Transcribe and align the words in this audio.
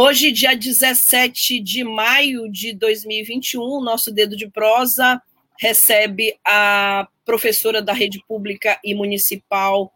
Hoje, 0.00 0.32
dia 0.32 0.56
17 0.56 1.60
de 1.60 1.84
maio 1.84 2.50
de 2.50 2.72
2021, 2.72 3.82
nosso 3.82 4.10
Dedo 4.10 4.34
de 4.34 4.48
Prosa 4.48 5.20
recebe 5.58 6.38
a 6.42 7.06
professora 7.22 7.82
da 7.82 7.92
rede 7.92 8.24
pública 8.26 8.80
e 8.82 8.94
municipal 8.94 9.92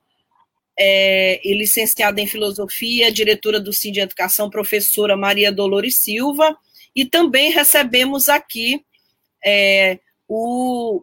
é, 0.78 1.40
e 1.42 1.54
licenciada 1.54 2.20
em 2.20 2.26
filosofia, 2.26 3.10
diretora 3.10 3.58
do 3.58 3.72
CID 3.72 4.00
Educação, 4.00 4.50
professora 4.50 5.16
Maria 5.16 5.50
Dolores 5.50 5.98
Silva, 5.98 6.54
e 6.94 7.06
também 7.06 7.50
recebemos 7.50 8.28
aqui 8.28 8.84
é, 9.42 9.98
o, 10.28 11.02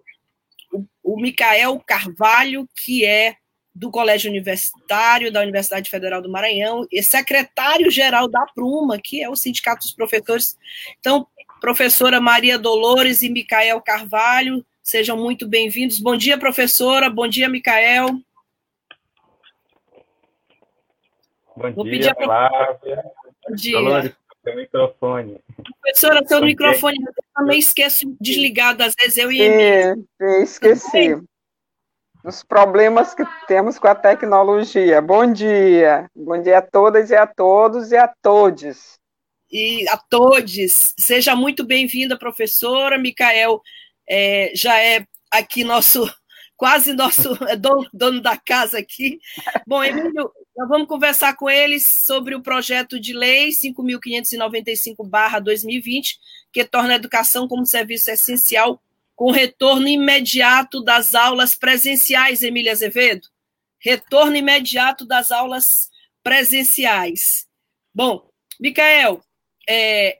o, 0.71 0.85
o 1.01 1.19
Micael 1.19 1.79
Carvalho, 1.79 2.69
que 2.83 3.03
é 3.03 3.35
do 3.73 3.89
Colégio 3.89 4.29
Universitário 4.29 5.31
da 5.31 5.41
Universidade 5.41 5.89
Federal 5.89 6.21
do 6.21 6.29
Maranhão 6.29 6.85
e 6.91 7.01
secretário-geral 7.01 8.27
da 8.27 8.45
Pruma, 8.53 8.99
que 9.01 9.23
é 9.23 9.29
o 9.29 9.35
Sindicato 9.35 9.81
dos 9.81 9.93
Professores. 9.93 10.57
Então, 10.99 11.25
professora 11.59 12.19
Maria 12.19 12.59
Dolores 12.59 13.21
e 13.21 13.29
Micael 13.29 13.81
Carvalho, 13.81 14.65
sejam 14.83 15.17
muito 15.17 15.47
bem-vindos. 15.47 15.99
Bom 15.99 16.17
dia, 16.17 16.37
professora. 16.37 17.09
Bom 17.09 17.27
dia, 17.27 17.47
Micael. 17.47 18.09
Bom 21.55 21.71
Vou 21.73 21.85
dia, 21.85 22.15
Flávia. 22.15 23.03
Bom 23.47 23.55
dia. 23.55 23.77
Dolores, 23.77 24.11
seu 24.43 24.55
microfone. 24.55 25.39
Professora, 25.81 26.27
seu 26.27 26.39
Bom 26.39 26.45
microfone, 26.45 26.97
dia. 26.97 27.07
eu 27.07 27.23
também 27.35 27.59
esqueço 27.59 28.17
desligado, 28.19 28.83
às 28.83 28.93
vezes 28.95 29.17
eu 29.17 29.31
e 29.31 29.37
Sim, 29.37 30.07
esqueci 30.43 31.21
os 32.23 32.43
problemas 32.43 33.13
que 33.13 33.23
temos 33.47 33.79
com 33.79 33.87
a 33.87 33.95
tecnologia. 33.95 35.01
Bom 35.01 35.31
dia. 35.31 36.09
Bom 36.15 36.41
dia 36.41 36.59
a 36.59 36.61
todas 36.61 37.09
e 37.09 37.15
a 37.15 37.25
todos 37.25 37.91
e 37.91 37.97
a 37.97 38.07
todos. 38.07 38.99
E 39.51 39.87
a 39.89 39.97
todos. 39.97 40.93
Seja 40.99 41.35
muito 41.35 41.65
bem-vinda, 41.65 42.17
professora. 42.17 42.97
Micael 42.97 43.61
é, 44.07 44.51
já 44.55 44.79
é 44.79 45.05
aqui 45.31 45.63
nosso, 45.63 46.07
quase 46.55 46.93
nosso 46.93 47.33
é 47.45 47.55
dono, 47.55 47.89
dono 47.91 48.21
da 48.21 48.37
casa 48.37 48.77
aqui. 48.77 49.17
Bom, 49.65 49.83
Emílio, 49.83 50.31
nós 50.55 50.69
vamos 50.69 50.87
conversar 50.87 51.35
com 51.35 51.49
eles 51.49 51.87
sobre 52.05 52.35
o 52.35 52.43
projeto 52.43 52.99
de 52.99 53.13
lei 53.13 53.49
5.595-2020, 53.49 56.17
que 56.53 56.63
torna 56.63 56.93
a 56.93 56.97
educação 56.97 57.47
como 57.47 57.65
serviço 57.65 58.11
essencial 58.11 58.79
com 59.21 59.29
retorno 59.29 59.87
imediato 59.87 60.83
das 60.83 61.13
aulas 61.13 61.53
presenciais, 61.53 62.41
Emília 62.41 62.71
Azevedo? 62.71 63.27
Retorno 63.79 64.35
imediato 64.35 65.05
das 65.05 65.31
aulas 65.31 65.91
presenciais. 66.23 67.45
Bom, 67.93 68.27
Micael, 68.59 69.21
é, 69.69 70.17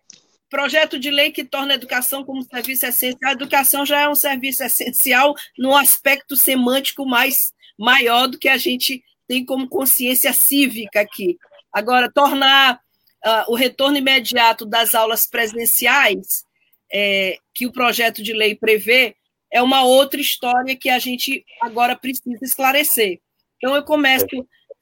projeto 0.52 1.00
de 1.00 1.10
lei 1.10 1.32
que 1.32 1.44
torna 1.44 1.74
a 1.74 1.78
educação 1.78 2.24
como 2.24 2.44
serviço 2.44 2.86
essencial. 2.86 3.32
A 3.32 3.34
educação 3.34 3.84
já 3.88 4.02
é 4.02 4.08
um 4.08 4.14
serviço 4.14 4.64
essencial 4.64 5.34
no 5.58 5.76
aspecto 5.76 6.36
semântico 6.36 7.04
mais 7.04 7.52
maior 7.80 8.28
do 8.28 8.38
que 8.38 8.50
a 8.50 8.58
gente 8.60 9.04
tem 9.28 9.44
como 9.44 9.68
consciência 9.68 10.32
cívica 10.32 11.02
aqui. 11.02 11.40
Agora, 11.74 12.12
tornar 12.14 12.76
uh, 12.76 13.52
o 13.52 13.56
retorno 13.56 13.98
imediato 13.98 14.64
das 14.64 14.94
aulas 14.94 15.26
presenciais 15.26 16.46
é, 16.94 17.38
que 17.54 17.66
o 17.66 17.72
projeto 17.72 18.22
de 18.24 18.34
lei 18.34 18.56
prevê 18.56 19.16
é 19.52 19.62
uma 19.62 19.84
outra 19.84 20.20
história 20.20 20.76
que 20.76 20.90
a 20.90 21.00
gente 21.00 21.46
agora 21.62 21.96
precisa 21.96 22.40
esclarecer. 22.42 23.20
Então, 23.58 23.76
eu 23.76 23.84
começo 23.84 24.26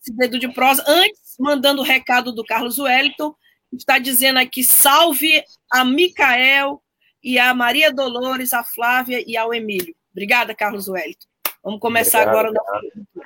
esse 0.02 0.16
dedo 0.16 0.40
de 0.40 0.48
prosa, 0.54 0.84
antes, 0.88 1.36
mandando 1.40 1.82
o 1.82 1.86
recado 1.86 2.32
do 2.32 2.46
Carlos 2.46 2.80
Wellington, 2.80 3.36
está 3.74 4.00
dizendo 4.00 4.40
aqui, 4.40 4.64
salve 4.64 5.44
a 5.72 5.84
Micael 5.84 6.82
e 7.22 7.38
a 7.38 7.54
Maria 7.54 7.92
Dolores, 7.92 8.54
a 8.54 8.64
Flávia 8.64 9.24
e 9.26 9.36
ao 9.36 9.54
Emílio. 9.54 9.96
Obrigada, 10.12 10.56
Carlos 10.56 10.88
Wellington. 10.88 11.28
Vamos 11.64 11.80
começar 11.80 12.22
Obrigado, 12.22 12.58
agora. 12.58 12.92
No... 13.16 13.24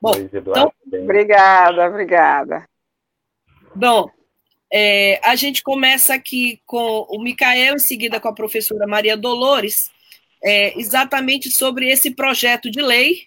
Bom, 0.00 0.12
então... 0.16 0.72
Obrigada, 0.92 1.86
obrigada. 1.88 2.68
Bom, 3.74 4.10
é, 4.72 5.20
a 5.22 5.36
gente 5.36 5.62
começa 5.62 6.14
aqui 6.14 6.62
com 6.64 7.06
o 7.10 7.22
Micael, 7.22 7.74
em 7.74 7.78
seguida 7.78 8.18
com 8.18 8.28
a 8.28 8.34
professora 8.34 8.86
Maria 8.86 9.16
Dolores, 9.18 9.90
é, 10.42 10.78
exatamente 10.80 11.50
sobre 11.50 11.90
esse 11.90 12.10
projeto 12.10 12.70
de 12.70 12.80
lei 12.80 13.26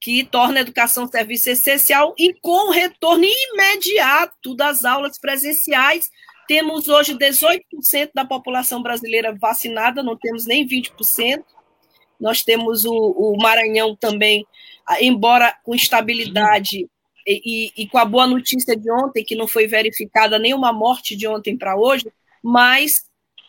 que 0.00 0.24
torna 0.24 0.58
a 0.58 0.62
educação 0.62 1.06
serviço 1.06 1.48
essencial 1.48 2.12
e 2.18 2.34
com 2.34 2.70
retorno 2.70 3.24
imediato 3.24 4.56
das 4.56 4.84
aulas 4.84 5.16
presenciais. 5.20 6.10
Temos 6.48 6.88
hoje 6.88 7.16
18% 7.16 8.10
da 8.12 8.24
população 8.24 8.82
brasileira 8.82 9.32
vacinada, 9.40 10.02
não 10.02 10.16
temos 10.16 10.44
nem 10.44 10.66
20%. 10.66 11.44
Nós 12.20 12.42
temos 12.42 12.84
o, 12.84 12.92
o 12.92 13.36
Maranhão 13.40 13.94
também, 13.94 14.44
embora 15.00 15.56
com 15.62 15.76
estabilidade 15.76 16.88
e, 17.26 17.72
e, 17.76 17.88
com 17.88 17.98
a 17.98 18.04
boa 18.04 18.26
notícia 18.26 18.76
de 18.76 18.90
ontem, 18.90 19.24
que 19.24 19.36
não 19.36 19.46
foi 19.46 19.66
verificada 19.66 20.38
nenhuma 20.38 20.72
morte 20.72 21.16
de 21.16 21.26
ontem 21.26 21.56
para 21.56 21.76
hoje, 21.76 22.10
mas 22.42 23.06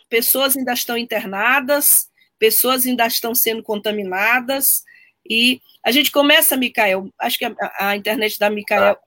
pessoas 0.10 0.56
ainda 0.56 0.74
estão 0.74 0.98
internadas, 0.98 2.10
pessoas 2.38 2.86
ainda 2.86 3.08
estão 3.08 3.34
sendo 3.34 3.64
contaminadas, 3.64 4.84
e 5.28 5.62
a 5.84 5.92
gente 5.92 6.12
começa, 6.12 6.58
Micael, 6.58 7.10
acho 7.20 7.38
que 7.38 7.46
a, 7.46 7.56
a 7.80 7.96
internet 7.96 8.38
da 8.38 8.50
Micael 8.50 8.98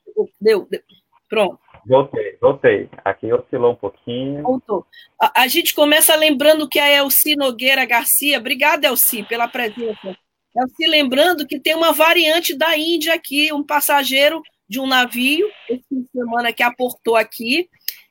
deu, 0.40 0.66
deu, 0.70 0.82
pronto. 1.28 1.58
Voltei, 1.86 2.36
voltei. 2.40 2.88
Aqui 3.04 3.32
oscilou 3.32 3.72
um 3.72 3.76
pouquinho. 3.76 4.42
Voltou. 4.42 4.84
A, 5.20 5.42
a, 5.42 5.48
gente 5.48 5.72
começa 5.72 6.16
lembrando 6.16 6.68
que 6.68 6.80
a 6.80 6.90
Elci 6.90 7.36
Nogueira 7.36 7.84
Garcia, 7.84 8.38
obrigada, 8.38 8.88
Elci, 8.88 9.22
pela 9.22 9.46
presença. 9.46 10.16
Elci, 10.56 10.86
lembrando 10.88 11.46
que 11.46 11.60
tem 11.60 11.76
uma 11.76 11.92
variante 11.92 12.56
da 12.56 12.76
Índia 12.76 13.14
aqui, 13.14 13.52
um 13.52 13.62
passageiro 13.62 14.42
de 14.68 14.80
um 14.80 14.86
navio, 14.86 15.48
esse 15.68 15.84
fim 15.88 16.02
de 16.02 16.08
semana 16.10 16.52
que 16.52 16.62
aportou 16.62 17.16
aqui, 17.16 17.68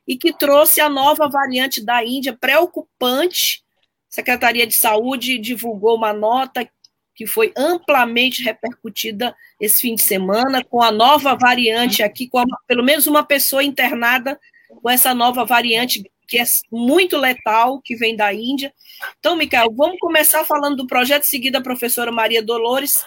e 0.07 0.15
que 0.17 0.31
trouxe 0.31 0.79
a 0.79 0.89
nova 0.89 1.27
variante 1.27 1.83
da 1.83 2.03
Índia, 2.03 2.37
preocupante. 2.39 3.63
A 4.11 4.15
Secretaria 4.15 4.67
de 4.67 4.75
Saúde 4.75 5.37
divulgou 5.37 5.95
uma 5.97 6.13
nota 6.13 6.67
que 7.15 7.25
foi 7.25 7.53
amplamente 7.55 8.43
repercutida 8.43 9.33
esse 9.59 9.81
fim 9.81 9.95
de 9.95 10.01
semana, 10.01 10.63
com 10.63 10.81
a 10.81 10.91
nova 10.91 11.33
variante 11.35 12.03
aqui, 12.03 12.27
com 12.27 12.39
a, 12.39 12.45
pelo 12.67 12.83
menos 12.83 13.07
uma 13.07 13.23
pessoa 13.23 13.63
internada 13.63 14.39
com 14.81 14.89
essa 14.89 15.13
nova 15.13 15.45
variante, 15.45 16.03
que 16.27 16.37
é 16.37 16.43
muito 16.69 17.17
letal, 17.17 17.81
que 17.81 17.95
vem 17.95 18.15
da 18.15 18.33
Índia. 18.33 18.73
Então, 19.17 19.35
Micael, 19.35 19.73
vamos 19.73 19.97
começar 19.99 20.43
falando 20.43 20.75
do 20.75 20.87
projeto, 20.87 21.23
seguida 21.23 21.59
a 21.59 21.63
professora 21.63 22.11
Maria 22.11 22.43
Dolores, 22.43 23.05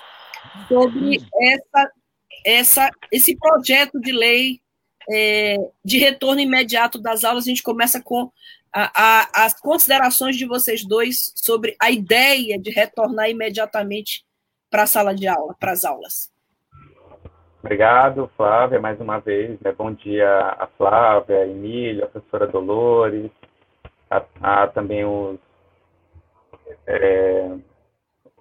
sobre 0.68 1.20
essa 1.42 1.92
essa, 2.44 2.90
esse 3.12 3.36
projeto 3.36 4.00
de 4.00 4.12
lei 4.12 4.60
é, 5.10 5.56
de 5.84 5.98
retorno 5.98 6.40
imediato 6.40 6.98
das 6.98 7.24
aulas. 7.24 7.44
A 7.44 7.48
gente 7.48 7.62
começa 7.62 8.02
com 8.02 8.30
a, 8.72 8.90
a, 8.94 9.46
as 9.46 9.58
considerações 9.58 10.36
de 10.36 10.46
vocês 10.46 10.84
dois 10.84 11.32
sobre 11.36 11.76
a 11.80 11.90
ideia 11.90 12.58
de 12.58 12.70
retornar 12.70 13.30
imediatamente 13.30 14.24
para 14.70 14.82
a 14.82 14.86
sala 14.86 15.14
de 15.14 15.26
aula, 15.26 15.54
para 15.58 15.72
as 15.72 15.84
aulas. 15.84 16.30
Obrigado, 17.60 18.30
Flávia, 18.36 18.80
mais 18.80 19.00
uma 19.00 19.18
vez. 19.18 19.58
Né? 19.60 19.72
Bom 19.72 19.92
dia 19.92 20.28
a 20.58 20.66
Flávia, 20.78 21.38
a 21.38 21.46
Emília, 21.46 22.04
a 22.04 22.08
professora 22.08 22.46
Dolores, 22.46 23.30
a, 24.10 24.22
a 24.40 24.66
também 24.68 25.04
os 25.04 25.38
é, 26.86 27.50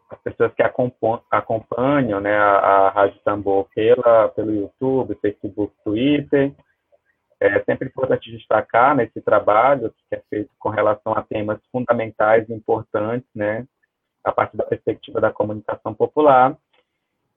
as 0.09 0.19
pessoas 0.21 0.54
que 0.54 0.63
acompanham 1.31 2.19
né, 2.19 2.36
a, 2.36 2.57
a 2.59 2.89
Rádio 2.89 3.19
Tambor 3.24 3.68
pela, 3.74 4.30
pelo 4.30 4.54
YouTube, 4.54 5.18
Facebook, 5.21 5.74
Twitter. 5.83 6.54
É 7.39 7.63
sempre 7.63 7.88
importante 7.88 8.31
destacar 8.31 8.95
nesse 8.95 9.21
trabalho 9.21 9.94
que 10.09 10.15
é 10.15 10.21
feito 10.30 10.50
com 10.57 10.69
relação 10.69 11.13
a 11.13 11.21
temas 11.21 11.59
fundamentais 11.71 12.50
e 12.50 12.54
importantes, 12.54 13.30
né, 13.36 13.65
a 14.24 14.31
partir 14.31 14.57
da 14.57 14.65
perspectiva 14.65 15.21
da 15.21 15.31
comunicação 15.31 15.94
popular. 15.94 16.57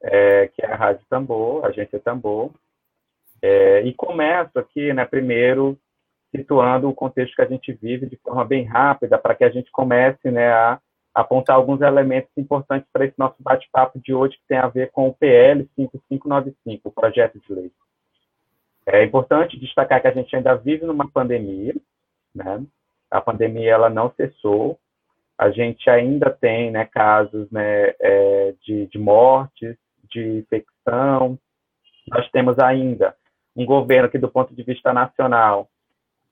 é, 0.03 0.49
que 0.49 0.63
é 0.65 0.73
a 0.73 0.77
Rádio 0.77 1.05
Tambor, 1.09 1.65
a 1.65 1.69
agência 1.69 2.01
Tambor, 2.01 2.51
é, 3.43 3.83
e 3.83 3.95
começo 3.95 4.59
aqui, 4.59 4.93
né, 4.93 5.05
primeiro, 5.05 5.79
situando 6.35 6.89
o 6.89 6.95
contexto 6.95 7.35
que 7.35 7.43
a 7.43 7.47
gente 7.47 7.73
vive 7.73 8.07
de 8.07 8.17
forma 8.17 8.45
bem 8.45 8.65
rápida, 8.65 9.19
para 9.19 9.35
que 9.35 9.45
a 9.45 9.51
gente 9.51 9.71
comece 9.71 10.31
né, 10.31 10.53
a 10.53 10.79
apontar 11.15 11.57
alguns 11.57 11.81
elementos 11.81 12.31
importantes 12.37 12.89
para 12.93 13.05
esse 13.05 13.19
nosso 13.19 13.37
bate-papo 13.41 14.01
de 14.01 14.15
hoje, 14.15 14.37
que 14.37 14.47
tem 14.49 14.59
a 14.59 14.69
ver 14.69 14.91
com 14.91 15.09
o 15.09 15.15
PL 15.15 15.69
5595, 15.77 16.89
o 16.89 16.93
projeto 16.93 17.41
de 17.41 17.53
lei. 17.53 17.73
É 18.87 19.05
importante 19.05 19.59
destacar 19.59 20.01
que 20.01 20.09
a 20.09 20.13
gente 20.13 20.35
ainda 20.35 20.55
vive 20.55 20.85
numa 20.85 21.09
pandemia, 21.09 21.75
né? 22.35 22.63
A 23.11 23.21
pandemia 23.21 23.73
ela 23.73 23.91
não 23.91 24.13
cessou, 24.13 24.79
a 25.37 25.51
gente 25.51 25.89
ainda 25.89 26.31
tem 26.31 26.71
né, 26.71 26.85
casos 26.85 27.51
né, 27.51 27.95
é, 27.99 28.55
de, 28.63 28.87
de 28.87 28.99
mortes, 28.99 29.77
de 30.11 30.39
infecção, 30.39 31.39
nós 32.09 32.29
temos 32.31 32.59
ainda 32.59 33.15
um 33.57 33.65
governo 33.65 34.09
que, 34.09 34.19
do 34.19 34.29
ponto 34.29 34.55
de 34.55 34.63
vista 34.63 34.93
nacional, 34.93 35.69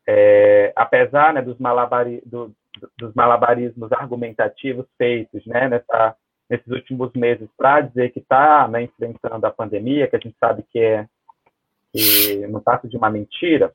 é, 0.06 0.72
apesar 0.74 1.32
né, 1.32 1.42
dos, 1.42 1.58
malabari, 1.58 2.22
do, 2.24 2.54
dos 2.98 3.14
malabarismos 3.14 3.92
argumentativos 3.92 4.86
feitos 4.96 5.44
né, 5.46 5.69
nessa, 5.69 6.16
nesses 6.48 6.66
últimos 6.69 7.12
meses 7.12 7.48
para 7.56 7.82
dizer 7.82 8.10
que 8.10 8.20
está 8.20 8.69
né, 8.69 8.82
enfrentando 8.82 9.46
a 9.46 9.50
pandemia, 9.50 10.08
que 10.08 10.16
a 10.16 10.20
gente 10.20 10.36
sabe 10.38 10.64
que 10.70 10.78
é 10.78 11.06
que 11.90 12.46
não 12.48 12.60
passa 12.60 12.86
de 12.86 12.96
uma 12.96 13.08
mentira, 13.08 13.72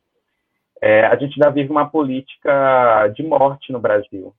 é, 0.80 1.06
a 1.06 1.16
gente 1.16 1.34
ainda 1.34 1.50
vive 1.50 1.72
uma 1.72 1.90
política 1.90 3.08
de 3.16 3.24
morte 3.24 3.72
no 3.72 3.80
Brasil, 3.80 4.34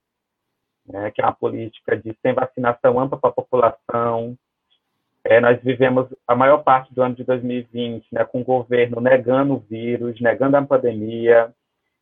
né, 0.86 1.10
que 1.10 1.20
é 1.20 1.24
uma 1.24 1.32
política 1.32 1.96
de 1.96 2.16
sem 2.22 2.32
vacinação 2.32 3.00
ampla 3.00 3.18
para 3.18 3.30
a 3.30 3.32
população, 3.32 4.36
é, 5.24 5.40
nós 5.40 5.58
vivemos 5.62 6.06
a 6.28 6.36
maior 6.36 6.62
parte 6.62 6.92
do 6.92 7.02
ano 7.02 7.14
de 7.14 7.24
2020 7.24 8.06
né, 8.12 8.24
com 8.24 8.42
o 8.42 8.44
governo 8.44 9.00
negando 9.00 9.54
o 9.54 9.58
vírus, 9.58 10.20
negando 10.20 10.56
a 10.58 10.62
pandemia, 10.62 11.50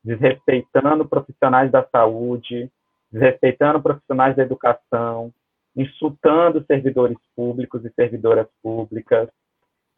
desrespeitando 0.04 1.08
profissionais 1.08 1.70
da 1.70 1.84
saúde, 1.84 2.70
desrespeitando 3.10 3.82
profissionais 3.82 4.36
da 4.36 4.42
educação, 4.42 5.32
insultando 5.76 6.64
servidores 6.66 7.18
públicos 7.36 7.84
e 7.84 7.90
servidoras 7.90 8.46
públicas, 8.62 9.28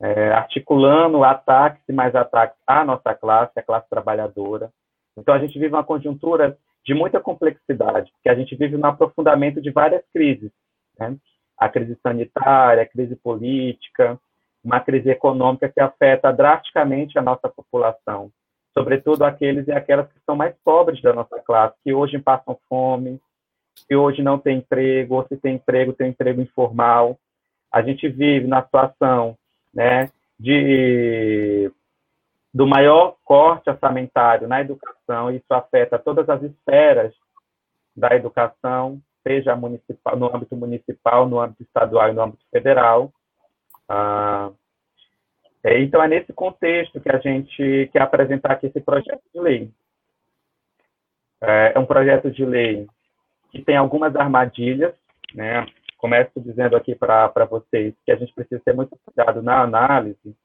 é, 0.01 0.33
articulando 0.33 1.25
ataques 1.25 1.83
e 1.89 1.93
mais 1.93 2.15
ataques 2.15 2.56
à 2.67 2.85
nossa 2.85 3.15
classe, 3.15 3.59
à 3.59 3.62
classe 3.62 3.89
trabalhadora. 3.89 4.71
Então, 5.17 5.35
a 5.35 5.39
gente 5.39 5.59
vive 5.59 5.73
uma 5.73 5.85
conjuntura 5.85 6.59
de 6.85 6.93
muita 6.93 7.21
complexidade, 7.21 8.11
porque 8.12 8.29
a 8.29 8.35
gente 8.35 8.55
vive 8.56 8.77
no 8.77 8.87
aprofundamento 8.87 9.61
de 9.61 9.71
várias 9.71 10.03
crises. 10.12 10.51
Né? 10.99 11.17
a 11.59 11.69
crise 11.69 11.97
sanitária, 12.03 12.83
a 12.83 12.87
crise 12.87 13.17
política, 13.17 14.19
uma 14.62 14.81
crise 14.81 15.11
econômica 15.11 15.69
que 15.69 15.81
afeta 15.81 16.33
drasticamente 16.33 17.19
a 17.19 17.23
nossa 17.23 17.49
população, 17.49 18.31
sobretudo 18.76 19.23
aqueles 19.23 19.67
e 19.69 19.73
aquelas 19.73 20.09
que 20.09 20.21
são 20.26 20.35
mais 20.35 20.55
pobres 20.65 21.00
da 21.00 21.12
nossa 21.12 21.38
classe, 21.41 21.76
que 21.82 21.94
hoje 21.94 22.19
passam 22.19 22.59
fome, 22.69 23.21
que 23.88 23.94
hoje 23.94 24.23
não 24.23 24.38
tem 24.38 24.59
emprego, 24.59 25.15
ou 25.15 25.26
se 25.26 25.37
tem 25.37 25.55
emprego, 25.55 25.93
tem 25.93 26.11
emprego 26.11 26.41
informal. 26.41 27.19
A 27.73 27.82
gente 27.82 28.09
vive 28.09 28.47
na 28.47 28.62
situação 28.62 29.37
né, 29.73 30.11
de 30.38 31.71
do 32.53 32.69
maior 32.69 33.17
corte 33.25 33.69
orçamentário 33.69 34.47
na 34.47 34.61
educação, 34.61 35.29
isso 35.32 35.53
afeta 35.53 35.99
todas 35.99 36.29
as 36.29 36.41
esferas 36.41 37.12
da 37.97 38.15
educação, 38.15 39.00
seja 39.27 39.56
municipal, 39.56 40.17
no 40.17 40.35
âmbito 40.35 40.55
municipal, 40.55 41.29
no 41.29 41.41
âmbito 41.41 41.65
estadual 41.65 42.11
e 42.11 42.12
no 42.12 42.23
âmbito 42.23 42.44
federal. 42.53 43.12
Ah, 43.88 44.53
é, 45.64 45.81
então, 45.81 46.02
é 46.02 46.08
nesse 46.08 46.32
contexto 46.32 47.00
que 47.00 47.11
a 47.11 47.19
gente 47.19 47.88
quer 47.90 48.02
apresentar 48.02 48.52
aqui 48.52 48.66
esse 48.66 48.81
projeto 48.81 49.22
de 49.34 49.40
lei. 49.40 49.70
É, 51.40 51.72
é 51.75 51.78
um 51.78 51.87
projeto 51.87 52.31
de 52.31 52.44
lei 52.44 52.87
que 53.50 53.62
tem 53.62 53.76
algumas 53.76 54.14
armadilhas, 54.14 54.94
né? 55.34 55.66
Começo 55.96 56.32
dizendo 56.37 56.76
aqui 56.76 56.94
para 56.94 57.46
vocês 57.49 57.94
que 58.05 58.12
a 58.12 58.16
gente 58.16 58.34
precisa 58.34 58.61
ter 58.62 58.75
muito 58.75 58.94
cuidado 59.05 59.43
na 59.43 59.62
análise 59.62 60.37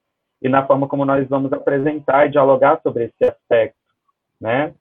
e 0.42 0.48
na 0.48 0.66
forma 0.66 0.88
como 0.88 1.04
nós 1.04 1.28
vamos 1.28 1.52
apresentar 1.52 2.28
e 2.28 2.32
dialogar 2.32 2.80
sobre 2.82 3.06
esse 3.06 3.26
aspecto, 3.26 3.78
né? 4.40 4.74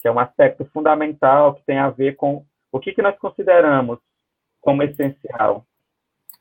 Que 0.00 0.08
é 0.08 0.10
um 0.10 0.18
aspecto 0.18 0.64
fundamental 0.72 1.54
que 1.54 1.64
tem 1.66 1.78
a 1.78 1.90
ver 1.90 2.16
com 2.16 2.46
o 2.72 2.80
que, 2.80 2.92
que 2.92 3.02
nós 3.02 3.18
consideramos 3.18 3.98
como 4.60 4.82
essencial? 4.82 5.66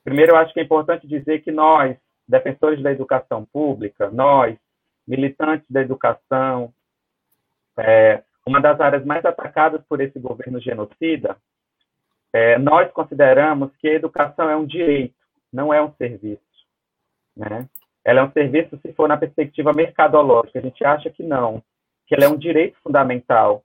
Primeiro, 0.05 0.31
eu 0.33 0.37
acho 0.37 0.53
que 0.53 0.59
é 0.59 0.63
importante 0.63 1.07
dizer 1.07 1.41
que 1.41 1.51
nós, 1.51 1.97
defensores 2.27 2.81
da 2.81 2.91
educação 2.91 3.45
pública, 3.45 4.09
nós, 4.09 4.57
militantes 5.07 5.65
da 5.69 5.81
educação, 5.81 6.73
é, 7.77 8.23
uma 8.45 8.61
das 8.61 8.79
áreas 8.79 9.05
mais 9.05 9.23
atacadas 9.25 9.81
por 9.87 10.01
esse 10.01 10.19
governo 10.19 10.59
genocida, 10.59 11.37
é, 12.33 12.57
nós 12.57 12.91
consideramos 12.91 13.71
que 13.77 13.87
a 13.87 13.93
educação 13.93 14.49
é 14.49 14.55
um 14.55 14.65
direito, 14.65 15.15
não 15.51 15.73
é 15.73 15.81
um 15.81 15.93
serviço. 15.93 16.41
Né? 17.35 17.67
Ela 18.03 18.21
é 18.21 18.23
um 18.23 18.31
serviço 18.31 18.77
se 18.81 18.93
for 18.93 19.07
na 19.07 19.17
perspectiva 19.17 19.73
mercadológica. 19.73 20.59
A 20.59 20.61
gente 20.61 20.83
acha 20.83 21.09
que 21.09 21.23
não, 21.23 21.63
que 22.07 22.15
ela 22.15 22.25
é 22.25 22.29
um 22.29 22.37
direito 22.37 22.77
fundamental 22.83 23.63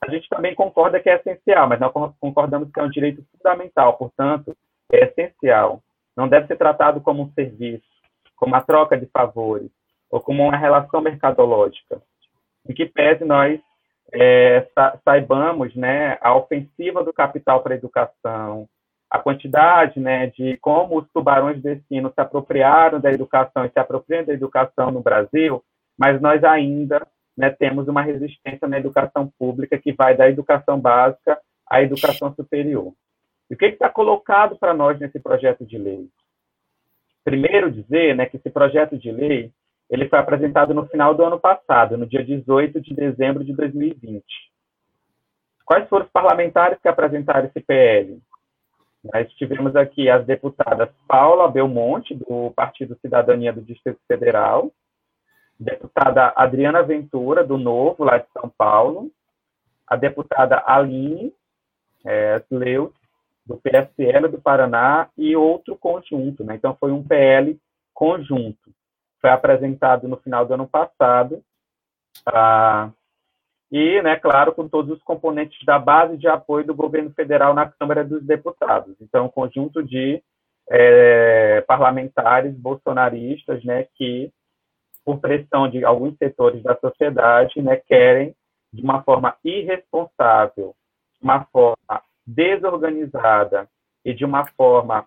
a 0.00 0.10
gente 0.10 0.28
também 0.28 0.54
concorda 0.54 1.00
que 1.00 1.08
é 1.08 1.16
essencial, 1.16 1.68
mas 1.68 1.80
nós 1.80 1.92
concordamos 2.20 2.70
que 2.70 2.78
é 2.78 2.82
um 2.82 2.90
direito 2.90 3.24
fundamental, 3.36 3.96
portanto, 3.96 4.56
é 4.92 5.04
essencial. 5.04 5.82
Não 6.18 6.26
deve 6.26 6.48
ser 6.48 6.56
tratado 6.56 7.00
como 7.00 7.22
um 7.22 7.32
serviço, 7.32 7.86
como 8.34 8.56
a 8.56 8.60
troca 8.60 8.98
de 8.98 9.06
favores, 9.06 9.70
ou 10.10 10.20
como 10.20 10.42
uma 10.42 10.56
relação 10.56 11.00
mercadológica. 11.00 12.02
Em 12.68 12.74
que 12.74 12.86
pese 12.86 13.24
nós 13.24 13.60
é, 14.12 14.66
saibamos 15.04 15.76
né, 15.76 16.18
a 16.20 16.34
ofensiva 16.34 17.04
do 17.04 17.12
capital 17.12 17.62
para 17.62 17.74
a 17.74 17.76
educação, 17.76 18.68
a 19.08 19.20
quantidade 19.20 20.00
né, 20.00 20.26
de 20.26 20.56
como 20.56 20.98
os 20.98 21.08
tubarões 21.14 21.54
de 21.58 21.62
destino 21.62 22.12
se 22.12 22.20
apropriaram 22.20 22.98
da 22.98 23.12
educação 23.12 23.64
e 23.64 23.70
se 23.70 23.78
apropriam 23.78 24.24
da 24.24 24.32
educação 24.32 24.90
no 24.90 25.00
Brasil, 25.00 25.62
mas 25.96 26.20
nós 26.20 26.42
ainda 26.42 27.06
né, 27.36 27.48
temos 27.50 27.86
uma 27.86 28.02
resistência 28.02 28.66
na 28.66 28.76
educação 28.76 29.32
pública 29.38 29.78
que 29.78 29.92
vai 29.92 30.16
da 30.16 30.28
educação 30.28 30.80
básica 30.80 31.40
à 31.70 31.80
educação 31.80 32.34
superior. 32.34 32.92
E 33.50 33.54
o 33.54 33.56
que 33.56 33.66
está 33.66 33.88
colocado 33.88 34.58
para 34.58 34.74
nós 34.74 34.98
nesse 34.98 35.18
projeto 35.18 35.64
de 35.64 35.78
lei? 35.78 36.08
Primeiro 37.24 37.70
dizer 37.70 38.14
né, 38.14 38.26
que 38.26 38.36
esse 38.36 38.50
projeto 38.50 38.96
de 38.96 39.10
lei 39.10 39.52
ele 39.90 40.08
foi 40.08 40.18
apresentado 40.18 40.74
no 40.74 40.86
final 40.86 41.14
do 41.14 41.24
ano 41.24 41.40
passado, 41.40 41.96
no 41.96 42.06
dia 42.06 42.22
18 42.22 42.80
de 42.80 42.94
dezembro 42.94 43.42
de 43.42 43.54
2020. 43.54 44.22
Quais 45.64 45.88
foram 45.88 46.04
os 46.04 46.10
parlamentares 46.10 46.78
que 46.80 46.88
apresentaram 46.88 47.46
esse 47.46 47.60
PL? 47.60 48.20
Nós 49.12 49.30
tivemos 49.34 49.74
aqui 49.76 50.10
as 50.10 50.26
deputadas 50.26 50.90
Paula 51.06 51.50
Belmonte, 51.50 52.14
do 52.14 52.50
Partido 52.54 52.98
Cidadania 53.00 53.52
do 53.52 53.62
Distrito 53.62 54.00
Federal, 54.06 54.70
deputada 55.58 56.32
Adriana 56.36 56.82
Ventura, 56.82 57.44
do 57.44 57.56
Novo, 57.56 58.04
lá 58.04 58.18
de 58.18 58.26
São 58.32 58.50
Paulo, 58.56 59.10
a 59.86 59.96
deputada 59.96 60.62
Aline 60.66 61.32
é, 62.04 62.38
do 63.48 63.56
PSL 63.56 64.28
do 64.28 64.40
Paraná, 64.40 65.08
e 65.16 65.34
outro 65.34 65.76
conjunto. 65.76 66.44
Né? 66.44 66.56
Então, 66.56 66.76
foi 66.78 66.92
um 66.92 67.02
PL 67.02 67.58
conjunto. 67.94 68.70
Foi 69.20 69.30
apresentado 69.30 70.06
no 70.06 70.18
final 70.18 70.44
do 70.44 70.54
ano 70.54 70.68
passado, 70.68 71.42
ah, 72.26 72.90
e, 73.70 74.00
né, 74.02 74.16
claro, 74.16 74.54
com 74.54 74.66
todos 74.66 74.96
os 74.96 75.02
componentes 75.02 75.58
da 75.64 75.78
base 75.78 76.16
de 76.16 76.26
apoio 76.26 76.64
do 76.64 76.74
governo 76.74 77.10
federal 77.10 77.52
na 77.52 77.70
Câmara 77.70 78.02
dos 78.02 78.24
Deputados. 78.24 78.96
Então, 79.00 79.26
um 79.26 79.30
conjunto 79.30 79.82
de 79.82 80.22
é, 80.70 81.60
parlamentares 81.62 82.54
bolsonaristas, 82.54 83.62
né, 83.64 83.86
que 83.94 84.32
por 85.04 85.20
pressão 85.20 85.68
de 85.68 85.84
alguns 85.84 86.16
setores 86.16 86.62
da 86.62 86.76
sociedade, 86.76 87.60
né, 87.60 87.76
querem, 87.76 88.34
de 88.72 88.82
uma 88.82 89.02
forma 89.02 89.36
irresponsável, 89.44 90.74
de 91.18 91.24
uma 91.24 91.44
forma 91.46 92.02
desorganizada 92.28 93.66
e 94.04 94.12
de 94.12 94.24
uma 94.24 94.44
forma 94.48 95.06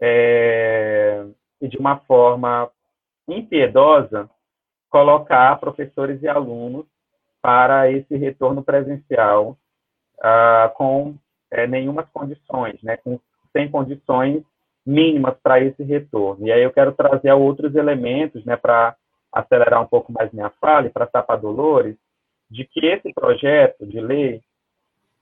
é, 0.00 1.24
e 1.60 1.68
de 1.68 1.76
uma 1.76 1.98
forma 1.98 2.70
impiedosa, 3.28 4.28
colocar 4.88 5.58
professores 5.58 6.22
e 6.22 6.28
alunos 6.28 6.86
para 7.42 7.90
esse 7.90 8.16
retorno 8.16 8.62
presencial 8.62 9.56
ah, 10.20 10.72
com 10.74 11.14
é, 11.50 11.66
nenhumas 11.66 12.08
condições, 12.10 12.80
né, 12.82 12.96
com, 12.98 13.20
sem 13.52 13.70
condições 13.70 14.42
mínimas 14.84 15.36
para 15.42 15.60
esse 15.60 15.82
retorno. 15.82 16.46
E 16.46 16.52
aí 16.52 16.62
eu 16.62 16.72
quero 16.72 16.92
trazer 16.92 17.32
outros 17.32 17.74
elementos 17.74 18.44
né, 18.44 18.56
para 18.56 18.96
acelerar 19.32 19.82
um 19.82 19.86
pouco 19.86 20.12
mais 20.12 20.32
minha 20.32 20.50
fala 20.60 20.86
e 20.86 20.90
para 20.90 21.36
Dolores, 21.36 21.96
de 22.50 22.64
que 22.64 22.86
esse 22.86 23.12
projeto 23.12 23.86
de 23.86 24.00
lei, 24.00 24.40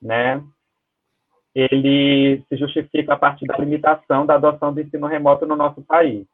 né, 0.00 0.42
ele 1.54 2.42
se 2.48 2.56
justifica 2.56 3.14
a 3.14 3.16
partir 3.16 3.46
da 3.46 3.56
limitação 3.56 4.26
da 4.26 4.34
adoção 4.34 4.72
do 4.74 4.80
ensino 4.80 5.06
remoto 5.06 5.46
no 5.46 5.54
nosso 5.54 5.82
país. 5.82 6.26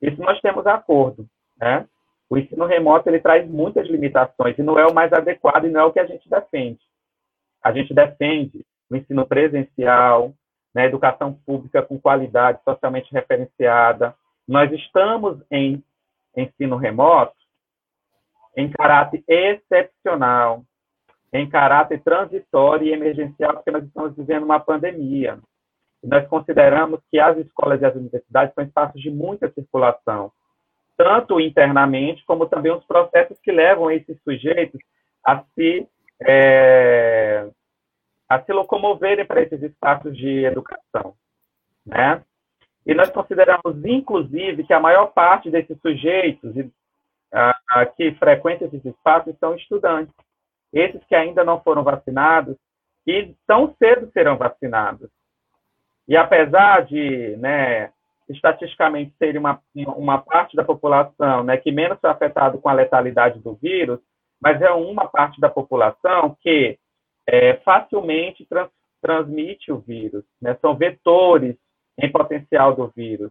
Isso 0.00 0.20
nós 0.20 0.40
temos 0.40 0.66
acordo, 0.66 1.26
né? 1.58 1.86
O 2.30 2.38
ensino 2.38 2.64
remoto 2.64 3.08
ele 3.08 3.20
traz 3.20 3.48
muitas 3.48 3.86
limitações 3.88 4.56
e 4.58 4.62
não 4.62 4.78
é 4.78 4.86
o 4.86 4.94
mais 4.94 5.12
adequado 5.12 5.64
e 5.64 5.70
não 5.70 5.80
é 5.80 5.84
o 5.84 5.92
que 5.92 6.00
a 6.00 6.06
gente 6.06 6.28
defende. 6.28 6.80
A 7.62 7.72
gente 7.72 7.92
defende 7.92 8.64
o 8.90 8.96
ensino 8.96 9.26
presencial, 9.26 10.32
né, 10.74 10.86
educação 10.86 11.32
pública 11.46 11.82
com 11.82 11.98
qualidade 11.98 12.60
socialmente 12.64 13.12
referenciada. 13.12 14.14
Nós 14.46 14.70
estamos 14.72 15.40
em 15.50 15.82
ensino 16.36 16.76
remoto 16.76 17.34
em 18.56 18.70
caráter 18.70 19.22
excepcional, 19.26 20.62
em 21.34 21.50
caráter 21.50 22.00
transitório 22.00 22.86
e 22.86 22.92
emergencial, 22.92 23.54
porque 23.54 23.72
nós 23.72 23.82
estamos 23.84 24.16
vivendo 24.16 24.44
uma 24.44 24.60
pandemia. 24.60 25.40
Nós 26.00 26.24
consideramos 26.28 27.00
que 27.10 27.18
as 27.18 27.36
escolas 27.38 27.82
e 27.82 27.84
as 27.84 27.96
universidades 27.96 28.54
são 28.54 28.62
espaços 28.62 29.00
de 29.02 29.10
muita 29.10 29.50
circulação, 29.50 30.30
tanto 30.96 31.40
internamente, 31.40 32.24
como 32.24 32.46
também 32.46 32.70
os 32.70 32.84
processos 32.84 33.36
que 33.40 33.50
levam 33.50 33.90
esses 33.90 34.16
sujeitos 34.22 34.80
a 35.26 35.42
se, 35.54 35.88
é, 36.22 37.48
a 38.28 38.40
se 38.40 38.52
locomoverem 38.52 39.26
para 39.26 39.42
esses 39.42 39.60
espaços 39.60 40.16
de 40.16 40.44
educação. 40.44 41.14
Né? 41.84 42.22
E 42.86 42.94
nós 42.94 43.10
consideramos, 43.10 43.84
inclusive, 43.84 44.62
que 44.62 44.72
a 44.72 44.78
maior 44.78 45.06
parte 45.06 45.50
desses 45.50 45.76
sujeitos 45.80 46.54
que 47.96 48.12
frequentam 48.12 48.68
esses 48.68 48.84
espaços 48.84 49.34
são 49.40 49.56
estudantes. 49.56 50.14
Esses 50.74 51.02
que 51.04 51.14
ainda 51.14 51.44
não 51.44 51.60
foram 51.60 51.84
vacinados 51.84 52.56
e 53.06 53.32
tão 53.46 53.72
cedo 53.78 54.10
serão 54.12 54.36
vacinados. 54.36 55.08
E 56.08 56.16
apesar 56.16 56.84
de, 56.84 57.36
né, 57.36 57.92
estatisticamente 58.28 59.14
ser 59.16 59.38
uma, 59.38 59.60
uma 59.96 60.18
parte 60.18 60.56
da 60.56 60.64
população 60.64 61.44
né, 61.44 61.56
que 61.56 61.70
menos 61.70 61.98
foi 62.00 62.10
afetado 62.10 62.58
com 62.58 62.68
a 62.68 62.72
letalidade 62.72 63.38
do 63.38 63.54
vírus, 63.54 64.00
mas 64.40 64.60
é 64.60 64.70
uma 64.72 65.06
parte 65.06 65.40
da 65.40 65.48
população 65.48 66.36
que 66.40 66.76
é, 67.26 67.54
facilmente 67.58 68.44
trans, 68.46 68.68
transmite 69.00 69.70
o 69.70 69.78
vírus, 69.78 70.24
né, 70.42 70.56
são 70.60 70.74
vetores 70.74 71.56
em 71.98 72.10
potencial 72.10 72.74
do 72.74 72.88
vírus. 72.96 73.30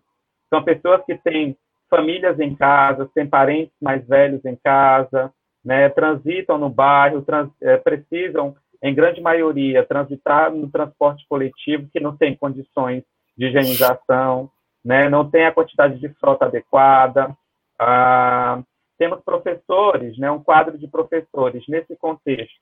São 0.50 0.64
pessoas 0.64 1.04
que 1.06 1.18
têm 1.18 1.58
famílias 1.90 2.40
em 2.40 2.56
casa, 2.56 3.10
têm 3.14 3.28
parentes 3.28 3.76
mais 3.82 4.08
velhos 4.08 4.44
em 4.46 4.56
casa, 4.56 5.32
né, 5.64 5.90
transitam 5.90 6.58
no 6.58 6.70
bairro, 6.70 7.22
trans, 7.22 7.50
é, 7.62 7.78
precisam, 7.78 8.56
em 8.82 8.94
grande 8.94 9.22
maioria, 9.22 9.86
transitar 9.86 10.52
no 10.52 10.70
transporte 10.70 11.26
coletivo, 11.28 11.88
que 11.92 12.00
não 12.00 12.18
tem 12.18 12.36
condições 12.36 13.04
de 13.38 13.48
higienização, 13.48 14.52
né, 14.84 15.10
não 15.10 15.30
tem 15.30 15.46
a 15.46 15.52
quantidade 15.52 15.98
de 16.00 16.10
frota 16.16 16.46
adequada. 16.46 17.36
Ah, 17.80 18.62
temos 18.98 19.22
professores, 19.24 20.18
né, 20.18 20.30
um 20.30 20.44
quadro 20.44 20.78
de 20.78 20.88
professores 20.88 21.64
nesse 21.68 21.96
contexto, 21.96 22.60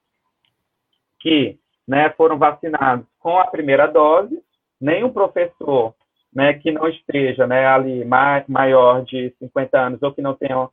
que 1.20 1.58
né, 1.88 2.12
foram 2.12 2.38
vacinados 2.38 3.05
com 3.20 3.39
a 3.39 3.48
primeira 3.48 3.88
dose, 3.88 4.41
nenhum 4.79 5.12
professor 5.12 5.96
né, 6.34 6.53
que 6.53 6.72
não 6.72 6.88
esteja 6.88 7.46
né, 7.46 7.65
ali 7.65 8.05
mais, 8.05 8.48
maior 8.48 9.03
de 9.03 9.34
50 9.39 9.79
anos 9.79 10.01
ou 10.01 10.13
que 10.13 10.22
não 10.22 10.34
tenha 10.34 10.70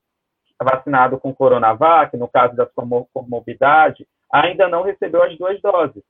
vacinado 0.65 1.19
com 1.19 1.35
Coronavac, 1.35 2.17
no 2.17 2.29
caso 2.29 2.57
da 2.57 2.67
comorbidade, 2.67 4.07
ainda 4.33 4.69
não 4.69 4.83
recebeu 4.83 5.23
as 5.23 5.37
duas 5.39 5.61
doses. 5.61 6.03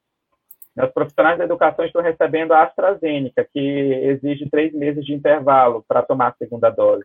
Os 0.77 0.93
profissionais 0.93 1.39
da 1.39 1.45
educação 1.45 1.85
estão 1.85 2.01
recebendo 2.01 2.53
a 2.53 2.63
AstraZeneca, 2.63 3.45
que 3.53 3.59
exige 3.59 4.49
três 4.49 4.73
meses 4.73 5.05
de 5.05 5.13
intervalo 5.13 5.85
para 5.89 6.03
tomar 6.03 6.29
a 6.29 6.35
segunda 6.35 6.71
dose. 6.71 7.05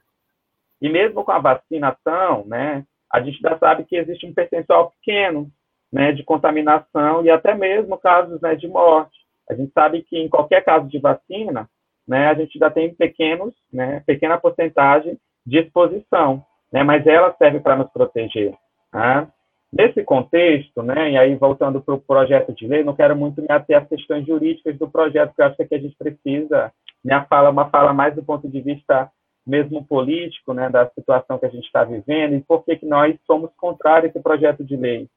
E 0.81 0.89
mesmo 0.89 1.23
com 1.23 1.31
a 1.31 1.39
vacinação, 1.39 2.45
né, 2.45 2.85
a 3.11 3.21
gente 3.21 3.39
já 3.39 3.57
sabe 3.57 3.83
que 3.85 3.95
existe 3.95 4.25
um 4.25 4.33
percentual 4.33 4.91
pequeno 4.91 5.49
né, 5.91 6.11
de 6.11 6.23
contaminação 6.23 7.23
e 7.23 7.29
até 7.29 7.55
mesmo 7.55 7.97
casos 7.97 8.41
né, 8.41 8.55
de 8.55 8.67
morte. 8.67 9.17
A 9.49 9.53
gente 9.53 9.71
sabe 9.73 10.01
que 10.03 10.17
em 10.17 10.29
qualquer 10.29 10.63
caso 10.63 10.87
de 10.87 10.99
vacina, 10.99 11.69
né, 12.07 12.27
a 12.27 12.33
gente 12.33 12.57
já 12.59 12.69
tem 12.69 12.93
pequenos, 12.93 13.53
né, 13.71 14.03
pequena 14.05 14.37
porcentagem 14.37 15.17
de 15.45 15.59
exposição, 15.59 16.45
né, 16.73 16.83
mas 16.83 17.05
ela 17.05 17.33
serve 17.37 17.59
para 17.59 17.75
nos 17.75 17.91
proteger. 17.91 18.55
Né? 18.91 19.27
Nesse 19.71 20.03
contexto, 20.03 20.81
né, 20.81 21.11
e 21.11 21.17
aí 21.17 21.35
voltando 21.35 21.79
para 21.79 21.93
o 21.93 22.01
projeto 22.01 22.51
de 22.51 22.67
lei, 22.67 22.83
não 22.83 22.95
quero 22.95 23.15
muito 23.15 23.41
me 23.41 23.47
ater 23.49 23.77
às 23.77 23.87
questões 23.87 24.25
jurídicas 24.25 24.77
do 24.77 24.89
projeto, 24.89 25.29
porque 25.29 25.41
eu 25.41 25.45
acho 25.45 25.55
que 25.55 25.75
a 25.75 25.79
gente 25.79 25.95
precisa, 25.95 26.71
minha 27.03 27.23
fala 27.25 27.51
uma 27.51 27.69
fala 27.69 27.93
mais 27.93 28.15
do 28.15 28.23
ponto 28.23 28.49
de 28.49 28.59
vista 28.59 29.09
mesmo 29.45 29.85
político, 29.85 30.53
né, 30.53 30.69
da 30.69 30.89
situação 30.89 31.37
que 31.37 31.45
a 31.45 31.49
gente 31.49 31.65
está 31.65 31.83
vivendo, 31.83 32.33
e 32.33 32.41
por 32.41 32.63
que, 32.63 32.77
que 32.77 32.85
nós 32.85 33.15
somos 33.27 33.51
contrários 33.55 34.09
esse 34.09 34.23
projeto 34.23 34.63
de 34.63 34.75
lei. 34.75 35.07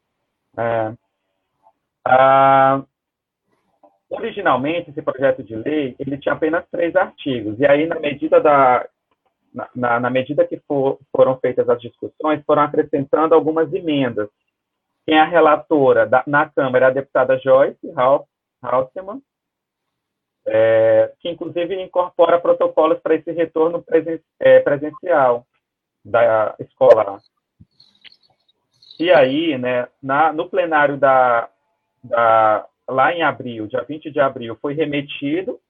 É, 0.59 0.93
a, 2.07 2.83
Originalmente, 4.09 4.91
esse 4.91 5.03
projeto 5.03 5.43
de 5.43 5.57
lei, 5.57 5.97
ele 5.99 6.17
tinha 6.17 6.33
apenas 6.33 6.65
três 6.71 6.95
artigos, 6.95 7.59
e 7.59 7.67
aí, 7.67 7.87
na 7.87 7.99
medida 7.99 8.41
da, 8.41 8.87
na, 9.75 10.01
na 10.01 10.11
medida 10.11 10.47
que 10.47 10.59
for, 10.69 10.99
foram 11.15 11.39
feitas 11.39 11.69
as 11.69 11.81
discussões, 11.81 12.45
foram 12.45 12.63
acrescentando 12.63 13.35
algumas 13.35 13.73
emendas. 13.73 14.29
Quem 15.07 15.17
é 15.17 15.21
a 15.21 15.25
relatora 15.25 16.07
da, 16.07 16.23
na 16.27 16.49
Câmara 16.49 16.89
a 16.89 16.91
deputada 16.91 17.39
Joyce 17.39 17.93
Halseman, 18.63 19.23
é, 20.47 21.13
que 21.21 21.29
inclusive 21.29 21.81
incorpora 21.83 22.41
protocolos 22.41 22.99
para 23.01 23.15
esse 23.15 23.33
retorno 23.33 23.83
presen, 23.83 24.21
é, 24.39 24.61
presencial 24.61 25.47
da 26.05 26.55
escola. 26.59 27.19
E 28.99 29.11
aí, 29.11 29.59
né, 29.59 29.89
na, 30.03 30.33
no 30.33 30.49
plenário 30.49 30.97
da, 30.97 31.49
da 32.03 32.67
lá 32.89 33.13
em 33.13 33.23
abril, 33.23 33.67
dia 33.67 33.83
20 33.83 34.11
de 34.11 34.21
abril, 34.21 34.57
foi 34.61 34.75
remetido 34.75 35.61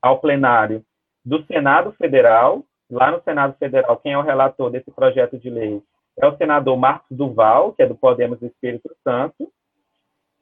ao 0.00 0.20
plenário 0.20 0.84
do 1.24 1.44
Senado 1.44 1.92
Federal. 1.92 2.64
Lá 2.90 3.10
no 3.10 3.22
Senado 3.22 3.56
Federal, 3.58 3.96
quem 3.98 4.12
é 4.12 4.18
o 4.18 4.22
relator 4.22 4.70
desse 4.70 4.90
projeto 4.90 5.38
de 5.38 5.48
lei 5.48 5.82
é 6.18 6.26
o 6.26 6.36
senador 6.36 6.76
Marcos 6.76 7.16
Duval, 7.16 7.72
que 7.72 7.82
é 7.82 7.86
do 7.86 7.94
Podemos 7.94 8.42
Espírito 8.42 8.90
Santo, 9.02 9.50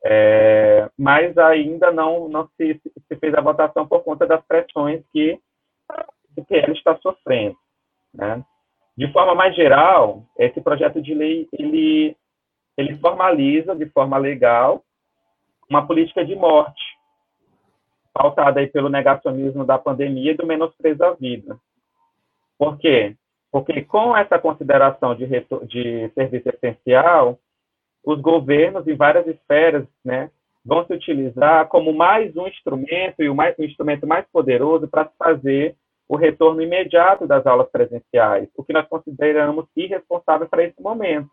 é, 0.04 0.88
mas 0.98 1.36
ainda 1.36 1.90
não, 1.90 2.28
não 2.28 2.48
se, 2.56 2.80
se, 3.08 3.16
fez 3.16 3.34
a 3.34 3.40
votação 3.40 3.86
por 3.86 4.02
conta 4.02 4.26
das 4.26 4.44
pressões 4.46 5.02
que 5.12 5.38
o 6.36 6.44
PL 6.44 6.72
está 6.72 6.96
sofrendo. 6.98 7.56
Né? 8.14 8.42
De 8.96 9.12
forma 9.12 9.34
mais 9.34 9.54
geral, 9.54 10.24
esse 10.38 10.60
projeto 10.60 11.02
de 11.02 11.14
lei 11.14 11.48
ele, 11.52 12.16
ele 12.76 12.96
formaliza 12.98 13.74
de 13.74 13.86
forma 13.86 14.16
legal 14.18 14.82
uma 15.68 15.86
política 15.86 16.24
de 16.24 16.34
morte, 16.34 16.82
pautada 18.12 18.60
aí 18.60 18.66
pelo 18.66 18.88
negacionismo 18.88 19.64
da 19.64 19.78
pandemia 19.78 20.32
e 20.32 20.36
do 20.36 20.46
menosprezo 20.46 21.04
à 21.04 21.12
vida. 21.12 21.58
Por 22.58 22.76
quê? 22.78 23.16
Porque 23.50 23.82
com 23.82 24.16
essa 24.16 24.38
consideração 24.38 25.14
de, 25.14 25.26
de 25.66 26.10
serviço 26.14 26.48
essencial, 26.48 27.38
os 28.04 28.20
governos 28.20 28.86
em 28.86 28.96
várias 28.96 29.26
esferas 29.26 29.86
né, 30.04 30.30
vão 30.64 30.84
se 30.86 30.92
utilizar 30.92 31.66
como 31.68 31.92
mais 31.92 32.36
um 32.36 32.46
instrumento 32.46 33.22
e 33.22 33.28
o 33.28 33.34
mais, 33.34 33.58
um 33.58 33.64
instrumento 33.64 34.06
mais 34.06 34.26
poderoso 34.30 34.88
para 34.88 35.10
fazer 35.18 35.76
o 36.08 36.16
retorno 36.16 36.62
imediato 36.62 37.26
das 37.26 37.46
aulas 37.46 37.68
presenciais, 37.70 38.48
o 38.56 38.64
que 38.64 38.72
nós 38.72 38.86
consideramos 38.88 39.66
irresponsável 39.76 40.48
para 40.48 40.64
esse 40.64 40.80
momento. 40.80 41.28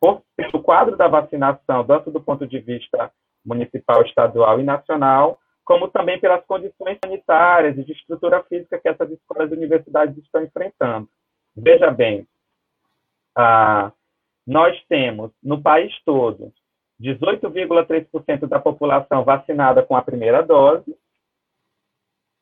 Por, 0.00 0.22
pelo 0.36 0.62
quadro 0.62 0.96
da 0.96 1.08
vacinação, 1.08 1.84
tanto 1.84 2.10
do 2.10 2.20
ponto 2.20 2.46
de 2.46 2.58
vista 2.58 3.10
municipal, 3.44 4.02
estadual 4.02 4.60
e 4.60 4.64
nacional, 4.64 5.38
como 5.66 5.88
também 5.88 6.18
pelas 6.20 6.42
condições 6.46 6.96
sanitárias 7.04 7.76
e 7.76 7.84
de 7.84 7.92
estrutura 7.92 8.42
física 8.44 8.78
que 8.78 8.88
essas 8.88 9.10
escolas 9.10 9.50
e 9.50 9.54
universidades 9.54 10.16
estão 10.16 10.42
enfrentando. 10.44 11.08
Veja 11.56 11.90
bem, 11.90 12.26
ah, 13.36 13.90
nós 14.46 14.80
temos 14.88 15.32
no 15.42 15.60
país 15.60 15.92
todo 16.04 16.52
18,3% 17.02 18.46
da 18.46 18.60
população 18.60 19.24
vacinada 19.24 19.82
com 19.82 19.96
a 19.96 20.02
primeira 20.02 20.40
dose, 20.40 20.96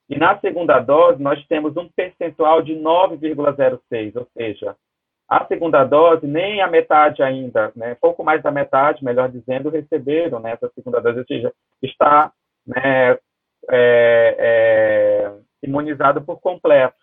e 0.09 0.19
na 0.19 0.39
segunda 0.39 0.79
dose 0.79 1.21
nós 1.21 1.45
temos 1.47 1.77
um 1.79 1.89
percentual 1.89 2.61
de 2.61 2.75
9,06, 2.75 4.17
ou 4.17 4.29
seja, 4.37 4.77
a 5.27 5.47
segunda 5.47 5.83
dose, 5.83 6.27
nem 6.27 6.61
a 6.61 6.69
metade 6.69 7.23
ainda, 7.23 7.73
né, 7.75 7.95
pouco 7.95 8.23
mais 8.23 8.43
da 8.43 8.51
metade, 8.51 9.03
melhor 9.03 9.31
dizendo, 9.31 9.71
receberam 9.71 10.39
né, 10.41 10.53
essa 10.53 10.71
segunda 10.75 11.01
dose, 11.01 11.21
ou 11.21 11.27
seja, 11.27 11.53
está 11.83 12.31
né, 12.67 13.19
é, 13.71 14.37
é, 14.39 15.33
imunizado 15.63 16.23
por 16.23 16.41
completo. 16.41 16.97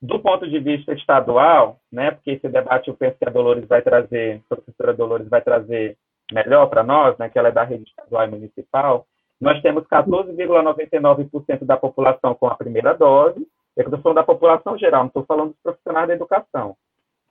Do 0.00 0.18
ponto 0.18 0.48
de 0.48 0.58
vista 0.58 0.92
estadual, 0.92 1.78
né, 1.90 2.10
porque 2.10 2.32
esse 2.32 2.48
debate 2.48 2.88
eu 2.88 2.94
penso 2.94 3.16
que 3.16 3.28
a 3.28 3.30
Dolores 3.30 3.66
vai 3.68 3.82
trazer, 3.82 4.42
a 4.50 4.56
professora 4.56 4.92
Dolores 4.92 5.28
vai 5.28 5.40
trazer 5.40 5.96
melhor 6.32 6.66
para 6.66 6.82
nós, 6.82 7.16
né, 7.18 7.28
que 7.28 7.38
ela 7.38 7.48
é 7.48 7.52
da 7.52 7.62
rede 7.62 7.84
estadual 7.84 8.26
e 8.26 8.30
municipal, 8.30 9.06
nós 9.40 9.60
temos 9.60 9.84
14,99% 9.84 11.64
da 11.64 11.76
população 11.76 12.34
com 12.34 12.46
a 12.46 12.54
primeira 12.54 12.94
dose, 12.94 13.46
eu 13.76 13.84
estou 13.84 14.00
falando 14.00 14.16
da 14.16 14.24
população 14.24 14.78
geral, 14.78 15.02
não 15.02 15.08
estou 15.08 15.24
falando 15.24 15.50
dos 15.50 15.62
profissionais 15.62 16.08
da 16.08 16.14
educação, 16.14 16.76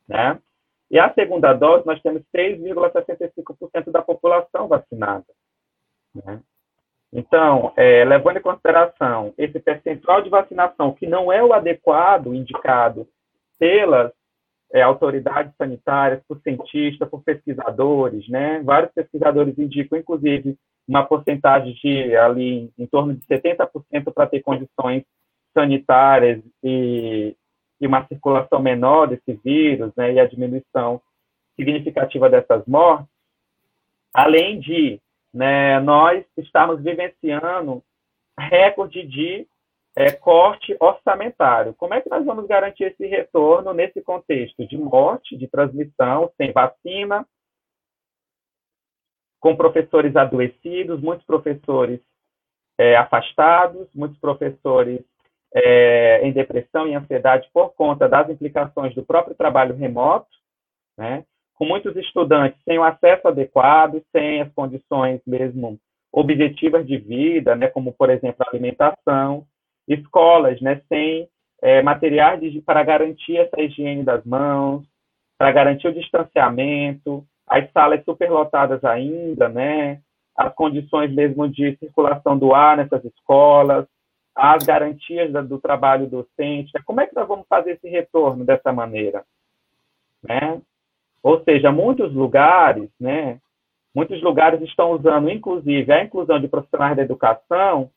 né? 0.07 0.39
E 0.89 0.99
a 0.99 1.13
segunda 1.13 1.53
dose, 1.53 1.85
nós 1.85 2.01
temos 2.01 2.21
3,65% 2.35 3.91
da 3.91 4.01
população 4.01 4.67
vacinada, 4.67 5.25
né? 6.13 6.41
Então, 7.13 7.73
é, 7.75 8.05
levando 8.05 8.37
em 8.37 8.41
consideração 8.41 9.33
esse 9.37 9.59
percentual 9.59 10.21
de 10.21 10.29
vacinação 10.29 10.93
que 10.93 11.05
não 11.05 11.31
é 11.31 11.43
o 11.43 11.53
adequado 11.53 12.33
indicado 12.33 13.05
pelas 13.59 14.13
é, 14.73 14.81
autoridades 14.81 15.53
sanitárias, 15.57 16.23
por 16.27 16.39
cientistas, 16.41 17.09
por 17.09 17.21
pesquisadores, 17.21 18.27
né? 18.29 18.61
Vários 18.63 18.91
pesquisadores 18.93 19.57
indicam, 19.59 19.99
inclusive, 19.99 20.57
uma 20.87 21.05
porcentagem 21.05 21.73
de 21.73 22.15
ali 22.15 22.71
em 22.77 22.85
torno 22.87 23.13
de 23.13 23.21
70% 23.27 24.13
para 24.13 24.27
ter 24.27 24.41
condições 24.41 25.03
sanitárias 25.53 26.41
e, 26.63 27.35
e, 27.79 27.87
uma 27.87 28.07
circulação 28.07 28.61
menor 28.61 29.07
desse 29.07 29.33
vírus, 29.43 29.91
né? 29.97 30.13
E 30.13 30.19
a 30.19 30.25
diminuição 30.25 31.01
significativa 31.57 32.29
dessas 32.29 32.65
mortes. 32.65 33.07
Além 34.13 34.59
de, 34.59 35.01
né? 35.33 35.79
Nós 35.79 36.25
estamos 36.37 36.81
vivenciando 36.81 37.83
recorde 38.37 39.05
de 39.05 39.47
é, 39.95 40.11
corte 40.11 40.75
orçamentário. 40.79 41.73
Como 41.75 41.93
é 41.93 42.01
que 42.01 42.09
nós 42.09 42.25
vamos 42.25 42.47
garantir 42.47 42.85
esse 42.85 43.05
retorno 43.05 43.73
nesse 43.73 44.01
contexto 44.01 44.65
de 44.67 44.77
morte, 44.77 45.37
de 45.37 45.47
transmissão, 45.47 46.31
sem 46.37 46.51
vacina, 46.51 47.25
com 49.39 49.55
professores 49.55 50.15
adoecidos, 50.15 51.01
muitos 51.01 51.25
professores 51.25 51.99
é, 52.77 52.95
afastados, 52.95 53.87
muitos 53.93 54.17
professores 54.19 55.01
é, 55.53 56.25
em 56.25 56.31
depressão 56.31 56.87
e 56.87 56.95
ansiedade 56.95 57.49
por 57.53 57.73
conta 57.73 58.07
das 58.07 58.29
implicações 58.29 58.95
do 58.95 59.03
próprio 59.03 59.35
trabalho 59.35 59.75
remoto, 59.75 60.29
né? 60.97 61.25
Com 61.61 61.67
muitos 61.67 61.95
estudantes 61.95 62.59
sem 62.65 62.79
o 62.79 62.83
acesso 62.83 63.27
adequado, 63.27 64.01
sem 64.11 64.41
as 64.41 64.51
condições 64.51 65.21
mesmo 65.27 65.79
objetivas 66.11 66.87
de 66.87 66.97
vida, 66.97 67.55
né? 67.55 67.67
como, 67.67 67.93
por 67.93 68.09
exemplo, 68.09 68.43
alimentação, 68.49 69.45
escolas 69.87 70.59
né, 70.59 70.81
sem 70.89 71.29
é, 71.61 71.83
materiais 71.83 72.41
para 72.65 72.81
garantir 72.81 73.37
essa 73.37 73.61
higiene 73.61 74.01
das 74.01 74.25
mãos, 74.25 74.83
para 75.37 75.51
garantir 75.51 75.87
o 75.87 75.93
distanciamento, 75.93 77.23
as 77.45 77.71
salas 77.71 78.03
superlotadas 78.05 78.83
ainda, 78.83 79.47
né, 79.47 80.01
as 80.35 80.51
condições 80.55 81.13
mesmo 81.13 81.47
de 81.47 81.77
circulação 81.77 82.35
do 82.39 82.55
ar 82.55 82.75
nessas 82.75 83.05
escolas, 83.05 83.85
as 84.33 84.63
garantias 84.63 85.31
do 85.47 85.59
trabalho 85.59 86.07
docente. 86.07 86.71
Né? 86.73 86.81
Como 86.83 87.01
é 87.01 87.05
que 87.05 87.15
nós 87.15 87.27
vamos 87.27 87.45
fazer 87.47 87.73
esse 87.73 87.87
retorno 87.87 88.43
dessa 88.43 88.73
maneira? 88.73 89.23
Né? 90.23 90.59
Ou 91.23 91.43
seja, 91.43 91.71
muitos 91.71 92.13
lugares, 92.13 92.89
né, 92.99 93.39
muitos 93.93 94.21
lugares 94.21 94.61
estão 94.61 94.91
usando, 94.91 95.29
inclusive, 95.29 95.91
a 95.91 96.03
inclusão 96.03 96.39
de 96.39 96.47
profissionais 96.47 96.95
da 96.95 97.03
educação 97.03 97.91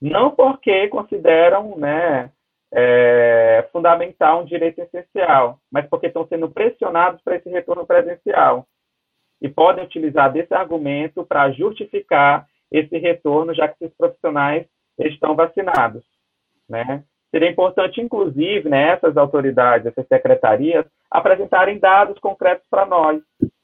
não 0.00 0.30
porque 0.30 0.88
consideram 0.88 1.78
né, 1.78 2.30
é, 2.72 3.66
fundamental 3.72 4.42
um 4.42 4.44
direito 4.44 4.80
essencial, 4.80 5.58
mas 5.70 5.88
porque 5.88 6.08
estão 6.08 6.26
sendo 6.26 6.50
pressionados 6.50 7.22
para 7.22 7.36
esse 7.36 7.48
retorno 7.48 7.86
presencial. 7.86 8.66
E 9.40 9.48
podem 9.48 9.84
utilizar 9.84 10.32
desse 10.32 10.52
argumento 10.52 11.24
para 11.24 11.50
justificar 11.52 12.46
esse 12.70 12.98
retorno, 12.98 13.54
já 13.54 13.68
que 13.68 13.84
esses 13.84 13.96
profissionais 13.96 14.66
estão 14.98 15.34
vacinados. 15.34 16.04
Né? 16.68 17.04
Seria 17.34 17.50
importante, 17.50 18.00
inclusive, 18.00 18.68
né, 18.68 18.90
essas 18.90 19.16
autoridades, 19.16 19.88
essas 19.88 20.06
secretarias, 20.06 20.86
apresentarem 21.10 21.80
dados 21.80 22.16
concretos 22.20 22.64
para 22.70 22.86
nós. 22.86 23.20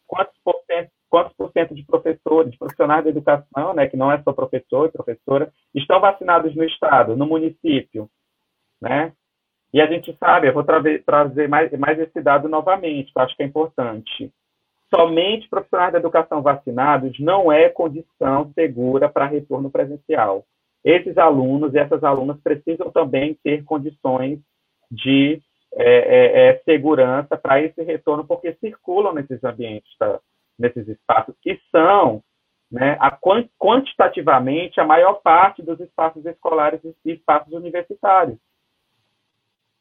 Quantos 0.09 0.37
por 0.42 0.56
cento 0.66 0.90
quantos 1.09 1.37
por 1.37 1.52
cento 1.52 1.72
de 1.72 1.85
professores, 1.85 2.50
de 2.50 2.59
profissionais 2.59 3.04
da 3.04 3.11
educação, 3.11 3.72
né, 3.74 3.87
que 3.87 3.96
não 3.96 4.11
é 4.11 4.20
só 4.22 4.33
professor 4.33 4.88
e 4.88 4.92
professora, 4.92 5.52
estão 5.72 6.00
vacinados 6.00 6.54
no 6.56 6.64
estado, 6.64 7.16
no 7.16 7.26
município, 7.26 8.09
né? 8.80 9.12
E 9.72 9.80
a 9.80 9.87
gente 9.87 10.16
sabe, 10.18 10.48
eu 10.48 10.52
vou 10.52 10.64
trazer, 10.64 11.48
mais, 11.48 11.70
mais 11.78 11.98
esse 11.98 12.20
dado 12.20 12.48
novamente, 12.48 13.12
que 13.12 13.18
eu 13.18 13.22
acho 13.22 13.37
que 13.37 13.42
é 13.42 13.46
importante. 13.46 14.33
Somente 14.92 15.48
profissionais 15.48 15.92
da 15.92 15.98
educação 15.98 16.42
vacinados 16.42 17.18
não 17.20 17.52
é 17.52 17.68
condição 17.68 18.50
segura 18.52 19.09
para 19.09 19.26
retorno 19.26 19.70
presencial. 19.70 20.44
Esses 20.84 21.18
alunos 21.18 21.74
e 21.74 21.78
essas 21.78 22.02
alunas 22.02 22.40
precisam 22.40 22.90
também 22.90 23.36
ter 23.42 23.64
condições 23.64 24.40
de 24.90 25.40
é, 25.74 25.84
é, 25.84 26.48
é, 26.48 26.62
segurança 26.64 27.36
para 27.36 27.60
esse 27.60 27.82
retorno, 27.82 28.26
porque 28.26 28.54
circulam 28.54 29.14
nesses 29.14 29.42
ambientes, 29.44 29.90
tá? 29.98 30.18
nesses 30.58 30.88
espaços, 30.88 31.34
que 31.40 31.60
são, 31.70 32.22
né, 32.70 32.96
a, 33.00 33.16
quantitativamente, 33.58 34.80
a 34.80 34.84
maior 34.84 35.14
parte 35.22 35.62
dos 35.62 35.78
espaços 35.80 36.24
escolares 36.26 36.80
e 37.04 37.12
espaços 37.12 37.52
universitários. 37.52 38.36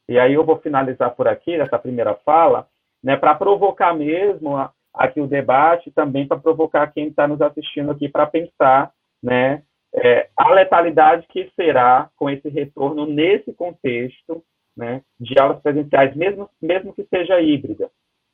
E 0.08 0.18
aí 0.18 0.34
eu 0.34 0.44
vou 0.44 0.58
finalizar 0.58 1.14
por 1.14 1.28
aqui, 1.28 1.56
nessa 1.56 1.78
primeira 1.78 2.14
fala, 2.24 2.66
né, 3.02 3.16
para 3.16 3.34
provocar 3.34 3.94
mesmo 3.94 4.56
a, 4.56 4.72
aqui 4.94 5.20
o 5.20 5.26
debate, 5.26 5.90
também 5.90 6.26
para 6.26 6.38
provocar 6.38 6.86
quem 6.92 7.08
está 7.08 7.26
nos 7.26 7.40
assistindo 7.40 7.90
aqui 7.90 8.08
para 8.08 8.26
pensar 8.26 8.92
né, 9.22 9.62
é, 9.94 10.28
a 10.36 10.50
letalidade 10.50 11.26
que 11.28 11.50
será 11.56 12.10
com 12.16 12.30
esse 12.30 12.48
retorno 12.48 13.06
nesse 13.06 13.52
contexto 13.52 14.42
né, 14.76 15.02
de 15.18 15.38
aulas 15.38 15.60
presenciais, 15.60 16.14
mesmo, 16.16 16.48
mesmo 16.60 16.92
que 16.94 17.04
seja 17.04 17.40
híbrida. 17.40 17.90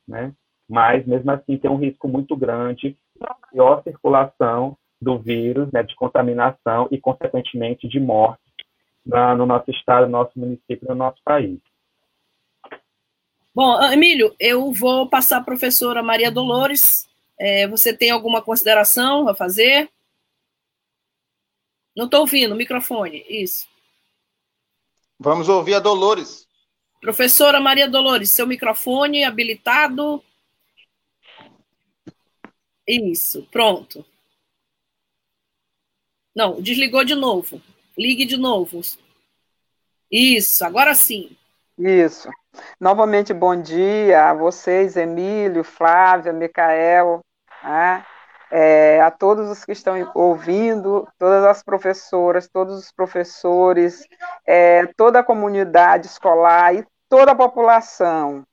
Né? 0.06 0.32
mas 0.68 1.06
mesmo 1.06 1.30
assim 1.30 1.56
tem 1.56 1.70
um 1.70 1.76
risco 1.76 2.08
muito 2.08 2.36
grande 2.36 2.90
de 2.90 3.26
maior 3.52 3.82
circulação 3.82 4.76
do 5.00 5.18
vírus, 5.18 5.70
né, 5.72 5.82
de 5.82 5.94
contaminação 5.94 6.88
e, 6.90 6.98
consequentemente, 6.98 7.86
de 7.86 8.00
morte 8.00 8.40
na, 9.04 9.34
no 9.34 9.46
nosso 9.46 9.70
estado, 9.70 10.06
no 10.06 10.12
nosso 10.12 10.38
município, 10.38 10.88
no 10.88 10.94
nosso 10.94 11.20
país. 11.24 11.58
Bom, 13.54 13.80
Emílio, 13.92 14.34
eu 14.40 14.72
vou 14.72 15.08
passar 15.08 15.38
a 15.38 15.44
professora 15.44 16.02
Maria 16.02 16.30
Dolores. 16.30 17.06
É, 17.38 17.66
você 17.68 17.96
tem 17.96 18.10
alguma 18.10 18.42
consideração 18.42 19.28
a 19.28 19.34
fazer? 19.34 19.88
Não 21.96 22.04
estou 22.04 22.20
ouvindo, 22.20 22.54
microfone, 22.54 23.24
isso. 23.28 23.66
Vamos 25.18 25.48
ouvir 25.48 25.74
a 25.74 25.80
Dolores. 25.80 26.46
Professora 27.00 27.58
Maria 27.58 27.88
Dolores, 27.88 28.30
seu 28.30 28.46
microfone 28.46 29.24
habilitado. 29.24 30.22
Isso, 32.86 33.48
pronto. 33.50 34.04
Não, 36.34 36.60
desligou 36.60 37.02
de 37.02 37.14
novo. 37.14 37.62
Ligue 37.96 38.26
de 38.26 38.36
novo. 38.36 38.82
Isso, 40.10 40.64
agora 40.64 40.94
sim. 40.94 41.34
Isso. 41.78 42.28
Novamente, 42.78 43.32
bom 43.32 43.60
dia 43.60 44.30
a 44.30 44.34
vocês, 44.34 44.96
Emílio, 44.96 45.64
Flávia, 45.64 46.32
Micael, 46.32 47.20
né? 47.62 48.04
É, 48.58 49.02
a 49.02 49.10
todos 49.10 49.50
os 49.50 49.66
que 49.66 49.72
estão 49.72 50.10
ouvindo, 50.14 51.06
todas 51.18 51.44
as 51.44 51.62
professoras, 51.62 52.48
todos 52.48 52.78
os 52.78 52.90
professores, 52.90 54.02
é, 54.46 54.86
toda 54.96 55.18
a 55.18 55.22
comunidade 55.22 56.06
escolar 56.06 56.74
e 56.74 56.82
toda 57.06 57.32
a 57.32 57.36
população. 57.36 58.44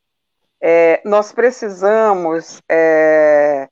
É, 0.61 1.01
nós 1.05 1.31
precisamos 1.31 2.61
é, 2.69 3.69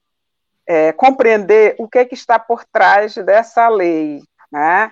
é, 0.66 0.94
compreender 0.94 1.76
o 1.78 1.86
que, 1.86 2.00
é 2.00 2.06
que 2.06 2.16
está 2.16 2.40
por 2.40 2.64
trás 2.64 3.14
dessa 3.16 3.68
lei. 3.68 4.22
Né? 4.50 4.90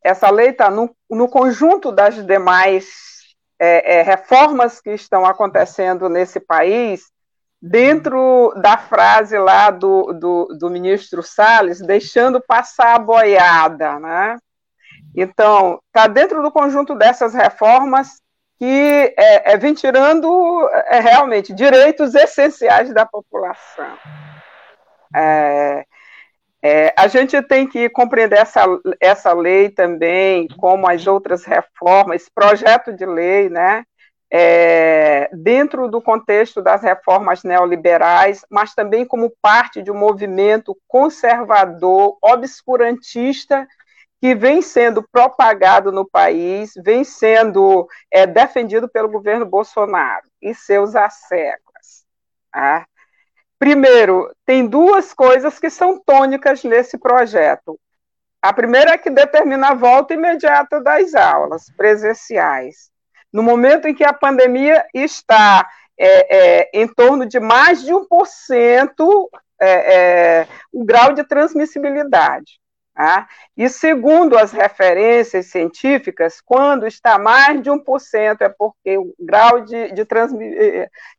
Essa 0.00 0.30
lei 0.30 0.50
está 0.50 0.70
no, 0.70 0.94
no, 1.10 1.28
conjunto 1.28 1.90
das 1.90 2.24
demais 2.24 2.86
é, 3.58 4.02
reformas 4.02 4.80
que 4.80 4.90
estão 4.90 5.26
acontecendo 5.26 6.08
nesse 6.08 6.38
país, 6.38 7.10
dentro 7.60 8.52
da 8.60 8.76
frase 8.76 9.38
lá 9.38 9.70
do, 9.70 10.12
do, 10.12 10.56
do 10.58 10.70
ministro 10.70 11.22
Salles, 11.22 11.80
deixando 11.80 12.40
passar 12.40 12.94
a 12.94 12.98
boiada. 12.98 13.98
Né? 13.98 14.36
Então, 15.14 15.80
está 15.86 16.06
dentro 16.06 16.42
do 16.42 16.50
conjunto 16.50 16.94
dessas 16.94 17.34
reformas 17.34 18.20
que 18.58 19.14
é, 19.18 19.52
é, 19.52 19.56
vem 19.56 19.74
tirando 19.74 20.68
é, 20.86 21.00
realmente 21.00 21.52
direitos 21.52 22.14
essenciais 22.14 22.92
da 22.92 23.04
população. 23.04 23.98
É, 25.14 25.84
é, 26.62 26.94
a 26.96 27.06
gente 27.06 27.40
tem 27.42 27.66
que 27.66 27.88
compreender 27.90 28.38
essa, 28.38 28.64
essa 29.00 29.32
lei 29.32 29.68
também, 29.68 30.48
como 30.58 30.88
as 30.90 31.06
outras 31.06 31.44
reformas, 31.44 32.22
esse 32.22 32.30
projeto 32.34 32.92
de 32.92 33.04
lei, 33.04 33.48
né? 33.48 33.84
É, 34.38 35.30
dentro 35.32 35.88
do 35.88 36.02
contexto 36.02 36.60
das 36.60 36.82
reformas 36.82 37.42
neoliberais, 37.42 38.44
mas 38.50 38.74
também 38.74 39.06
como 39.06 39.32
parte 39.40 39.82
de 39.82 39.90
um 39.90 39.96
movimento 39.96 40.76
conservador, 40.86 42.18
obscurantista, 42.20 43.66
que 44.20 44.34
vem 44.34 44.60
sendo 44.60 45.02
propagado 45.10 45.90
no 45.90 46.06
país, 46.06 46.74
vem 46.84 47.02
sendo 47.02 47.88
é, 48.10 48.26
defendido 48.26 48.90
pelo 48.90 49.08
governo 49.08 49.46
Bolsonaro 49.46 50.26
e 50.42 50.54
seus 50.54 50.94
asseclas. 50.94 52.04
Tá? 52.52 52.86
Primeiro, 53.58 54.30
tem 54.44 54.66
duas 54.66 55.14
coisas 55.14 55.58
que 55.58 55.70
são 55.70 55.98
tônicas 55.98 56.62
nesse 56.62 56.98
projeto. 56.98 57.80
A 58.42 58.52
primeira 58.52 58.90
é 58.90 58.98
que 58.98 59.08
determina 59.08 59.70
a 59.70 59.74
volta 59.74 60.12
imediata 60.12 60.78
das 60.78 61.14
aulas 61.14 61.70
presenciais. 61.74 62.94
No 63.32 63.42
momento 63.42 63.86
em 63.86 63.94
que 63.94 64.04
a 64.04 64.12
pandemia 64.12 64.84
está 64.94 65.68
é, 65.98 66.36
é, 66.60 66.70
em 66.74 66.86
torno 66.86 67.26
de 67.26 67.40
mais 67.40 67.82
de 67.82 67.92
1% 67.92 69.28
é, 69.58 69.94
é, 69.94 70.48
o 70.72 70.84
grau 70.84 71.12
de 71.12 71.24
transmissibilidade. 71.24 72.60
Tá? 72.94 73.28
E 73.56 73.68
segundo 73.68 74.38
as 74.38 74.52
referências 74.52 75.46
científicas, 75.46 76.40
quando 76.40 76.86
está 76.86 77.18
mais 77.18 77.62
de 77.62 77.70
1%, 77.70 78.40
é 78.40 78.48
porque 78.48 78.96
o 78.96 79.14
grau 79.18 79.60
de, 79.60 79.92
de, 79.92 80.04
transmi 80.04 80.54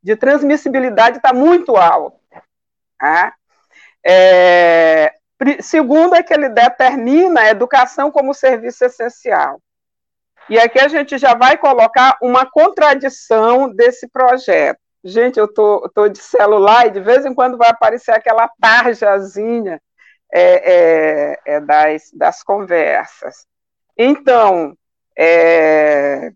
de 0.01 0.15
transmissibilidade 0.15 1.17
está 1.17 1.33
muito 1.33 1.75
alto. 1.75 2.19
Tá? 2.97 3.35
É, 4.03 5.13
segundo 5.61 6.15
é 6.15 6.23
que 6.23 6.33
ele 6.33 6.49
determina 6.49 7.41
a 7.41 7.49
educação 7.49 8.09
como 8.11 8.33
serviço 8.33 8.83
essencial. 8.85 9.61
E 10.49 10.57
aqui 10.59 10.79
a 10.79 10.87
gente 10.87 11.17
já 11.17 11.33
vai 11.33 11.57
colocar 11.57 12.17
uma 12.21 12.49
contradição 12.49 13.69
desse 13.69 14.07
projeto. 14.07 14.79
Gente, 15.03 15.37
eu 15.39 15.47
tô, 15.47 15.89
tô 15.93 16.07
de 16.07 16.19
celular 16.19 16.87
e 16.87 16.91
de 16.91 16.99
vez 16.99 17.25
em 17.25 17.33
quando 17.33 17.57
vai 17.57 17.69
aparecer 17.69 18.11
aquela 18.11 18.49
tarjazinha 18.59 19.81
é, 20.33 20.73
é, 20.73 21.39
é 21.45 21.59
das, 21.59 22.11
das 22.13 22.43
conversas. 22.43 23.45
Então, 23.97 24.77
é, 25.17 26.31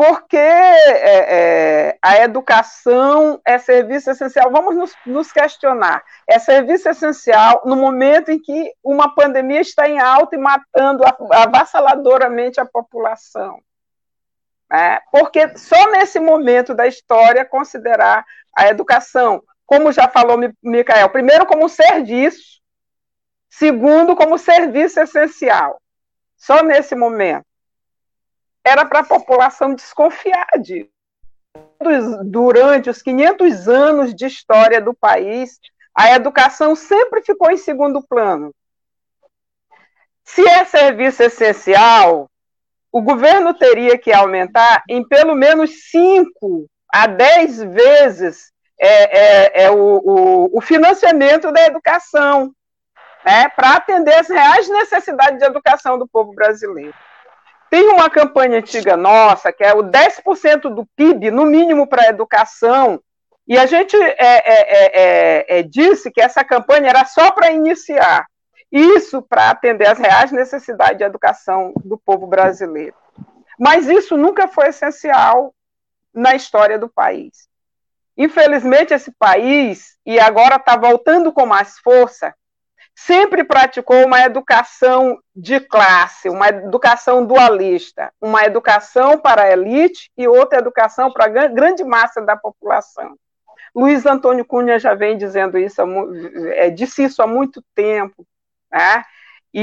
porque 0.00 0.34
é, 0.34 1.90
é, 1.90 1.98
a 2.00 2.22
educação 2.22 3.38
é 3.44 3.58
serviço 3.58 4.10
essencial. 4.10 4.50
Vamos 4.50 4.74
nos, 4.74 4.96
nos, 5.04 5.30
questionar. 5.30 6.02
É 6.26 6.38
serviço 6.38 6.88
essencial 6.88 7.60
no 7.66 7.76
momento 7.76 8.30
em 8.30 8.40
que 8.40 8.72
uma 8.82 9.14
pandemia 9.14 9.60
está 9.60 9.86
em 9.86 10.00
alta 10.00 10.36
e 10.36 10.38
matando 10.38 11.04
avassaladoramente 11.30 12.58
a 12.58 12.64
população. 12.64 13.60
Né? 14.70 15.00
Porque 15.12 15.54
só 15.58 15.90
nesse 15.90 16.18
momento 16.18 16.74
da 16.74 16.86
história 16.86 17.44
considerar 17.44 18.24
a 18.56 18.68
educação, 18.68 19.42
como 19.66 19.92
já 19.92 20.08
falou 20.08 20.38
Micael, 20.62 21.10
primeiro 21.10 21.44
como 21.44 21.68
serviço, 21.68 22.62
segundo 23.50 24.16
como 24.16 24.38
serviço 24.38 24.98
essencial. 24.98 25.78
Só 26.38 26.62
nesse 26.62 26.94
momento 26.94 27.49
era 28.64 28.84
para 28.84 29.00
a 29.00 29.04
população 29.04 29.74
desconfiar 29.74 30.46
disso. 30.60 30.90
Durante 32.24 32.90
os 32.90 33.00
500 33.00 33.68
anos 33.68 34.14
de 34.14 34.26
história 34.26 34.80
do 34.80 34.94
país, 34.94 35.58
a 35.94 36.14
educação 36.14 36.74
sempre 36.76 37.22
ficou 37.22 37.50
em 37.50 37.56
segundo 37.56 38.02
plano. 38.02 38.54
Se 40.24 40.46
é 40.46 40.64
serviço 40.64 41.22
essencial, 41.22 42.30
o 42.92 43.02
governo 43.02 43.54
teria 43.54 43.98
que 43.98 44.12
aumentar 44.12 44.82
em 44.88 45.06
pelo 45.06 45.34
menos 45.34 45.90
5 45.90 46.66
a 46.92 47.06
10 47.06 47.62
vezes 47.64 48.52
é, 48.78 49.18
é, 49.18 49.64
é 49.64 49.70
o, 49.70 49.76
o, 49.76 50.58
o, 50.58 50.60
financiamento 50.60 51.52
da 51.52 51.66
educação, 51.66 52.52
né, 53.24 53.48
para 53.50 53.76
atender 53.76 54.14
as 54.14 54.28
reais 54.28 54.68
necessidades 54.68 55.38
de 55.38 55.44
educação 55.44 55.98
do 55.98 56.08
povo 56.08 56.32
brasileiro. 56.32 56.94
Tem 57.70 57.88
uma 57.88 58.10
campanha 58.10 58.58
antiga 58.58 58.96
nossa, 58.96 59.52
que 59.52 59.62
é 59.62 59.72
o 59.72 59.84
10% 59.84 60.62
do 60.74 60.84
PIB, 60.96 61.30
no 61.30 61.46
mínimo, 61.46 61.86
para 61.86 62.02
a 62.02 62.08
educação, 62.08 63.00
e 63.46 63.58
a 63.58 63.66
gente 63.66 63.96
é, 63.96 64.14
é, 64.18 64.80
é, 65.48 65.58
é, 65.58 65.62
disse 65.62 66.10
que 66.10 66.20
essa 66.20 66.44
campanha 66.44 66.88
era 66.88 67.04
só 67.04 67.32
para 67.32 67.50
iniciar. 67.50 68.26
Isso 68.70 69.20
para 69.22 69.50
atender 69.50 69.88
às 69.88 69.98
reais 69.98 70.30
necessidades 70.30 70.98
de 70.98 71.02
educação 71.04 71.72
do 71.84 71.98
povo 71.98 72.28
brasileiro. 72.28 72.94
Mas 73.58 73.88
isso 73.88 74.16
nunca 74.16 74.46
foi 74.46 74.68
essencial 74.68 75.52
na 76.14 76.34
história 76.36 76.78
do 76.78 76.88
país. 76.88 77.48
Infelizmente, 78.16 78.94
esse 78.94 79.10
país, 79.18 79.96
e 80.06 80.20
agora 80.20 80.56
está 80.56 80.76
voltando 80.76 81.32
com 81.32 81.44
mais 81.44 81.78
força, 81.78 82.32
sempre 83.06 83.44
praticou 83.44 84.04
uma 84.04 84.20
educação 84.20 85.18
de 85.34 85.58
classe, 85.58 86.28
uma 86.28 86.48
educação 86.48 87.24
dualista, 87.24 88.12
uma 88.20 88.44
educação 88.44 89.18
para 89.18 89.42
a 89.44 89.50
elite 89.50 90.10
e 90.16 90.28
outra 90.28 90.58
educação 90.58 91.10
para 91.10 91.24
a 91.24 91.48
grande 91.48 91.82
massa 91.82 92.20
da 92.20 92.36
população. 92.36 93.16
Luiz 93.74 94.04
Antônio 94.04 94.44
Cunha 94.44 94.78
já 94.78 94.94
vem 94.94 95.16
dizendo 95.16 95.56
isso, 95.56 95.80
é, 96.54 96.68
disse 96.68 97.04
isso 97.04 97.22
há 97.22 97.26
muito 97.26 97.64
tempo, 97.74 98.26
né? 98.70 99.02
E, 99.52 99.60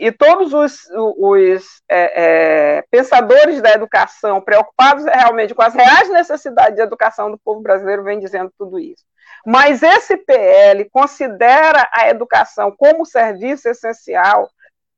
e, 0.00 0.06
e 0.06 0.12
todos 0.12 0.52
os, 0.52 0.88
os 0.92 1.82
é, 1.88 2.78
é, 2.78 2.84
pensadores 2.90 3.62
da 3.62 3.72
educação, 3.72 4.40
preocupados 4.40 5.04
realmente 5.04 5.54
com 5.54 5.62
as 5.62 5.72
reais 5.72 6.10
necessidades 6.10 6.74
de 6.74 6.82
educação 6.82 7.30
do 7.30 7.38
povo 7.38 7.60
brasileiro, 7.60 8.02
vêm 8.02 8.18
dizendo 8.18 8.52
tudo 8.58 8.78
isso. 8.78 9.04
Mas 9.46 9.82
esse 9.82 10.16
PL 10.16 10.88
considera 10.90 11.88
a 11.92 12.08
educação 12.08 12.74
como 12.76 13.06
serviço 13.06 13.68
essencial, 13.68 14.50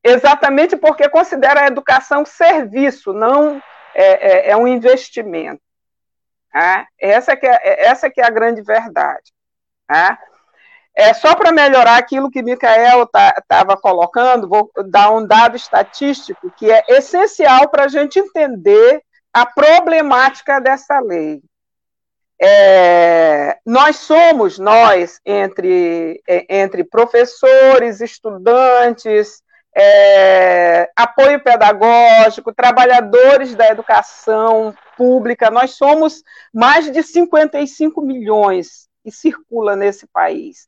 exatamente 0.03 0.77
porque 0.77 1.09
considera 1.09 1.63
a 1.63 1.67
educação 1.67 2.25
serviço, 2.25 3.13
não 3.13 3.61
é, 3.95 4.49
é, 4.49 4.51
é 4.51 4.57
um 4.57 4.67
investimento. 4.67 5.61
Tá? 6.51 6.87
Essa, 6.99 7.37
que 7.37 7.47
é, 7.47 7.87
essa 7.87 8.09
que 8.09 8.21
é 8.21 8.25
a 8.25 8.31
grande 8.31 8.63
verdade. 8.63 9.31
Tá? 9.87 10.19
É, 10.99 11.13
só 11.13 11.35
para 11.35 11.53
melhorar 11.53 11.99
aquilo 11.99 12.31
que 12.31 12.43
Micael 12.43 13.03
estava 13.03 13.43
tá, 13.47 13.77
colocando, 13.77 14.49
vou 14.49 14.71
dar 14.87 15.11
um 15.11 15.27
dado 15.27 15.55
estatístico 15.55 16.51
que 16.57 16.71
é 16.73 16.83
essencial 16.89 17.69
para 17.69 17.85
a 17.85 17.89
gente 17.89 18.19
entender 18.19 19.03
a 19.31 19.45
problemática 19.45 20.59
dessa 20.59 20.99
lei. 21.01 21.43
É, 22.41 23.59
nós 23.67 23.97
somos, 23.97 24.59
nós, 24.59 25.21
entre, 25.27 26.23
é, 26.27 26.63
entre 26.63 26.83
professores, 26.83 28.01
estudantes, 28.01 29.43
é, 29.77 30.91
apoio 30.97 31.43
pedagógico, 31.45 32.55
trabalhadores 32.55 33.55
da 33.55 33.69
educação 33.69 34.75
pública, 34.97 35.51
nós 35.51 35.73
somos 35.73 36.23
mais 36.55 36.91
de 36.91 37.03
55 37.03 38.01
milhões 38.01 38.89
que 39.05 39.11
circula 39.11 39.77
nesse 39.77 40.07
país. 40.07 40.65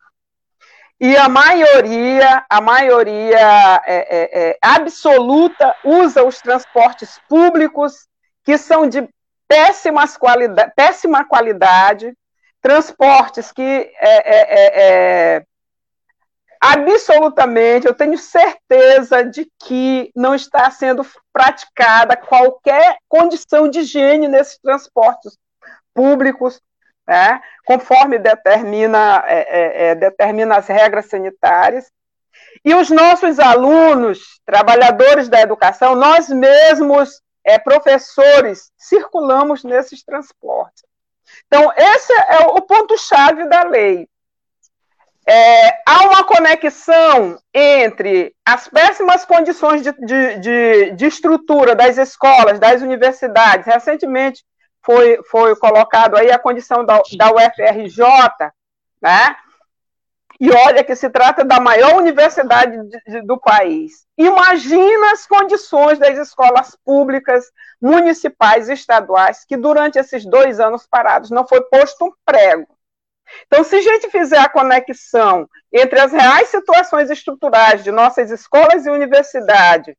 E 1.00 1.16
a 1.16 1.28
maioria, 1.28 2.44
a 2.50 2.60
maioria 2.60 3.82
é, 3.86 3.96
é, 3.96 4.50
é 4.50 4.58
absoluta 4.60 5.74
usa 5.84 6.24
os 6.24 6.40
transportes 6.40 7.20
públicos, 7.28 8.08
que 8.44 8.58
são 8.58 8.88
de 8.88 9.08
péssimas 9.46 10.16
qualidade, 10.16 10.72
péssima 10.74 11.24
qualidade, 11.24 12.12
transportes 12.60 13.52
que 13.52 13.62
é, 13.62 15.36
é, 15.36 15.44
absolutamente, 16.60 17.86
eu 17.86 17.94
tenho 17.94 18.18
certeza 18.18 19.24
de 19.24 19.48
que 19.60 20.10
não 20.16 20.34
está 20.34 20.70
sendo 20.70 21.06
praticada 21.32 22.16
qualquer 22.16 22.98
condição 23.08 23.68
de 23.68 23.80
higiene 23.80 24.26
nesses 24.26 24.58
transportes 24.58 25.38
públicos, 25.94 26.60
né, 27.08 27.40
conforme 27.64 28.18
determina, 28.18 29.24
é, 29.26 29.88
é, 29.90 29.94
determina 29.94 30.58
as 30.58 30.66
regras 30.66 31.06
sanitárias. 31.06 31.90
E 32.62 32.74
os 32.74 32.90
nossos 32.90 33.38
alunos, 33.38 34.40
trabalhadores 34.44 35.28
da 35.28 35.40
educação, 35.40 35.94
nós 35.94 36.28
mesmos 36.28 37.22
é, 37.42 37.58
professores 37.58 38.70
circulamos 38.76 39.64
nesses 39.64 40.04
transportes. 40.04 40.84
Então, 41.46 41.72
esse 41.74 42.12
é 42.12 42.46
o 42.48 42.60
ponto-chave 42.60 43.48
da 43.48 43.62
lei. 43.64 44.06
É, 45.26 45.82
há 45.86 46.04
uma 46.04 46.24
conexão 46.24 47.38
entre 47.52 48.34
as 48.46 48.68
péssimas 48.68 49.24
condições 49.24 49.82
de, 49.82 49.92
de, 49.92 50.38
de, 50.38 50.90
de, 50.92 51.06
estrutura 51.06 51.74
das 51.74 51.98
escolas, 51.98 52.58
das 52.58 52.80
universidades. 52.80 53.66
Recentemente 53.66 54.42
foi, 54.82 55.22
foi 55.24 55.56
colocado 55.56 56.16
aí 56.16 56.30
a 56.30 56.38
condição 56.38 56.84
da, 56.84 57.00
da 57.16 57.30
UFRJ, 57.30 58.04
né? 59.00 59.36
E 60.40 60.50
olha 60.52 60.84
que 60.84 60.94
se 60.94 61.10
trata 61.10 61.44
da 61.44 61.58
maior 61.58 61.96
universidade 61.96 62.76
de, 62.88 63.00
de, 63.06 63.22
do 63.22 63.38
país. 63.38 64.06
Imagina 64.16 65.12
as 65.12 65.26
condições 65.26 65.98
das 65.98 66.16
escolas 66.16 66.76
públicas, 66.84 67.50
municipais 67.80 68.68
e 68.68 68.74
estaduais, 68.74 69.44
que 69.44 69.56
durante 69.56 69.98
esses 69.98 70.24
dois 70.24 70.60
anos 70.60 70.86
parados 70.86 71.30
não 71.30 71.46
foi 71.46 71.60
posto 71.62 72.04
um 72.06 72.12
prego. 72.24 72.68
Então, 73.46 73.64
se 73.64 73.76
a 73.76 73.80
gente 73.82 74.10
fizer 74.10 74.38
a 74.38 74.48
conexão 74.48 75.48
entre 75.72 75.98
as 76.00 76.12
reais 76.12 76.48
situações 76.48 77.10
estruturais 77.10 77.82
de 77.82 77.90
nossas 77.90 78.30
escolas 78.30 78.86
e 78.86 78.90
universidades 78.90 79.94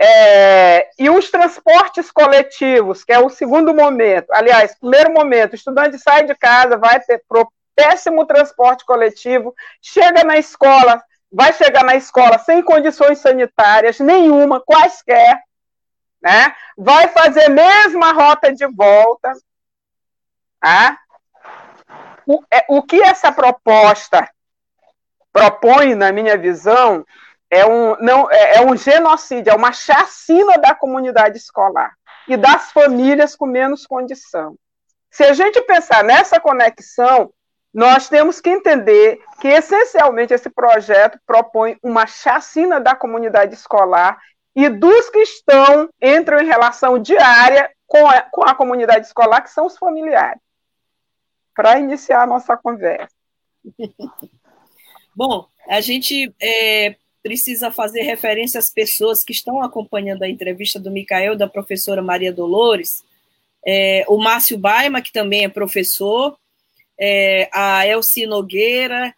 é, 0.00 0.88
e 0.98 1.08
os 1.08 1.30
transportes 1.30 2.10
coletivos, 2.10 3.04
que 3.04 3.12
é 3.12 3.18
o 3.18 3.30
segundo 3.30 3.72
momento, 3.72 4.26
aliás, 4.32 4.76
primeiro 4.78 5.12
momento, 5.12 5.52
o 5.52 5.56
estudante 5.56 5.98
sai 5.98 6.26
de 6.26 6.34
casa, 6.34 6.76
vai 6.76 7.00
ter 7.00 7.22
pro 7.28 7.50
péssimo 7.76 8.26
transporte 8.26 8.84
coletivo, 8.84 9.54
chega 9.80 10.24
na 10.24 10.36
escola, 10.36 11.02
vai 11.30 11.52
chegar 11.52 11.84
na 11.84 11.96
escola 11.96 12.38
sem 12.38 12.62
condições 12.62 13.18
sanitárias 13.18 13.98
nenhuma, 14.00 14.60
quaisquer, 14.60 15.40
né? 16.22 16.54
vai 16.76 17.08
fazer 17.08 17.48
mesma 17.48 18.12
rota 18.12 18.52
de 18.52 18.66
volta. 18.66 19.32
Tá? 20.60 20.98
O, 22.26 22.42
é, 22.50 22.64
o 22.68 22.82
que 22.82 23.02
essa 23.02 23.30
proposta 23.30 24.28
propõe, 25.32 25.94
na 25.94 26.12
minha 26.12 26.38
visão, 26.38 27.04
é 27.54 27.66
um, 27.66 27.96
não, 28.00 28.30
é, 28.30 28.56
é 28.56 28.60
um 28.60 28.76
genocídio, 28.76 29.50
é 29.50 29.54
uma 29.54 29.72
chacina 29.72 30.58
da 30.58 30.74
comunidade 30.74 31.38
escolar 31.38 31.94
e 32.26 32.36
das 32.36 32.72
famílias 32.72 33.36
com 33.36 33.46
menos 33.46 33.86
condição. 33.86 34.56
Se 35.10 35.22
a 35.22 35.32
gente 35.32 35.60
pensar 35.62 36.02
nessa 36.02 36.40
conexão, 36.40 37.32
nós 37.72 38.08
temos 38.08 38.40
que 38.40 38.50
entender 38.50 39.20
que, 39.40 39.48
essencialmente, 39.48 40.34
esse 40.34 40.50
projeto 40.50 41.18
propõe 41.26 41.76
uma 41.82 42.06
chacina 42.06 42.80
da 42.80 42.94
comunidade 42.94 43.54
escolar 43.54 44.18
e 44.54 44.68
dos 44.68 45.10
que 45.10 45.20
estão, 45.20 45.88
entram 46.00 46.40
em 46.40 46.46
relação 46.46 46.98
diária 46.98 47.70
com 47.86 48.08
a, 48.08 48.22
com 48.22 48.42
a 48.42 48.54
comunidade 48.54 49.06
escolar, 49.06 49.42
que 49.42 49.50
são 49.50 49.66
os 49.66 49.76
familiares. 49.76 50.40
Para 51.54 51.78
iniciar 51.78 52.22
a 52.22 52.26
nossa 52.26 52.56
conversa. 52.56 53.14
Bom, 55.14 55.46
a 55.68 55.80
gente 55.80 56.34
é, 56.40 56.96
precisa 57.24 57.72
fazer 57.72 58.02
referência 58.02 58.58
às 58.58 58.68
pessoas 58.68 59.24
que 59.24 59.32
estão 59.32 59.62
acompanhando 59.62 60.22
a 60.22 60.28
entrevista 60.28 60.78
do 60.78 60.90
Micael, 60.90 61.34
da 61.34 61.48
professora 61.48 62.02
Maria 62.02 62.30
Dolores, 62.30 63.02
é, 63.66 64.04
o 64.08 64.18
Márcio 64.18 64.58
Baima, 64.58 65.00
que 65.00 65.10
também 65.10 65.42
é 65.42 65.48
professor, 65.48 66.36
é, 67.00 67.48
a 67.50 67.86
Elci 67.86 68.26
Nogueira 68.26 69.14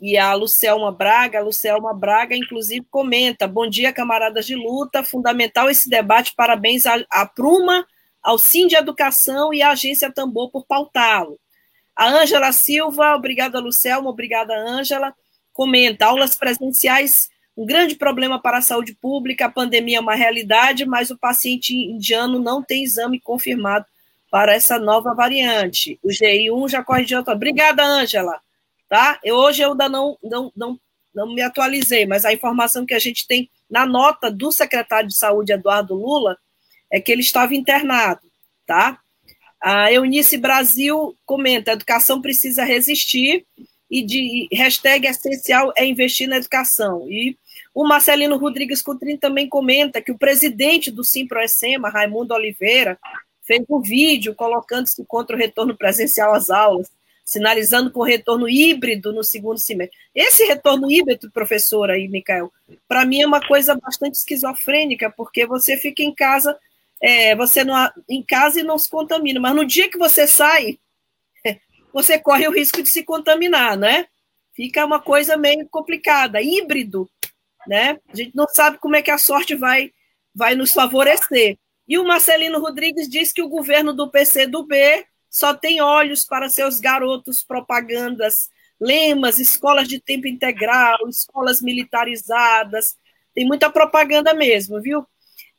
e 0.00 0.18
a 0.18 0.34
Lucelma 0.34 0.90
Braga. 0.90 1.38
A 1.38 1.42
Lucelma 1.42 1.94
Braga, 1.94 2.34
inclusive, 2.34 2.84
comenta: 2.90 3.46
Bom 3.46 3.68
dia, 3.68 3.92
camaradas 3.92 4.44
de 4.44 4.56
luta, 4.56 5.04
fundamental 5.04 5.70
esse 5.70 5.88
debate, 5.88 6.34
parabéns 6.34 6.84
à, 6.84 6.96
à 7.08 7.24
Pruma, 7.24 7.86
ao 8.20 8.38
Sim 8.38 8.66
de 8.66 8.74
Educação 8.74 9.54
e 9.54 9.62
à 9.62 9.70
Agência 9.70 10.12
Tambor 10.12 10.50
por 10.50 10.66
pautá-lo. 10.66 11.38
A 11.94 12.08
Ângela 12.08 12.50
Silva, 12.50 13.14
obrigada, 13.14 13.60
Lucelma, 13.60 14.10
obrigada, 14.10 14.52
Ângela 14.58 15.14
comenta: 15.60 16.06
aulas 16.06 16.34
presenciais, 16.34 17.28
um 17.54 17.66
grande 17.66 17.94
problema 17.94 18.40
para 18.40 18.56
a 18.56 18.62
saúde 18.62 18.94
pública, 18.94 19.44
a 19.44 19.50
pandemia 19.50 19.98
é 19.98 20.00
uma 20.00 20.14
realidade, 20.14 20.86
mas 20.86 21.10
o 21.10 21.18
paciente 21.18 21.74
indiano 21.76 22.38
não 22.38 22.62
tem 22.62 22.82
exame 22.82 23.20
confirmado 23.20 23.84
para 24.30 24.54
essa 24.54 24.78
nova 24.78 25.12
variante. 25.14 26.00
O 26.02 26.08
GI1 26.08 26.70
já 26.70 26.82
corrigiu. 26.82 27.22
Obrigada, 27.26 27.84
Ângela. 27.84 28.40
Tá? 28.88 29.20
Eu, 29.22 29.36
hoje 29.36 29.60
eu 29.60 29.72
ainda 29.72 29.86
não, 29.86 30.16
não, 30.22 30.50
não, 30.56 30.80
não 31.14 31.34
me 31.34 31.42
atualizei, 31.42 32.06
mas 32.06 32.24
a 32.24 32.32
informação 32.32 32.86
que 32.86 32.94
a 32.94 32.98
gente 32.98 33.26
tem 33.26 33.50
na 33.68 33.84
nota 33.84 34.30
do 34.30 34.50
secretário 34.50 35.08
de 35.08 35.14
Saúde, 35.14 35.52
Eduardo 35.52 35.94
Lula, 35.94 36.38
é 36.90 36.98
que 37.00 37.12
ele 37.12 37.20
estava 37.20 37.54
internado. 37.54 38.22
Tá? 38.66 38.98
A 39.60 39.92
Eunice 39.92 40.38
Brasil 40.38 41.14
comenta: 41.26 41.70
a 41.70 41.74
educação 41.74 42.22
precisa 42.22 42.64
resistir 42.64 43.44
e 43.90 44.02
de 44.02 44.48
hashtag 44.52 45.06
essencial 45.06 45.72
é 45.76 45.84
investir 45.84 46.28
na 46.28 46.36
educação. 46.36 47.06
E 47.10 47.36
o 47.74 47.86
Marcelino 47.86 48.36
Rodrigues 48.36 48.80
Coutrin 48.80 49.16
também 49.16 49.48
comenta 49.48 50.00
que 50.00 50.12
o 50.12 50.18
presidente 50.18 50.90
do 50.90 51.04
Simproecema, 51.04 51.90
Raimundo 51.90 52.32
Oliveira, 52.32 52.98
fez 53.42 53.64
um 53.68 53.80
vídeo 53.80 54.34
colocando-se 54.34 55.04
contra 55.06 55.34
o 55.34 55.38
retorno 55.38 55.76
presencial 55.76 56.32
às 56.32 56.50
aulas, 56.50 56.88
sinalizando 57.24 57.90
com 57.90 58.02
retorno 58.02 58.48
híbrido 58.48 59.12
no 59.12 59.24
segundo 59.24 59.58
semestre. 59.58 59.96
Esse 60.14 60.44
retorno 60.44 60.90
híbrido, 60.90 61.30
professora 61.32 61.98
e 61.98 62.08
Micael, 62.08 62.52
para 62.88 63.04
mim 63.04 63.22
é 63.22 63.26
uma 63.26 63.44
coisa 63.44 63.74
bastante 63.74 64.14
esquizofrênica, 64.14 65.12
porque 65.16 65.46
você 65.46 65.76
fica 65.76 66.02
em 66.02 66.14
casa, 66.14 66.56
é, 67.00 67.34
você 67.34 67.64
não, 67.64 67.74
em 68.08 68.22
casa 68.22 68.60
e 68.60 68.64
não 68.64 68.78
se 68.78 68.88
contamina, 68.88 69.40
mas 69.40 69.54
no 69.54 69.64
dia 69.64 69.88
que 69.88 69.98
você 69.98 70.26
sai, 70.26 70.78
você 71.92 72.18
corre 72.18 72.46
o 72.48 72.52
risco 72.52 72.82
de 72.82 72.90
se 72.90 73.02
contaminar, 73.02 73.76
né? 73.76 74.06
Fica 74.54 74.84
uma 74.84 75.00
coisa 75.00 75.36
meio 75.36 75.68
complicada, 75.68 76.40
híbrido, 76.42 77.08
né? 77.66 77.98
A 78.12 78.16
gente 78.16 78.34
não 78.34 78.46
sabe 78.48 78.78
como 78.78 78.96
é 78.96 79.02
que 79.02 79.10
a 79.10 79.18
sorte 79.18 79.54
vai, 79.54 79.92
vai 80.34 80.54
nos 80.54 80.72
favorecer. 80.72 81.58
E 81.88 81.98
o 81.98 82.04
Marcelino 82.04 82.60
Rodrigues 82.60 83.08
diz 83.08 83.32
que 83.32 83.42
o 83.42 83.48
governo 83.48 83.92
do 83.92 84.10
PCdoB 84.10 85.04
só 85.28 85.54
tem 85.54 85.80
olhos 85.80 86.24
para 86.24 86.48
seus 86.48 86.80
garotos 86.80 87.42
propagandas, 87.42 88.48
lemas, 88.80 89.38
escolas 89.38 89.88
de 89.88 90.00
tempo 90.00 90.26
integral, 90.26 90.98
escolas 91.08 91.60
militarizadas, 91.60 92.96
tem 93.34 93.46
muita 93.46 93.70
propaganda 93.70 94.34
mesmo, 94.34 94.80
viu? 94.80 95.06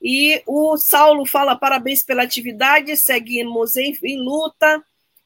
E 0.01 0.41
o 0.47 0.75
Saulo 0.77 1.25
fala 1.25 1.55
parabéns 1.55 2.03
pela 2.03 2.23
atividade, 2.23 2.97
seguimos 2.97 3.77
em, 3.77 3.97
em 4.03 4.17
luta. 4.17 4.83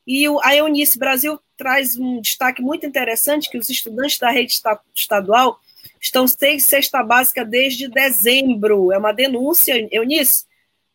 E 0.08 0.26
a 0.44 0.56
Eunice 0.56 1.00
Brasil 1.00 1.40
traz 1.58 1.98
um 1.98 2.22
destaque 2.22 2.62
muito 2.62 2.86
interessante, 2.86 3.50
que 3.50 3.58
os 3.58 3.70
estudantes 3.70 4.20
da 4.20 4.30
rede 4.30 4.54
estadual 4.94 5.60
estão 6.00 6.28
sem 6.28 6.60
cesta 6.60 7.02
básica 7.02 7.44
desde 7.44 7.88
dezembro. 7.88 8.92
É 8.92 8.98
uma 8.98 9.12
denúncia, 9.12 9.76
Eunice. 9.92 10.46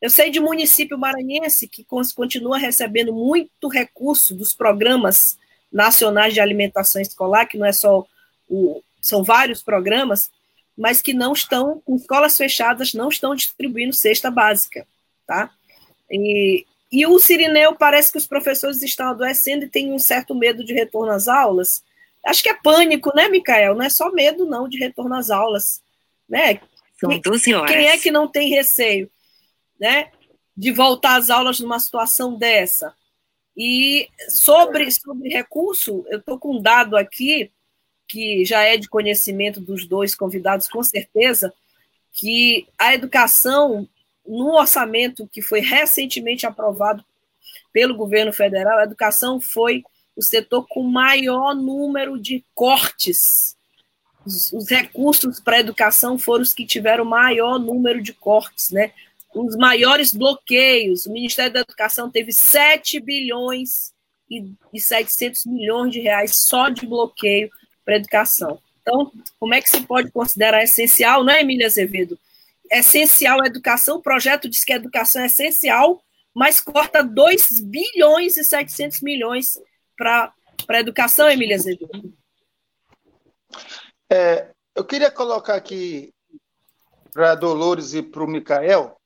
Eu 0.01 0.09
sei 0.09 0.31
de 0.31 0.40
município 0.40 0.96
maranhense 0.96 1.68
que 1.68 1.85
continua 1.85 2.57
recebendo 2.57 3.12
muito 3.12 3.68
recurso 3.68 4.35
dos 4.35 4.55
programas 4.55 5.38
nacionais 5.70 6.33
de 6.33 6.40
alimentação 6.40 7.03
escolar, 7.03 7.46
que 7.46 7.59
não 7.59 7.66
é 7.66 7.73
só 7.73 8.07
o, 8.49 8.83
são 9.01 9.23
vários 9.23 9.62
programas, 9.62 10.31
mas 10.77 11.03
que 11.03 11.12
não 11.12 11.33
estão, 11.33 11.81
com 11.85 11.96
escolas 11.96 12.37
fechadas, 12.37 12.94
não 12.94 13.09
estão 13.09 13.35
distribuindo 13.35 13.92
cesta 13.92 14.31
básica, 14.31 14.87
tá? 15.27 15.51
E 16.11 16.66
e 16.90 17.07
o 17.07 17.18
Sirineu 17.18 17.76
parece 17.76 18.11
que 18.11 18.18
os 18.18 18.26
professores 18.26 18.83
estão 18.83 19.09
adoecendo 19.11 19.64
e 19.64 19.68
têm 19.68 19.92
um 19.92 19.98
certo 19.98 20.35
medo 20.35 20.64
de 20.64 20.74
retorno 20.74 21.12
às 21.12 21.29
aulas. 21.29 21.83
Acho 22.26 22.42
que 22.42 22.48
é 22.48 22.55
pânico, 22.55 23.14
né, 23.14 23.29
Micael? 23.29 23.74
Não 23.74 23.85
é 23.85 23.90
só 23.90 24.11
medo, 24.11 24.44
não, 24.44 24.68
de 24.68 24.79
retorno 24.79 25.14
às 25.14 25.31
aulas. 25.31 25.83
Né? 26.29 26.61
São 26.98 27.18
12 27.18 27.55
horas. 27.55 27.70
Quem 27.70 27.87
é 27.87 27.96
que 27.96 28.11
não 28.11 28.26
tem 28.26 28.50
receio 28.50 29.11
né, 29.79 30.11
de 30.57 30.72
voltar 30.72 31.16
às 31.16 31.31
aulas 31.31 31.61
numa 31.61 31.79
situação 31.79 32.37
dessa? 32.37 32.92
E 33.57 34.09
sobre, 34.29 34.90
sobre 34.90 35.29
recurso, 35.29 36.05
eu 36.09 36.18
estou 36.18 36.38
com 36.38 36.57
um 36.57 36.62
dado 36.62 36.96
aqui, 36.96 37.53
que 38.09 38.44
já 38.44 38.62
é 38.62 38.76
de 38.76 38.88
conhecimento 38.88 39.61
dos 39.61 39.87
dois 39.87 40.14
convidados, 40.14 40.68
com 40.68 40.83
certeza, 40.83 41.53
que 42.12 42.66
a 42.76 42.94
educação 42.94 43.88
no 44.26 44.54
orçamento 44.54 45.28
que 45.33 45.42
foi 45.42 45.61
recentemente 45.61 46.46
aprovado 46.46 47.04
pelo 47.72 47.96
governo 47.96 48.33
federal, 48.33 48.78
a 48.78 48.85
educação 48.85 49.40
foi 49.40 49.83
o 50.16 50.22
setor 50.22 50.66
com 50.68 50.83
maior 50.83 51.54
número 51.54 52.20
de 52.20 52.44
cortes. 52.54 53.56
Os, 54.26 54.52
os 54.52 54.68
recursos 54.68 55.40
para 55.40 55.56
a 55.56 55.61
educação 55.61 56.18
foram 56.18 56.42
os 56.42 56.52
que 56.52 56.66
tiveram 56.66 57.04
maior 57.04 57.59
número 57.59 58.02
de 58.02 58.12
cortes, 58.12 58.70
né? 58.70 58.92
Os 59.35 59.56
maiores 59.56 60.12
bloqueios. 60.12 61.06
O 61.06 61.12
Ministério 61.12 61.52
da 61.52 61.61
Educação 61.61 62.11
teve 62.11 62.33
7 62.33 63.00
bilhões 63.00 63.92
e, 64.28 64.44
e 64.72 64.80
700 64.80 65.46
milhões 65.46 65.92
de 65.92 66.00
reais 66.00 66.33
só 66.35 66.68
de 66.68 66.87
bloqueio 66.87 67.50
para 67.85 67.94
a 67.94 67.98
educação. 67.98 68.61
Então, 68.83 69.12
como 69.38 69.54
é 69.54 69.61
que 69.61 69.70
se 69.70 69.80
pode 69.83 70.11
considerar 70.11 70.62
essencial, 70.62 71.22
não 71.22 71.33
é, 71.33 71.40
Emília 71.40 71.66
Azevedo? 71.66 72.18
Essencial 72.78 73.44
educação, 73.44 73.96
o 73.96 74.02
projeto 74.02 74.48
diz 74.48 74.64
que 74.64 74.72
a 74.72 74.76
educação 74.76 75.22
é 75.22 75.26
essencial, 75.26 76.02
mas 76.35 76.61
corta 76.61 77.02
2 77.02 77.61
bilhões 77.61 78.37
e 78.37 78.44
700 78.44 79.00
milhões 79.00 79.59
para 79.96 80.33
a 80.68 80.80
educação, 80.80 81.28
Emília 81.28 81.56
Azevedo. 81.56 82.14
É, 84.11 84.50
eu 84.74 84.85
queria 84.85 85.11
colocar 85.11 85.54
aqui 85.54 86.14
para 87.12 87.35
Dolores 87.35 87.92
e 87.94 88.02
para 88.02 88.22
o 88.22 88.26
Micael 88.26 88.96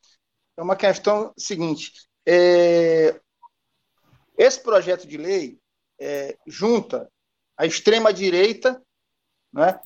é 0.57 0.62
uma 0.62 0.77
questão 0.77 1.33
seguinte. 1.37 1.92
É, 2.27 3.20
esse 4.38 4.62
projeto 4.62 5.07
de 5.07 5.16
lei 5.16 5.59
é, 6.00 6.37
junta 6.46 7.11
a 7.57 7.66
extrema-direita 7.66 8.83
né, 9.53 9.81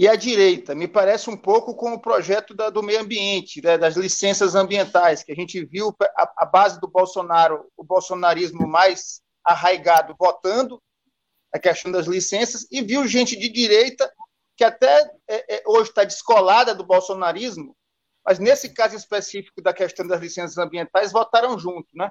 e 0.00 0.08
a 0.08 0.16
direita. 0.16 0.74
Me 0.74 0.88
parece 0.88 1.28
um 1.28 1.36
pouco 1.36 1.74
com 1.74 1.92
o 1.92 2.00
projeto 2.00 2.54
da, 2.54 2.70
do 2.70 2.82
meio 2.82 3.02
ambiente, 3.02 3.60
né, 3.60 3.76
das 3.76 3.96
licenças 3.96 4.54
ambientais, 4.54 5.22
que 5.22 5.30
a 5.30 5.34
gente 5.34 5.62
viu 5.62 5.94
a, 6.16 6.32
a, 6.38 6.46
base 6.46 6.80
do 6.80 6.88
Bolsonaro, 6.88 7.70
o 7.76 7.84
bolsonarismo 7.84 8.66
mais 8.66 9.20
arraigado 9.44 10.16
votando 10.18 10.82
a 11.52 11.58
questão 11.58 11.92
das 11.92 12.06
licenças, 12.06 12.66
e 12.70 12.80
viu 12.80 13.06
gente 13.06 13.36
de 13.36 13.50
direita 13.50 14.10
que 14.56 14.64
até 14.64 15.02
é, 15.28 15.56
é, 15.56 15.62
hoje 15.66 15.90
está 15.90 16.02
descolada 16.02 16.74
do 16.74 16.82
bolsonarismo, 16.86 17.76
mas 18.24 18.38
nesse 18.38 18.72
caso 18.72 18.96
específico 18.96 19.60
da 19.60 19.74
questão 19.74 20.06
das 20.06 20.18
licenças 20.18 20.56
ambientais, 20.56 21.12
votaram 21.12 21.58
junto. 21.58 21.88
Né? 21.94 22.10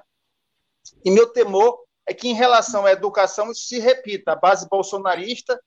E 1.04 1.10
meu 1.10 1.26
temor 1.32 1.76
é 2.06 2.14
que, 2.14 2.28
em 2.28 2.34
relação 2.34 2.86
à 2.86 2.92
educação, 2.92 3.50
isso 3.50 3.62
se 3.62 3.80
repita, 3.80 4.30
a 4.30 4.36
base 4.36 4.68
bolsonarista 4.68 5.60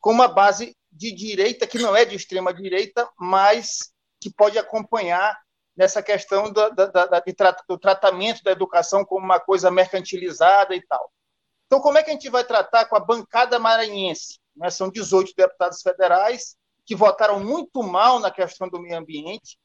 com 0.00 0.12
uma 0.12 0.28
base 0.28 0.77
de 0.98 1.12
direita, 1.12 1.66
que 1.66 1.78
não 1.78 1.94
é 1.94 2.04
de 2.04 2.16
extrema 2.16 2.52
direita, 2.52 3.08
mas 3.16 3.92
que 4.20 4.30
pode 4.30 4.58
acompanhar 4.58 5.38
nessa 5.76 6.02
questão 6.02 6.52
do, 6.52 6.70
da, 6.70 6.86
da, 6.86 7.24
do 7.68 7.78
tratamento 7.78 8.42
da 8.42 8.50
educação 8.50 9.04
como 9.04 9.24
uma 9.24 9.38
coisa 9.38 9.70
mercantilizada 9.70 10.74
e 10.74 10.84
tal. 10.84 11.10
Então, 11.66 11.80
como 11.80 11.98
é 11.98 12.02
que 12.02 12.10
a 12.10 12.12
gente 12.14 12.28
vai 12.28 12.42
tratar 12.42 12.86
com 12.86 12.96
a 12.96 13.00
bancada 13.00 13.58
maranhense? 13.60 14.40
Né? 14.56 14.70
São 14.70 14.90
18 14.90 15.32
deputados 15.36 15.80
federais 15.80 16.56
que 16.84 16.96
votaram 16.96 17.38
muito 17.38 17.82
mal 17.82 18.18
na 18.18 18.30
questão 18.30 18.68
do 18.68 18.80
meio 18.80 18.98
ambiente. 18.98 19.56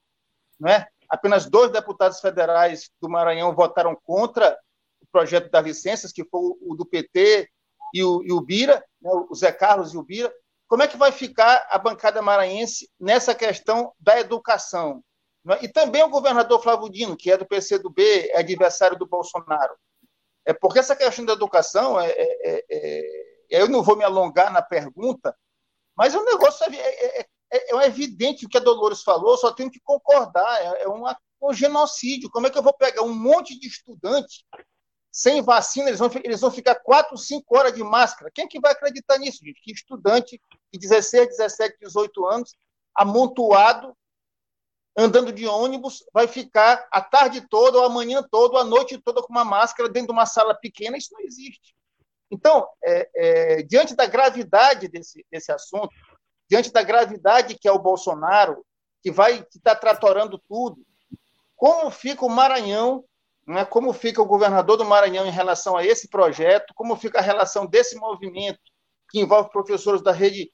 Né? 0.60 0.86
Apenas 1.10 1.50
dois 1.50 1.72
deputados 1.72 2.20
federais 2.20 2.92
do 3.02 3.10
Maranhão 3.10 3.56
votaram 3.56 3.96
contra 4.04 4.60
o 5.02 5.08
projeto 5.12 5.50
das 5.50 5.64
licenças, 5.64 6.12
que 6.12 6.24
foi 6.26 6.42
o 6.62 6.76
do 6.76 6.86
PT 6.86 7.50
e 7.94 8.04
o, 8.04 8.22
e 8.24 8.32
o 8.32 8.42
Bira, 8.42 8.84
né? 9.02 9.10
o 9.30 9.34
Zé 9.34 9.52
Carlos 9.52 9.94
e 9.94 9.98
o 9.98 10.04
Bira. 10.04 10.32
Como 10.74 10.82
é 10.82 10.88
que 10.88 10.98
vai 10.98 11.12
ficar 11.12 11.68
a 11.70 11.78
bancada 11.78 12.20
maranhense 12.20 12.90
nessa 13.00 13.36
questão 13.36 13.94
da 14.00 14.20
educação? 14.20 15.04
Né? 15.46 15.60
E 15.62 15.68
também 15.68 16.02
o 16.02 16.10
governador 16.10 16.64
Flávio 16.64 16.90
Dino, 16.90 17.16
que 17.16 17.32
é 17.32 17.38
do 17.38 17.46
PCdoB, 17.46 18.02
é 18.32 18.40
adversário 18.40 18.98
do 18.98 19.06
Bolsonaro. 19.06 19.76
É 20.44 20.52
porque 20.52 20.80
essa 20.80 20.96
questão 20.96 21.26
da 21.26 21.34
educação, 21.34 22.00
é, 22.00 22.10
é, 22.10 22.66
é, 22.72 23.02
eu 23.52 23.70
não 23.70 23.84
vou 23.84 23.96
me 23.96 24.04
alongar 24.04 24.52
na 24.52 24.64
pergunta, 24.64 25.38
mas 25.96 26.16
o 26.16 26.26
negócio 26.26 26.66
é, 26.66 27.20
é, 27.20 27.28
é 27.52 27.86
evidente 27.86 28.48
o 28.48 28.50
que 28.50 28.58
a 28.58 28.60
Dolores 28.60 29.04
falou, 29.04 29.38
só 29.38 29.52
tenho 29.52 29.70
que 29.70 29.80
concordar, 29.80 30.60
é, 30.82 30.88
uma, 30.88 31.16
um 31.40 31.54
genocídio. 31.54 32.32
Como 32.32 32.48
é 32.48 32.50
que 32.50 32.58
eu 32.58 32.64
vou 32.64 32.74
pegar 32.74 33.04
um 33.04 33.14
monte 33.14 33.60
de 33.60 33.68
estudante 33.68 34.44
sem 35.12 35.40
vacina, 35.44 35.90
eles 35.90 36.00
vão, 36.00 36.10
eles 36.24 36.42
vão 36.42 36.50
ficar 36.50 36.74
quatro, 36.74 37.16
cinco 37.16 37.56
horas 37.56 37.76
de 37.76 37.84
máscara. 37.84 38.32
Quem 38.34 38.46
é 38.46 38.48
que 38.48 38.60
vai 38.60 38.72
acreditar 38.72 39.20
nisso, 39.20 39.46
gente? 39.46 39.62
Que 39.62 39.72
estudante 39.72 40.42
de 40.74 40.80
16, 40.80 41.30
17, 41.30 41.78
18 41.80 42.26
anos, 42.26 42.56
amontoado, 42.96 43.96
andando 44.98 45.32
de 45.32 45.46
ônibus, 45.48 46.04
vai 46.12 46.28
ficar 46.28 46.88
a 46.92 47.00
tarde 47.00 47.48
toda, 47.48 47.78
ou 47.78 47.86
a 47.86 47.90
manhã 47.90 48.24
toda, 48.30 48.56
ou 48.56 48.60
a 48.60 48.64
noite 48.64 48.98
toda 48.98 49.22
com 49.22 49.32
uma 49.32 49.46
máscara 49.46 49.88
dentro 49.88 50.08
de 50.08 50.14
uma 50.14 50.26
sala 50.26 50.56
pequena, 50.56 50.98
isso 50.98 51.14
não 51.14 51.22
existe. 51.22 51.76
Então, 52.32 52.68
é, 52.84 53.10
é, 53.16 53.64
diante 53.64 53.96
da 53.96 54.08
gravidade 54.08 54.88
desse, 54.88 55.24
desse 55.32 55.52
assunto, 55.52 55.90
diante 56.50 56.72
da 56.72 56.82
gravidade 56.82 57.56
que 57.56 57.68
é 57.68 57.72
o 57.72 57.80
Bolsonaro, 57.80 58.66
que 59.02 59.12
vai 59.12 59.44
que 59.44 59.58
está 59.58 59.76
tratorando 59.76 60.42
tudo, 60.50 60.84
como 61.56 61.92
fica 61.92 62.26
o 62.26 62.30
Maranhão, 62.30 63.06
né, 63.46 63.66
como 63.66 63.94
fica 63.94 64.22
o 64.22 64.26
governador 64.26 64.78
do 64.78 64.86
Maranhão 64.86 65.26
em 65.28 65.32
relação 65.32 65.78
a 65.78 65.86
esse 65.86 66.08
projeto, 66.08 66.74
como 66.74 66.96
fica 66.96 67.20
a 67.20 67.22
relação 67.22 67.66
desse 67.66 67.96
movimento 67.96 68.60
que 69.10 69.20
envolve 69.20 69.52
professores 69.52 70.02
da 70.02 70.12
rede 70.12 70.52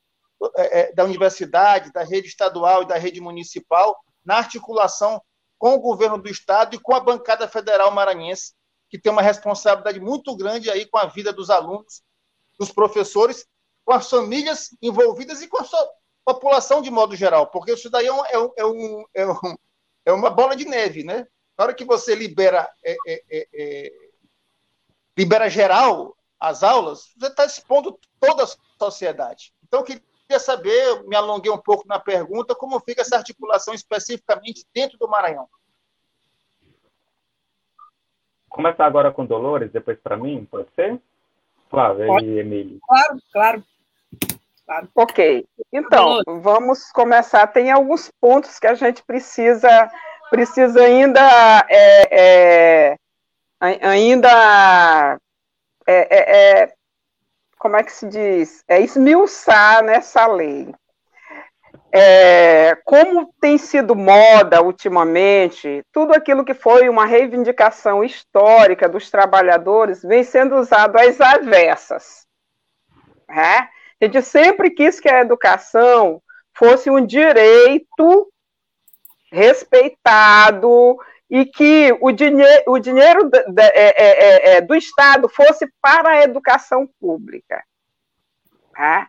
da 0.95 1.03
universidade, 1.03 1.91
da 1.91 2.03
rede 2.03 2.27
estadual 2.27 2.83
e 2.83 2.87
da 2.87 2.95
rede 2.95 3.19
municipal, 3.19 3.97
na 4.23 4.37
articulação 4.37 5.21
com 5.57 5.73
o 5.73 5.79
governo 5.79 6.17
do 6.17 6.29
estado 6.29 6.75
e 6.75 6.79
com 6.79 6.95
a 6.95 6.99
bancada 6.99 7.47
federal 7.47 7.91
maranhense, 7.91 8.53
que 8.89 8.97
tem 8.97 9.11
uma 9.11 9.21
responsabilidade 9.21 9.99
muito 9.99 10.35
grande 10.35 10.69
aí 10.69 10.85
com 10.85 10.97
a 10.97 11.05
vida 11.05 11.33
dos 11.33 11.49
alunos, 11.49 12.01
dos 12.57 12.71
professores, 12.71 13.45
com 13.85 13.93
as 13.93 14.09
famílias 14.09 14.69
envolvidas 14.81 15.41
e 15.41 15.47
com 15.47 15.57
a 15.57 15.63
sua 15.63 15.89
população 16.23 16.81
de 16.81 16.89
modo 16.89 17.15
geral, 17.15 17.47
porque 17.47 17.73
isso 17.73 17.89
daí 17.89 18.07
é, 18.07 18.13
um, 18.13 18.25
é, 18.25 18.37
um, 18.37 18.53
é, 18.57 18.65
um, 18.65 19.03
é, 19.13 19.25
é 20.05 20.11
uma 20.13 20.29
bola 20.29 20.55
de 20.55 20.65
neve, 20.65 21.03
né? 21.03 21.27
Na 21.57 21.65
hora 21.65 21.73
que 21.73 21.83
você 21.83 22.15
libera, 22.15 22.69
é, 22.83 22.95
é, 23.05 23.23
é, 23.29 23.47
é 23.53 23.91
libera 25.17 25.49
geral 25.49 26.15
as 26.39 26.63
aulas, 26.63 27.11
você 27.17 27.27
está 27.27 27.45
expondo 27.45 27.99
toda 28.19 28.43
a 28.43 28.47
sociedade. 28.77 29.53
Então, 29.67 29.81
eu 29.81 29.83
queria 29.83 30.03
queria 30.29 30.39
saber, 30.39 31.03
me 31.05 31.15
alonguei 31.15 31.51
um 31.51 31.57
pouco 31.57 31.87
na 31.87 31.97
pergunta, 31.97 32.53
como 32.53 32.79
fica 32.81 33.01
essa 33.01 33.17
articulação 33.17 33.73
especificamente 33.73 34.63
dentro 34.71 34.95
do 34.99 35.07
Maranhão. 35.07 35.49
Começar 38.47 38.85
agora 38.85 39.11
com 39.11 39.25
Dolores, 39.25 39.71
depois 39.71 39.97
para 39.99 40.15
mim, 40.15 40.47
pode 40.49 40.67
ser? 40.75 41.01
Flávia 41.69 42.05
pode. 42.05 42.25
e 42.25 42.39
Emílio. 42.39 42.79
Claro, 42.87 43.17
claro. 43.33 43.63
claro. 44.65 44.89
Ok. 44.93 45.47
Então, 45.73 46.21
Dolores. 46.23 46.43
vamos 46.43 46.91
começar. 46.91 47.47
Tem 47.47 47.71
alguns 47.71 48.11
pontos 48.21 48.59
que 48.59 48.67
a 48.67 48.75
gente 48.75 49.03
precisa, 49.03 49.91
precisa 50.29 50.81
ainda 50.81 51.21
é, 51.69 52.91
é, 52.91 52.97
ainda 53.59 55.19
é, 55.87 56.17
é, 56.17 56.61
é 56.63 56.78
como 57.59 57.75
é 57.75 57.83
que 57.83 57.91
se 57.91 58.07
diz? 58.07 58.63
É 58.67 58.79
esmiuçar 58.79 59.83
nessa 59.83 60.25
lei. 60.25 60.73
É, 61.91 62.75
como 62.85 63.33
tem 63.41 63.57
sido 63.57 63.95
moda 63.95 64.61
ultimamente, 64.61 65.83
tudo 65.91 66.13
aquilo 66.13 66.45
que 66.45 66.53
foi 66.53 66.87
uma 66.87 67.05
reivindicação 67.05 68.03
histórica 68.03 68.87
dos 68.87 69.11
trabalhadores 69.11 70.01
vem 70.01 70.23
sendo 70.23 70.55
usado 70.55 70.97
às 70.97 71.19
avessas. 71.19 72.25
Né? 73.27 73.67
A 74.01 74.05
gente 74.05 74.21
sempre 74.21 74.69
quis 74.69 74.99
que 74.99 75.09
a 75.09 75.21
educação 75.21 76.21
fosse 76.53 76.89
um 76.89 77.05
direito 77.05 78.31
respeitado 79.31 80.97
e 81.29 81.45
que 81.45 81.95
o, 82.01 82.11
dinhe 82.11 82.43
o 82.67 82.79
dinheiro 82.79 83.29
é, 83.57 83.65
é, 83.65 83.93
é, 83.97 84.57
é, 84.57 84.61
do 84.61 84.73
Estado 84.75 85.29
fosse 85.29 85.71
para 85.79 86.09
a 86.09 86.23
educação 86.23 86.89
pública. 86.99 87.63
Tá? 88.73 89.07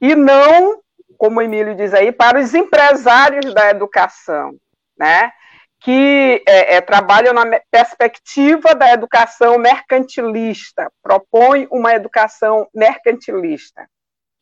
E 0.00 0.14
não, 0.14 0.82
como 1.16 1.38
o 1.38 1.42
Emílio 1.42 1.74
diz 1.76 1.94
aí, 1.94 2.10
para 2.10 2.40
os 2.40 2.52
empresários 2.52 3.54
da 3.54 3.70
educação, 3.70 4.56
né? 4.98 5.32
que 5.78 6.42
é, 6.48 6.76
é, 6.76 6.80
trabalham 6.80 7.32
na 7.32 7.44
perspectiva 7.70 8.74
da 8.74 8.92
educação 8.92 9.56
mercantilista, 9.58 10.90
propõe 11.00 11.68
uma 11.70 11.94
educação 11.94 12.68
mercantilista. 12.74 13.88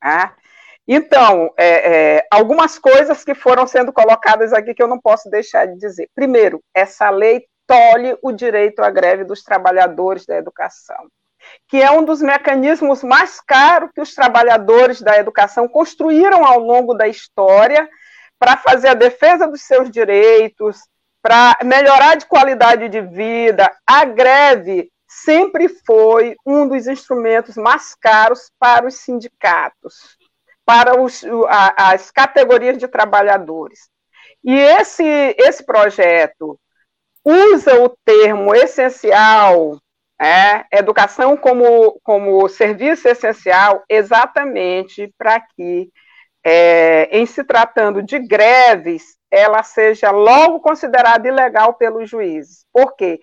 Tá? 0.00 0.34
Então, 0.86 1.50
é, 1.56 2.16
é, 2.16 2.26
algumas 2.30 2.78
coisas 2.78 3.24
que 3.24 3.34
foram 3.34 3.66
sendo 3.66 3.92
colocadas 3.92 4.52
aqui 4.52 4.74
que 4.74 4.82
eu 4.82 4.88
não 4.88 5.00
posso 5.00 5.30
deixar 5.30 5.66
de 5.66 5.78
dizer. 5.78 6.10
Primeiro, 6.14 6.62
essa 6.74 7.08
lei 7.08 7.46
tolhe 7.66 8.16
o 8.22 8.30
direito 8.30 8.80
à 8.80 8.90
greve 8.90 9.24
dos 9.24 9.42
trabalhadores 9.42 10.26
da 10.26 10.36
educação, 10.36 11.08
que 11.66 11.80
é 11.80 11.90
um 11.90 12.04
dos 12.04 12.20
mecanismos 12.20 13.02
mais 13.02 13.40
caros 13.40 13.90
que 13.94 14.00
os 14.00 14.14
trabalhadores 14.14 15.00
da 15.00 15.16
educação 15.16 15.66
construíram 15.66 16.44
ao 16.44 16.58
longo 16.58 16.92
da 16.92 17.08
história 17.08 17.88
para 18.38 18.58
fazer 18.58 18.88
a 18.88 18.94
defesa 18.94 19.48
dos 19.48 19.62
seus 19.62 19.90
direitos, 19.90 20.76
para 21.22 21.56
melhorar 21.64 22.16
de 22.16 22.26
qualidade 22.26 22.90
de 22.90 23.00
vida. 23.00 23.74
A 23.86 24.04
greve 24.04 24.90
sempre 25.08 25.66
foi 25.86 26.36
um 26.44 26.68
dos 26.68 26.86
instrumentos 26.86 27.56
mais 27.56 27.94
caros 27.94 28.50
para 28.58 28.86
os 28.86 28.96
sindicatos 28.96 30.18
para 30.64 31.00
os, 31.00 31.24
a, 31.48 31.92
as 31.92 32.10
categorias 32.10 32.78
de 32.78 32.88
trabalhadores. 32.88 33.88
E 34.42 34.54
esse, 34.54 35.04
esse 35.38 35.64
projeto 35.64 36.58
usa 37.24 37.82
o 37.82 37.88
termo 38.04 38.54
essencial, 38.54 39.78
é, 40.20 40.64
educação 40.70 41.36
como, 41.36 41.98
como 42.02 42.48
serviço 42.48 43.08
essencial, 43.08 43.82
exatamente 43.88 45.12
para 45.16 45.40
que, 45.40 45.90
é, 46.44 47.08
em 47.10 47.24
se 47.24 47.42
tratando 47.42 48.02
de 48.02 48.18
greves, 48.18 49.16
ela 49.30 49.62
seja 49.62 50.10
logo 50.10 50.60
considerada 50.60 51.26
ilegal 51.26 51.74
pelos 51.74 52.08
juízes. 52.08 52.66
Por 52.72 52.94
quê? 52.94 53.18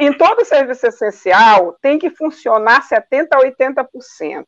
em 0.00 0.12
todo 0.12 0.44
serviço 0.44 0.86
essencial 0.86 1.76
tem 1.80 1.98
que 1.98 2.10
funcionar 2.10 2.82
70% 2.82 3.28
a 3.32 3.38
80%. 3.38 4.44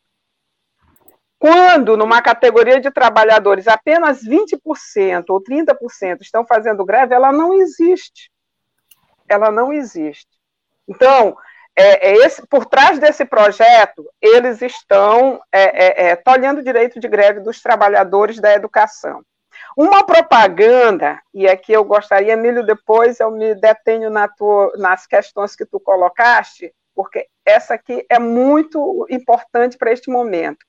Quando, 1.40 1.96
numa 1.96 2.20
categoria 2.20 2.78
de 2.78 2.90
trabalhadores, 2.90 3.66
apenas 3.66 4.22
20% 4.22 5.24
ou 5.30 5.42
30% 5.42 6.20
estão 6.20 6.46
fazendo 6.46 6.84
greve, 6.84 7.14
ela 7.14 7.32
não 7.32 7.54
existe. 7.54 8.30
Ela 9.26 9.50
não 9.50 9.72
existe. 9.72 10.28
Então, 10.86 11.34
é, 11.74 12.10
é 12.10 12.14
esse, 12.26 12.46
por 12.46 12.66
trás 12.66 12.98
desse 12.98 13.24
projeto, 13.24 14.06
eles 14.20 14.60
estão 14.60 15.40
é, 15.50 15.62
é, 15.62 16.10
é, 16.10 16.16
tolhendo 16.16 16.60
o 16.60 16.62
direito 16.62 17.00
de 17.00 17.08
greve 17.08 17.40
dos 17.40 17.62
trabalhadores 17.62 18.38
da 18.38 18.52
educação. 18.52 19.24
Uma 19.74 20.04
propaganda, 20.04 21.22
e 21.32 21.48
aqui 21.48 21.72
eu 21.72 21.84
gostaria, 21.84 22.34
Emílio, 22.34 22.66
depois 22.66 23.18
eu 23.18 23.30
me 23.30 23.54
detenho 23.54 24.10
na 24.10 24.28
tua, 24.28 24.74
nas 24.76 25.06
questões 25.06 25.56
que 25.56 25.64
tu 25.64 25.80
colocaste, 25.80 26.70
porque 26.94 27.28
essa 27.46 27.72
aqui 27.72 28.04
é 28.10 28.18
muito 28.18 29.06
importante 29.08 29.78
para 29.78 29.90
este 29.90 30.10
momento. 30.10 30.68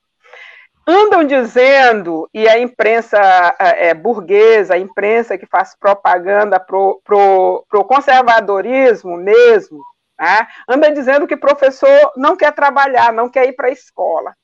Andam 0.93 1.23
dizendo, 1.23 2.29
e 2.33 2.49
a 2.49 2.59
imprensa 2.59 3.17
é, 3.57 3.93
burguesa, 3.93 4.73
a 4.73 4.77
imprensa 4.77 5.37
que 5.37 5.45
faz 5.45 5.73
propaganda 5.73 6.59
para 6.59 6.77
o 6.77 7.85
conservadorismo 7.87 9.15
mesmo, 9.15 9.81
né, 10.19 10.45
anda 10.67 10.91
dizendo 10.91 11.25
que 11.25 11.37
professor 11.37 12.11
não 12.17 12.35
quer 12.35 12.51
trabalhar, 12.53 13.13
não 13.13 13.29
quer 13.29 13.47
ir 13.47 13.53
para 13.53 13.69
a 13.69 13.71
escola. 13.71 14.35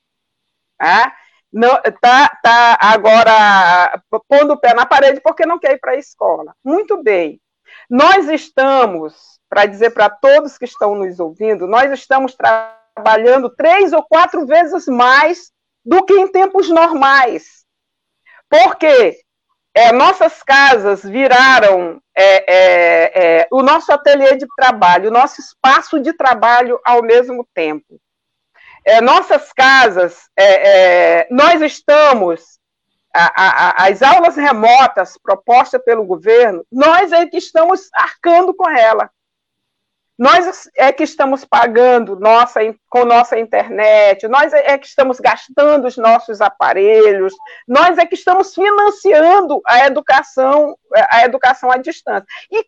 Né? 0.80 1.12
não, 1.52 1.82
tá, 2.02 2.30
tá 2.42 2.78
agora 2.80 4.02
pondo 4.30 4.54
o 4.54 4.60
pé 4.60 4.74
na 4.74 4.86
parede 4.86 5.20
porque 5.20 5.46
não 5.46 5.60
quer 5.60 5.74
ir 5.74 5.80
para 5.80 5.94
a 5.94 5.98
escola. 5.98 6.56
Muito 6.64 7.02
bem. 7.04 7.42
Nós 7.90 8.30
estamos, 8.30 9.40
para 9.50 9.66
dizer 9.66 9.90
para 9.90 10.10
todos 10.10 10.58
que 10.58 10.66
estão 10.66 10.96
nos 10.96 11.20
ouvindo, 11.20 11.68
nós 11.68 11.92
estamos 11.92 12.36
trabalhando 12.36 13.50
três 13.50 13.92
ou 13.92 14.04
quatro 14.04 14.46
vezes 14.46 14.88
mais 14.88 15.52
do 15.88 16.06
que 16.06 16.14
em 16.14 16.28
tempos 16.28 16.70
normais. 16.70 17.66
Porque 18.50 19.18
é, 19.74 19.92
nossas 19.92 20.44
casas 20.44 21.04
viraram 21.04 22.02
é, 22.16 22.54
é, 22.54 23.40
é 23.40 23.48
o 23.52 23.64
nosso 23.64 23.92
ateliê 23.92 24.36
de 24.36 24.46
trabalho, 24.56 25.10
o 25.10 25.14
nosso 25.14 25.42
espaço 25.42 26.00
de 26.00 26.14
trabalho 26.14 26.80
ao 26.86 27.02
mesmo 27.02 27.48
tempo 27.54 28.00
é, 28.88 29.02
nossas 29.02 29.52
casas, 29.52 30.30
é, 30.40 31.28
nós 31.30 31.62
estamos, 31.62 32.58
a, 33.14 33.82
a, 33.84 33.88
as 33.88 34.02
aulas 34.02 34.38
remotas 34.38 35.18
propostas 35.22 35.84
pelo 35.84 36.06
governo, 36.06 36.66
nós 36.72 37.12
é 37.12 37.26
que 37.26 37.36
estamos 37.36 37.90
arcando 37.94 38.56
com 38.56 38.70
ela. 38.70 39.12
Nós 40.18 40.68
é 40.76 40.92
que 40.92 41.04
estamos 41.04 41.46
pagando 41.46 42.20
nossa, 42.20 42.60
com 42.90 43.06
nossa 43.06 43.38
internet, 43.38 44.28
nós 44.28 44.52
é 44.52 44.76
que 44.78 44.88
estamos 44.88 45.20
gastando 45.20 45.86
os 45.86 45.96
nossos 45.96 46.42
aparelhos, 46.42 47.34
nós 47.68 48.00
é 48.00 48.06
que 48.06 48.16
estamos 48.16 48.56
financiando 48.56 49.62
a 49.66 49.86
educação, 49.86 50.76
a 51.12 51.24
educação 51.24 51.72
à 51.72 51.78
distância. 51.78 52.26
E, 52.52 52.66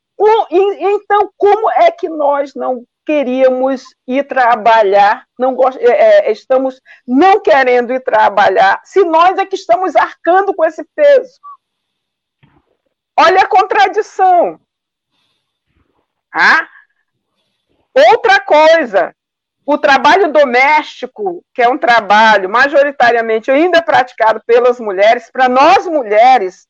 e 0.52 0.84
então, 0.84 1.32
como 1.36 1.72
é 1.72 1.90
que 1.90 2.08
nós 2.08 2.54
não 2.54 2.86
queríamos 3.04 3.82
ir 4.08 4.28
trabalhar, 4.28 5.26
não 5.38 5.58
é, 5.80 6.28
é, 6.28 6.32
estamos 6.32 6.80
não 7.08 7.42
querendo 7.42 7.92
ir 7.92 8.04
trabalhar, 8.04 8.80
se 8.84 9.04
nós 9.04 9.36
é 9.40 9.46
que 9.48 9.56
estamos 9.56 9.96
arcando 9.96 10.54
com 10.54 10.64
esse 10.64 10.84
peso. 10.96 11.40
Olha 13.18 13.42
a 13.42 13.48
contradição. 13.48 14.60
Ah? 16.32 16.68
Outra 17.96 18.40
coisa, 18.40 19.14
o 19.66 19.78
trabalho 19.78 20.32
doméstico, 20.32 21.44
que 21.54 21.62
é 21.62 21.70
um 21.70 21.78
trabalho 21.78 22.50
majoritariamente 22.50 23.52
ainda 23.52 23.82
praticado 23.82 24.42
pelas 24.46 24.80
mulheres, 24.80 25.30
para 25.32 25.50
nós 25.50 25.86
mulheres, 25.86 26.68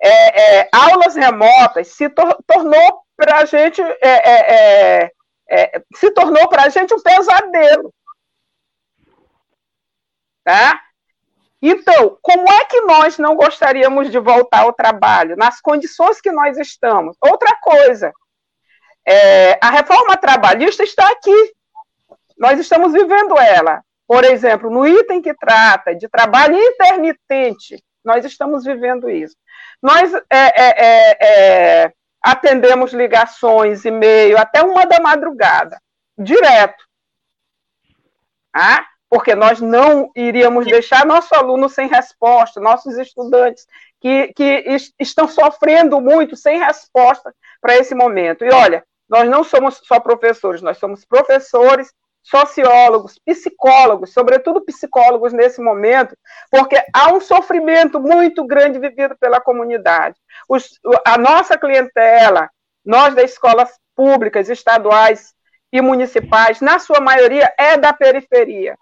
é, 0.00 0.60
é, 0.60 0.68
aulas 0.72 1.14
remotas 1.14 1.88
se 1.88 2.08
tor 2.08 2.36
tornou 2.44 3.04
para 3.16 3.38
a 3.38 3.44
gente 3.44 3.80
é, 3.80 3.96
é, 4.02 5.02
é 5.04 5.12
é, 5.52 5.82
se 5.94 6.10
tornou 6.12 6.48
para 6.48 6.64
a 6.64 6.68
gente 6.70 6.94
um 6.94 7.00
pesadelo. 7.00 7.92
Tá? 10.42 10.80
Então, 11.60 12.18
como 12.22 12.50
é 12.50 12.64
que 12.64 12.80
nós 12.80 13.18
não 13.18 13.36
gostaríamos 13.36 14.10
de 14.10 14.18
voltar 14.18 14.62
ao 14.62 14.72
trabalho, 14.72 15.36
nas 15.36 15.60
condições 15.60 16.20
que 16.20 16.32
nós 16.32 16.58
estamos? 16.58 17.16
Outra 17.20 17.54
coisa, 17.60 18.12
é, 19.06 19.58
a 19.60 19.70
reforma 19.70 20.16
trabalhista 20.16 20.82
está 20.82 21.08
aqui. 21.08 21.52
Nós 22.38 22.58
estamos 22.58 22.92
vivendo 22.92 23.38
ela. 23.38 23.82
Por 24.06 24.24
exemplo, 24.24 24.70
no 24.70 24.86
item 24.86 25.22
que 25.22 25.34
trata 25.34 25.94
de 25.94 26.08
trabalho 26.08 26.56
intermitente, 26.56 27.82
nós 28.04 28.24
estamos 28.24 28.64
vivendo 28.64 29.08
isso. 29.08 29.36
Nós 29.80 30.12
é, 30.12 30.20
é, 30.30 30.74
é, 30.76 31.16
é 31.20 31.92
atendemos 32.22 32.92
ligações, 32.92 33.84
e-mail, 33.84 34.38
até 34.38 34.62
uma 34.62 34.86
da 34.86 35.00
madrugada, 35.00 35.80
direto. 36.16 36.84
Ah, 38.54 38.84
porque 39.10 39.34
nós 39.34 39.60
não 39.60 40.10
iríamos 40.14 40.64
deixar 40.64 41.04
nosso 41.04 41.34
aluno 41.34 41.68
sem 41.68 41.88
resposta, 41.88 42.60
nossos 42.60 42.96
estudantes 42.96 43.66
que, 44.00 44.32
que 44.34 44.64
estão 44.98 45.26
sofrendo 45.28 46.00
muito 46.00 46.36
sem 46.36 46.58
resposta 46.58 47.34
para 47.60 47.76
esse 47.76 47.94
momento. 47.94 48.44
E 48.44 48.50
olha, 48.50 48.84
nós 49.12 49.28
não 49.28 49.44
somos 49.44 49.78
só 49.84 50.00
professores, 50.00 50.62
nós 50.62 50.78
somos 50.78 51.04
professores 51.04 51.92
sociólogos, 52.22 53.18
psicólogos, 53.26 54.14
sobretudo 54.14 54.64
psicólogos 54.64 55.34
nesse 55.34 55.60
momento, 55.60 56.16
porque 56.50 56.82
há 56.94 57.12
um 57.12 57.20
sofrimento 57.20 58.00
muito 58.00 58.46
grande 58.46 58.78
vivido 58.78 59.14
pela 59.20 59.38
comunidade. 59.38 60.16
Os, 60.48 60.80
a 61.04 61.18
nossa 61.18 61.58
clientela, 61.58 62.48
nós 62.82 63.14
das 63.14 63.32
escolas 63.32 63.78
públicas, 63.94 64.48
estaduais 64.48 65.34
e 65.70 65.82
municipais, 65.82 66.62
na 66.62 66.78
sua 66.78 66.98
maioria, 66.98 67.52
é 67.58 67.76
da 67.76 67.92
periferia. 67.92 68.78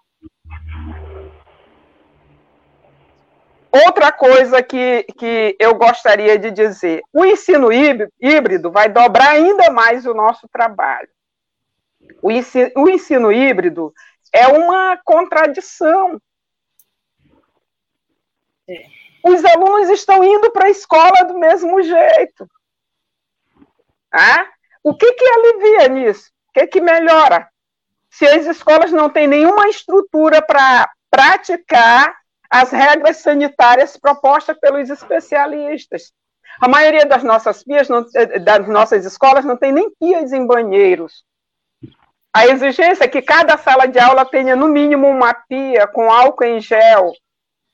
Outra 3.71 4.11
coisa 4.11 4.61
que, 4.61 5.03
que 5.17 5.55
eu 5.57 5.73
gostaria 5.75 6.37
de 6.37 6.51
dizer: 6.51 7.01
o 7.13 7.23
ensino 7.23 7.69
híbrido 7.71 8.69
vai 8.69 8.89
dobrar 8.89 9.29
ainda 9.29 9.71
mais 9.71 10.05
o 10.05 10.13
nosso 10.13 10.47
trabalho. 10.49 11.07
O 12.21 12.29
ensino, 12.29 12.69
o 12.75 12.89
ensino 12.89 13.31
híbrido 13.31 13.93
é 14.33 14.45
uma 14.47 14.99
contradição. 15.05 16.21
É. 18.67 18.85
Os 19.23 19.45
alunos 19.45 19.89
estão 19.89 20.21
indo 20.23 20.51
para 20.51 20.65
a 20.65 20.71
escola 20.71 21.23
do 21.23 21.37
mesmo 21.37 21.81
jeito. 21.81 22.49
Ah? 24.11 24.47
O 24.83 24.95
que, 24.95 25.13
que 25.13 25.25
alivia 25.25 25.87
nisso? 25.87 26.31
O 26.49 26.53
que, 26.53 26.67
que 26.67 26.81
melhora? 26.81 27.47
Se 28.09 28.25
as 28.25 28.45
escolas 28.45 28.91
não 28.91 29.09
têm 29.09 29.27
nenhuma 29.27 29.69
estrutura 29.69 30.41
para 30.41 30.91
praticar 31.09 32.20
as 32.51 32.69
regras 32.69 33.17
sanitárias 33.17 33.95
propostas 33.95 34.57
pelos 34.59 34.89
especialistas. 34.89 36.11
A 36.59 36.67
maioria 36.67 37.05
das 37.05 37.23
nossas 37.23 37.63
pias, 37.63 37.87
eh, 38.13 38.39
das 38.39 38.67
nossas 38.67 39.05
escolas, 39.05 39.45
não 39.45 39.55
tem 39.55 39.71
nem 39.71 39.89
pias 39.95 40.33
em 40.33 40.45
banheiros. 40.45 41.23
A 42.33 42.45
exigência 42.47 43.05
é 43.05 43.07
que 43.07 43.21
cada 43.21 43.57
sala 43.57 43.87
de 43.87 43.97
aula 43.97 44.25
tenha, 44.25 44.53
no 44.53 44.67
mínimo, 44.67 45.07
uma 45.07 45.33
pia 45.33 45.87
com 45.87 46.11
álcool 46.11 46.43
em 46.43 46.59
gel 46.59 47.13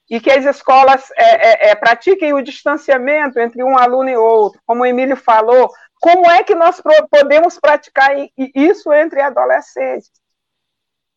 e 0.10 0.20
que 0.20 0.32
as 0.32 0.46
escolas 0.46 1.12
é, 1.16 1.24
é, 1.24 1.70
é, 1.72 1.76
pratiquem 1.76 2.34
o 2.34 2.42
distanciamento 2.42 3.40
entre 3.40 3.64
um 3.64 3.78
aluno 3.78 4.10
e 4.10 4.16
outro. 4.16 4.62
Como 4.66 4.84
o 4.84 4.86
Emílio 4.86 5.18
falou, 5.18 5.72
como 6.00 6.30
é 6.30 6.44
que 6.44 6.56
nós 6.56 6.82
podemos 7.10 7.60
praticar 7.60 8.12
isso 8.38 8.94
entre 8.94 9.22
adolescentes? 9.22 10.12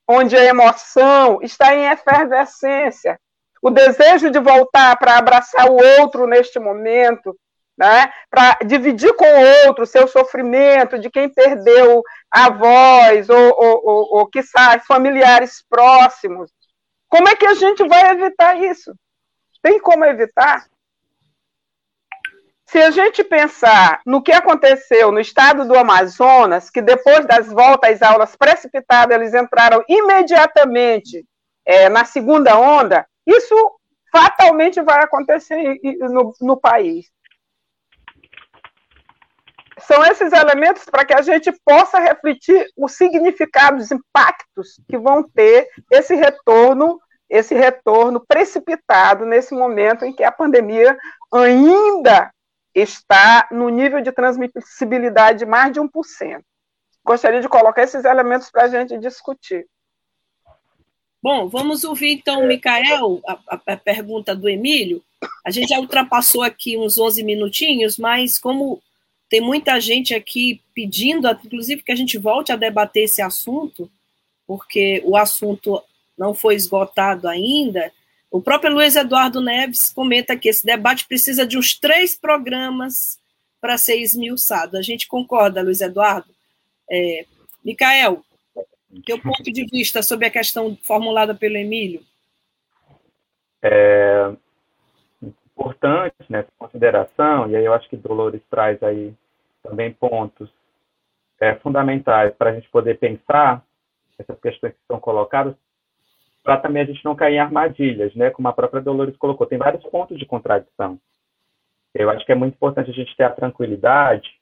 Onde 0.09 0.37
a 0.37 0.45
emoção 0.45 1.41
está 1.43 1.75
em 1.75 1.87
efervescência, 1.87 3.19
o 3.63 3.71
desejo 3.71 4.31
de 4.31 4.39
voltar 4.39 4.97
para 4.99 5.17
abraçar 5.17 5.71
o 5.71 5.77
outro 6.01 6.27
neste 6.27 6.59
momento, 6.59 7.37
né? 7.77 8.13
para 8.31 8.59
dividir 8.65 9.15
com 9.15 9.25
o 9.25 9.67
outro 9.67 9.87
seu 9.87 10.07
sofrimento, 10.07 10.99
de 10.99 11.11
quem 11.11 11.29
perdeu 11.29 12.03
avós 12.31 13.29
ou, 13.29 13.55
ou, 13.57 13.83
ou, 13.85 14.19
ou 14.19 14.27
quiçá, 14.27 14.79
familiares 14.81 15.65
próximos. 15.69 16.51
Como 17.09 17.29
é 17.29 17.35
que 17.35 17.47
a 17.47 17.55
gente 17.55 17.87
vai 17.87 18.11
evitar 18.11 18.57
isso? 18.57 18.95
Tem 19.63 19.79
como 19.79 20.05
evitar? 20.05 20.67
Se 22.67 22.79
a 22.79 22.91
gente 22.93 23.25
pensar 23.25 24.01
no 24.07 24.23
que 24.23 24.31
aconteceu 24.31 25.11
no 25.11 25.19
estado 25.19 25.67
do 25.67 25.77
Amazonas, 25.77 26.71
que 26.71 26.81
depois 26.81 27.27
das 27.27 27.49
voltas 27.49 28.01
às 28.01 28.03
aulas 28.03 28.37
precipitadas, 28.37 29.17
eles 29.17 29.35
entraram 29.35 29.83
imediatamente 29.89 31.27
é, 31.67 31.89
na 31.89 32.05
segunda 32.05 32.57
onda, 32.57 33.05
isso 33.37 33.55
fatalmente 34.12 34.81
vai 34.83 35.03
acontecer 35.03 35.78
no, 36.01 36.35
no 36.41 36.57
país 36.61 37.07
são 39.81 40.05
esses 40.05 40.33
elementos 40.33 40.85
para 40.85 41.05
que 41.05 41.14
a 41.14 41.22
gente 41.22 41.51
possa 41.64 41.99
refletir 41.99 42.64
os 42.76 42.93
significados, 42.93 43.87
os 43.87 43.91
impactos 43.91 44.81
que 44.89 44.97
vão 44.97 45.22
ter 45.22 45.68
esse 45.91 46.14
retorno, 46.14 47.01
esse 47.28 47.55
retorno 47.55 48.24
precipitado 48.26 49.24
nesse 49.24 49.55
momento 49.55 50.05
em 50.05 50.12
que 50.12 50.22
a 50.22 50.31
pandemia 50.31 50.97
ainda 51.33 52.31
está 52.74 53.49
no 53.51 53.68
nível 53.68 54.01
de 54.01 54.12
transmissibilidade 54.12 55.41
de 55.41 55.47
mais 55.47 55.72
de 55.72 55.81
1%. 55.81 55.89
gostaria 57.05 57.41
de 57.41 57.49
colocar 57.49 57.83
esses 57.83 58.05
elementos 58.05 58.51
para 58.51 58.64
a 58.64 58.68
gente 58.68 58.97
discutir. 58.99 59.66
Bom, 61.23 61.49
vamos 61.49 61.85
ouvir 61.85 62.12
então, 62.12 62.47
Micael, 62.47 63.21
a, 63.27 63.39
a, 63.66 63.77
pergunta 63.77 64.35
do 64.35 64.49
Emílio. 64.49 65.03
A 65.45 65.51
gente 65.51 65.68
já 65.68 65.79
ultrapassou 65.79 66.43
aqui 66.43 66.79
uns 66.79 66.99
11 66.99 67.23
minutinhos, 67.23 67.99
mas 67.99 68.39
como 68.39 68.83
tem 69.29 69.41
muita 69.41 69.79
gente 69.79 70.14
aqui 70.14 70.62
pedindo, 70.75 71.29
inclusive, 71.45 71.83
que 71.83 71.93
a 71.93 71.97
gente 71.97 72.16
volte 72.16 72.53
a 72.53 72.57
debater 72.57 73.05
esse 73.05 73.21
assunto, 73.21 73.91
porque 74.47 75.03
o 75.05 75.16
assunto 75.16 75.83
não 76.16 76.35
foi 76.35 76.55
esgotado 76.55 77.29
ainda, 77.29 77.93
o 78.31 78.41
próprio 78.41 78.73
Luiz 78.73 78.95
Eduardo 78.95 79.41
Neves 79.41 79.93
comenta 79.93 80.37
que 80.37 80.49
esse 80.49 80.64
debate 80.64 81.07
precisa 81.07 81.45
de 81.45 81.59
uns 81.59 81.77
três 81.77 82.14
programas 82.14 83.18
para 83.61 83.77
ser 83.77 83.97
esmiuçado. 84.01 84.79
A 84.79 84.83
gente 84.83 85.09
concorda, 85.09 85.62
Luiz 85.62 85.81
Eduardo? 85.81 86.33
É, 86.89 87.27
Micael, 87.64 88.25
teu 89.05 89.20
ponto 89.20 89.45
de 89.45 89.64
vista 89.66 90.03
sobre 90.03 90.26
a 90.26 90.30
questão 90.30 90.76
formulada 90.82 91.34
pelo 91.34 91.57
Emílio? 91.57 92.03
É 93.62 94.32
importante 95.22 96.16
nessa 96.28 96.49
né, 96.49 96.53
consideração, 96.59 97.51
e 97.51 97.57
aí 97.57 97.64
eu 97.64 97.74
acho 97.74 97.88
que 97.88 97.97
Dolores 97.97 98.41
traz 98.51 98.82
aí 98.82 99.12
também 99.62 99.93
pontos 99.93 100.51
é, 101.38 101.55
fundamentais 101.57 102.34
para 102.34 102.51
a 102.51 102.55
gente 102.55 102.68
poder 102.70 102.99
pensar 102.99 103.62
essas 104.18 104.38
questões 104.41 104.72
que 104.72 104.86
são 104.88 104.99
colocadas, 104.99 105.55
para 106.43 106.57
também 106.57 106.82
a 106.82 106.86
gente 106.86 107.05
não 107.05 107.14
cair 107.14 107.34
em 107.34 107.38
armadilhas, 107.41 108.14
né? 108.14 108.30
Como 108.30 108.49
a 108.49 108.53
própria 108.53 108.82
Dolores 108.82 109.16
colocou, 109.16 109.47
tem 109.47 109.59
vários 109.59 109.82
pontos 109.84 110.18
de 110.18 110.24
contradição. 110.24 110.99
Eu 111.95 112.09
acho 112.09 112.24
que 112.24 112.32
é 112.32 112.34
muito 112.34 112.55
importante 112.55 112.91
a 112.91 112.95
gente 112.95 113.14
ter 113.16 113.24
a 113.24 113.30
tranquilidade 113.30 114.39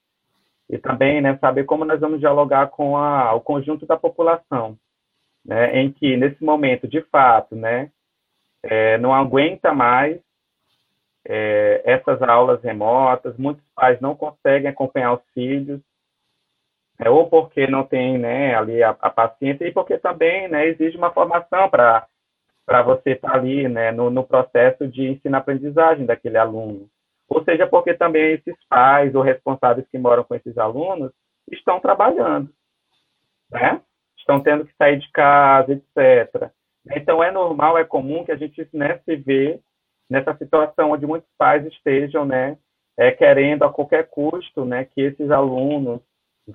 e 0.69 0.79
também, 0.79 1.21
né, 1.21 1.39
saber 1.39 1.65
como 1.65 1.85
nós 1.85 2.01
vamos 2.01 2.21
dialogar 2.21 2.69
com 2.69 2.97
a, 2.97 3.35
o 3.35 3.41
conjunto 3.41 3.87
da 3.87 3.97
população, 3.97 4.79
né? 5.45 5.81
Em 5.81 5.91
que 5.91 6.17
nesse 6.17 6.45
momento, 6.45 6.87
de 6.87 7.01
fato, 7.03 7.57
né, 7.57 7.91
é, 8.63 8.99
não 8.99 9.15
aguenta 9.15 9.73
mais 9.73 10.21
é, 11.27 11.83
essas 11.85 12.21
aulas 12.23 12.63
remotas, 12.63 13.37
muitos 13.37 13.65
pais 13.75 14.01
não 14.01 14.15
conseguem 14.15 14.69
acompanhar 14.69 15.15
os 15.15 15.23
filhos, 15.33 15.81
é, 16.99 17.09
ou 17.09 17.29
porque 17.29 17.67
não 17.67 17.85
tem 17.85 18.19
né, 18.19 18.55
ali 18.55 18.83
a, 18.83 18.91
a 18.91 19.11
paciência, 19.11 19.67
e 19.67 19.73
porque 19.73 19.99
também 19.99 20.49
né, 20.49 20.67
exige 20.67 20.97
uma 20.97 21.13
formação 21.13 21.69
para 21.71 22.07
você 22.85 23.13
estar 23.13 23.31
tá 23.31 23.37
ali 23.37 23.69
né, 23.69 23.93
no, 23.93 24.11
no 24.11 24.25
processo 24.25 24.87
de 24.87 25.07
ensino-aprendizagem 25.09 26.05
daquele 26.05 26.37
aluno. 26.37 26.89
Ou 27.29 27.45
seja, 27.45 27.67
porque 27.67 27.95
também 27.95 28.33
esses 28.33 28.57
pais 28.69 29.15
ou 29.15 29.23
responsáveis 29.23 29.87
que 29.91 29.99
moram 29.99 30.25
com 30.25 30.35
esses 30.35 30.57
alunos 30.57 31.13
estão 31.51 31.81
trabalhando, 31.81 32.51
né? 33.51 33.81
estão 34.19 34.41
tendo 34.41 34.67
que 34.67 34.75
sair 34.77 34.99
de 34.99 35.11
casa, 35.11 35.73
etc. 35.73 36.51
Então, 36.95 37.23
é 37.23 37.31
normal, 37.31 37.79
é 37.79 37.85
comum 37.85 38.25
que 38.25 38.33
a 38.33 38.37
gente 38.37 38.69
né, 38.73 38.99
se 39.05 39.17
vê 39.17 39.61
nessa 40.09 40.37
situação 40.37 40.91
onde 40.91 41.07
muitos 41.07 41.29
pais 41.39 41.67
estejam 41.67 42.25
né, 42.25 42.59
é, 42.97 43.11
querendo 43.11 43.65
a 43.65 43.73
qualquer 43.73 44.09
custo 44.09 44.65
né, 44.65 44.85
que 44.85 45.01
esses 45.01 45.31
alunos 45.31 46.01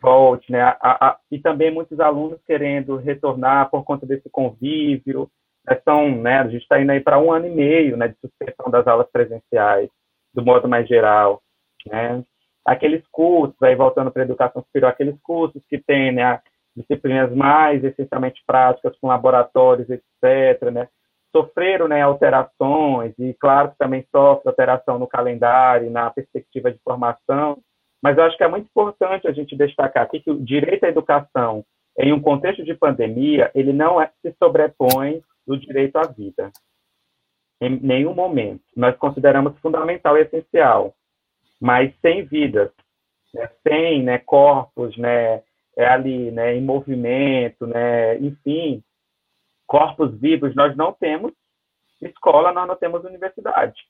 volte, 0.02 0.52
né? 0.52 0.62
A, 0.62 0.78
a, 0.82 1.20
e 1.30 1.40
também 1.40 1.72
muitos 1.72 2.00
alunos 2.00 2.40
querendo 2.48 2.98
retornar 2.98 3.70
por 3.70 3.84
conta 3.84 4.06
desse 4.06 4.28
convívio. 4.30 5.30
Né? 5.68 5.80
São, 5.84 6.10
né, 6.10 6.40
a 6.40 6.48
gente 6.48 6.64
está 6.64 6.82
indo 6.82 6.92
aí 6.92 7.00
para 7.00 7.20
um 7.20 7.32
ano 7.32 7.46
e 7.46 7.52
meio 7.52 7.96
né, 7.96 8.08
de 8.08 8.16
suspensão 8.20 8.72
das 8.72 8.88
aulas 8.88 9.08
presenciais, 9.12 9.90
do 10.34 10.44
modo 10.44 10.68
mais 10.68 10.88
geral. 10.88 11.42
Né? 11.88 12.24
Aqueles 12.66 13.06
cursos, 13.12 13.62
aí 13.62 13.76
voltando 13.76 14.12
para 14.12 14.24
a 14.24 14.26
educação 14.26 14.62
superior, 14.64 14.90
aqueles 14.90 15.20
cursos 15.22 15.62
que 15.70 15.78
têm 15.78 16.12
né, 16.14 16.40
disciplinas 16.76 17.34
mais 17.34 17.84
essencialmente 17.84 18.42
práticas, 18.46 18.98
com 19.00 19.08
laboratórios, 19.08 19.90
etc., 19.90 20.72
né? 20.72 20.88
sofreram 21.36 21.88
né, 21.88 22.02
alterações, 22.02 23.14
e 23.18 23.34
claro 23.34 23.72
que 23.72 23.78
também 23.78 24.06
sofre 24.12 24.48
alteração 24.48 25.00
no 25.00 25.08
calendário, 25.08 25.90
na 25.90 26.12
perspectiva 26.12 26.72
de 26.72 26.80
formação, 26.84 27.58
mas 28.02 28.18
eu 28.18 28.24
acho 28.24 28.38
que 28.38 28.44
é 28.44 28.48
muito 28.48 28.66
importante 28.66 29.28
a 29.28 29.32
gente 29.32 29.56
destacar 29.56 30.04
aqui 30.04 30.20
que 30.20 30.30
o 30.30 30.40
direito 30.40 30.84
à 30.84 30.90
educação, 30.90 31.66
em 31.98 32.14
um 32.14 32.22
contexto 32.22 32.64
de 32.64 32.76
pandemia, 32.76 33.50
ele 33.56 33.74
não 33.74 34.00
é, 34.00 34.12
se 34.22 34.36
sobrepõe 34.38 35.22
do 35.48 35.58
direito 35.58 35.96
à 35.98 36.04
vida. 36.04 36.52
Em 37.64 37.80
nenhum 37.80 38.14
momento. 38.14 38.62
Nós 38.76 38.94
consideramos 38.98 39.58
fundamental 39.60 40.18
e 40.18 40.22
essencial, 40.22 40.94
mas 41.62 41.94
sem 42.02 42.26
vidas, 42.26 42.70
né, 43.34 43.50
sem 43.66 44.04
né, 44.04 44.18
corpos 44.18 44.98
né, 44.98 45.42
é 45.78 45.86
ali 45.86 46.30
né, 46.32 46.56
em 46.58 46.62
movimento, 46.62 47.66
né, 47.66 48.18
enfim, 48.18 48.84
corpos 49.66 50.14
vivos, 50.20 50.54
nós 50.56 50.76
não 50.76 50.92
temos 50.92 51.32
escola, 52.02 52.52
nós 52.52 52.68
não 52.68 52.76
temos 52.76 53.06
universidade. 53.06 53.82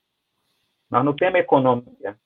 Nós 0.88 1.04
não 1.04 1.12
temos 1.12 1.40
economia 1.40 2.16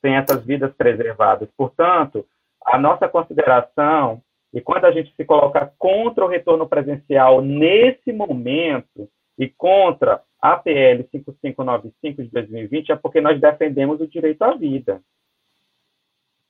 sem 0.00 0.14
essas 0.14 0.44
vidas 0.44 0.72
preservadas. 0.74 1.48
Portanto, 1.56 2.24
a 2.64 2.78
nossa 2.78 3.08
consideração, 3.08 4.22
e 4.54 4.60
quando 4.60 4.84
a 4.84 4.92
gente 4.92 5.12
se 5.16 5.24
coloca 5.24 5.72
contra 5.76 6.24
o 6.24 6.28
retorno 6.28 6.68
presencial 6.68 7.42
nesse 7.42 8.12
momento 8.12 9.08
e 9.38 9.48
contra 9.48 10.22
a 10.40 10.56
PL 10.56 11.06
5595 11.10 12.22
de 12.22 12.30
2020, 12.30 12.92
é 12.92 12.96
porque 12.96 13.20
nós 13.20 13.40
defendemos 13.40 14.00
o 14.00 14.08
direito 14.08 14.42
à 14.42 14.54
vida. 14.54 15.00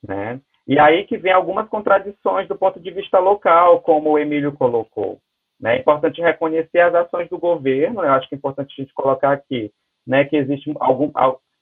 Né? 0.01 0.41
E 0.67 0.79
aí 0.79 1.05
que 1.05 1.17
vem 1.17 1.31
algumas 1.31 1.67
contradições 1.69 2.47
do 2.47 2.55
ponto 2.55 2.79
de 2.79 2.91
vista 2.91 3.19
local, 3.19 3.81
como 3.81 4.11
o 4.11 4.19
Emílio 4.19 4.51
colocou. 4.53 5.19
Né? 5.59 5.77
É 5.77 5.79
importante 5.79 6.21
reconhecer 6.21 6.79
as 6.79 6.95
ações 6.95 7.29
do 7.29 7.37
governo, 7.37 8.01
eu 8.01 8.11
acho 8.11 8.27
que 8.27 8.35
é 8.35 8.37
importante 8.37 8.73
a 8.77 8.81
gente 8.81 8.93
colocar 8.93 9.31
aqui 9.31 9.71
né, 10.05 10.25
que 10.25 10.35
existe 10.35 10.73
algum, 10.79 11.11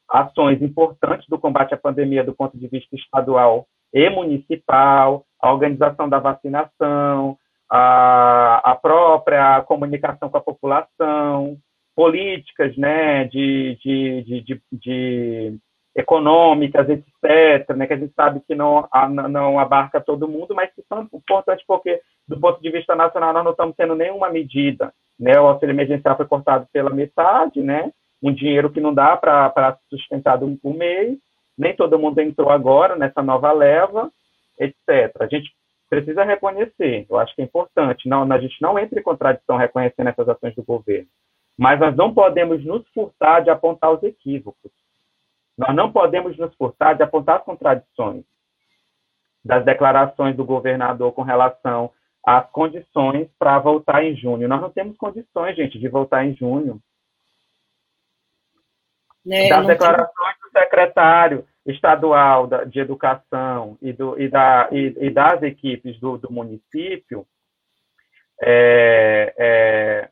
ações 0.10 0.62
importantes 0.62 1.28
do 1.28 1.40
combate 1.40 1.74
à 1.74 1.78
pandemia 1.78 2.24
do 2.24 2.34
ponto 2.34 2.58
de 2.58 2.68
vista 2.68 2.96
estadual 2.96 3.68
e 3.94 4.10
municipal, 4.10 5.26
a 5.40 5.52
organização 5.52 6.08
da 6.08 6.20
vacinação, 6.20 7.38
a, 7.72 8.72
a 8.72 8.76
própria 8.76 9.62
comunicação 9.62 10.30
com 10.30 10.36
a 10.36 10.42
população, 10.42 11.58
políticas 11.96 12.76
né, 12.76 13.24
de, 13.26 13.78
de, 13.82 14.24
de, 14.24 14.42
de, 14.42 14.62
de 14.74 15.58
econômicas, 15.96 16.90
etc., 16.90 17.70
né, 17.76 17.88
que 17.88 17.94
a 17.94 17.98
gente 17.98 18.14
sabe 18.14 18.42
que 18.46 18.54
não, 18.54 18.86
não 19.30 19.58
abarca 19.58 20.02
todo 20.02 20.28
mundo, 20.28 20.54
mas 20.54 20.70
que 20.74 20.84
são 20.90 21.04
importantes 21.14 21.66
porque, 21.66 22.02
do 22.28 22.38
ponto 22.38 22.62
de 22.62 22.70
vista 22.70 22.94
nacional, 22.94 23.32
nós 23.34 23.44
não 23.46 23.52
estamos 23.52 23.76
tendo 23.78 23.96
nenhuma 23.96 24.30
medida. 24.30 24.94
Né, 25.18 25.40
o 25.40 25.48
auxílio 25.48 25.72
emergencial 25.72 26.18
foi 26.18 26.26
cortado 26.26 26.68
pela 26.74 26.90
metade, 26.90 27.62
né, 27.62 27.90
um 28.22 28.34
dinheiro 28.34 28.70
que 28.70 28.82
não 28.82 28.94
dá 28.94 29.16
para 29.16 29.78
sustentar 29.90 30.38
do, 30.38 30.60
um 30.62 30.74
mês, 30.74 31.18
nem 31.58 31.74
todo 31.74 32.00
mundo 32.00 32.20
entrou 32.20 32.50
agora 32.50 32.98
nessa 32.98 33.22
nova 33.22 33.52
leva, 33.54 34.12
etc. 34.60 35.16
A 35.20 35.28
gente 35.28 35.52
precisa 35.92 36.24
reconhecer, 36.24 37.06
eu 37.10 37.20
acho 37.20 37.36
que 37.36 37.42
é 37.42 37.46
importante, 37.46 38.08
não, 38.08 38.24
a 38.32 38.40
gente 38.40 38.62
não 38.62 38.80
entra 38.80 38.98
em 38.98 39.04
contradição 39.04 39.58
reconhecendo 39.58 40.08
essas 40.08 40.30
ações 40.30 40.56
do 40.56 40.64
governo, 40.64 41.10
mas 41.58 41.78
nós 41.82 41.94
não 41.98 42.14
podemos 42.14 42.64
nos 42.64 42.88
furtar 42.94 43.42
de 43.42 43.50
apontar 43.50 43.92
os 43.92 44.02
equívocos. 44.02 44.72
Nós 45.58 45.76
não 45.76 45.92
podemos 45.92 46.38
nos 46.38 46.56
furtar 46.56 46.94
de 46.94 47.04
apontar 47.04 47.40
as 47.40 47.44
contradições 47.44 48.24
das 49.44 49.66
declarações 49.66 50.34
do 50.34 50.46
governador 50.46 51.12
com 51.12 51.24
relação 51.24 51.92
às 52.26 52.50
condições 52.52 53.28
para 53.38 53.60
voltar 53.60 54.02
em 54.02 54.16
junho. 54.16 54.48
Nós 54.48 54.62
não 54.62 54.70
temos 54.70 54.96
condições, 54.96 55.58
gente, 55.58 55.78
de 55.78 55.90
voltar 55.90 56.24
em 56.26 56.34
junho. 56.34 56.82
Né? 59.26 59.50
Das 59.50 59.68
declarações 59.68 60.38
tem... 60.42 60.50
do 60.50 60.58
secretário 60.58 61.46
estadual 61.66 62.48
de 62.68 62.80
educação 62.80 63.78
e, 63.82 63.94
do, 63.94 64.20
e, 64.20 64.28
da, 64.28 64.68
e, 64.72 64.96
e 65.00 65.10
das 65.10 65.44
equipes 65.44 66.00
do, 66.00 66.18
do 66.18 66.32
município 66.32 67.26
é, 68.42 69.34
é, 69.38 70.10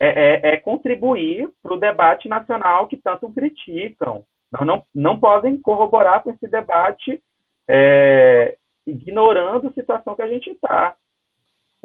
é, 0.00 0.54
é 0.54 0.56
contribuir 0.56 1.50
para 1.62 1.74
o 1.74 1.78
debate 1.78 2.28
nacional 2.28 2.86
que 2.86 2.96
tanto 2.96 3.30
criticam. 3.30 4.24
Não, 4.50 4.64
não, 4.64 4.86
não 4.94 5.20
podem 5.20 5.60
corroborar 5.60 6.22
com 6.22 6.30
esse 6.30 6.48
debate 6.48 7.22
é, 7.68 8.56
ignorando 8.86 9.68
a 9.68 9.72
situação 9.72 10.14
que 10.14 10.22
a 10.22 10.28
gente 10.28 10.50
está. 10.50 10.94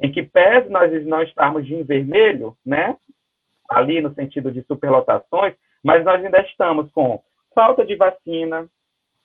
Em 0.02 0.12
que 0.12 0.24
pese 0.24 0.70
nós 0.70 1.06
não 1.06 1.22
estarmos 1.22 1.70
em 1.70 1.84
vermelho, 1.84 2.56
né, 2.66 2.96
ali 3.70 4.02
no 4.02 4.14
sentido 4.14 4.52
de 4.52 4.64
superlotações, 4.64 5.54
mas 5.84 6.04
nós 6.06 6.24
ainda 6.24 6.42
estamos 6.42 6.92
com 6.92 7.22
falta 7.54 7.86
de 7.86 7.96
vacina, 7.96 8.68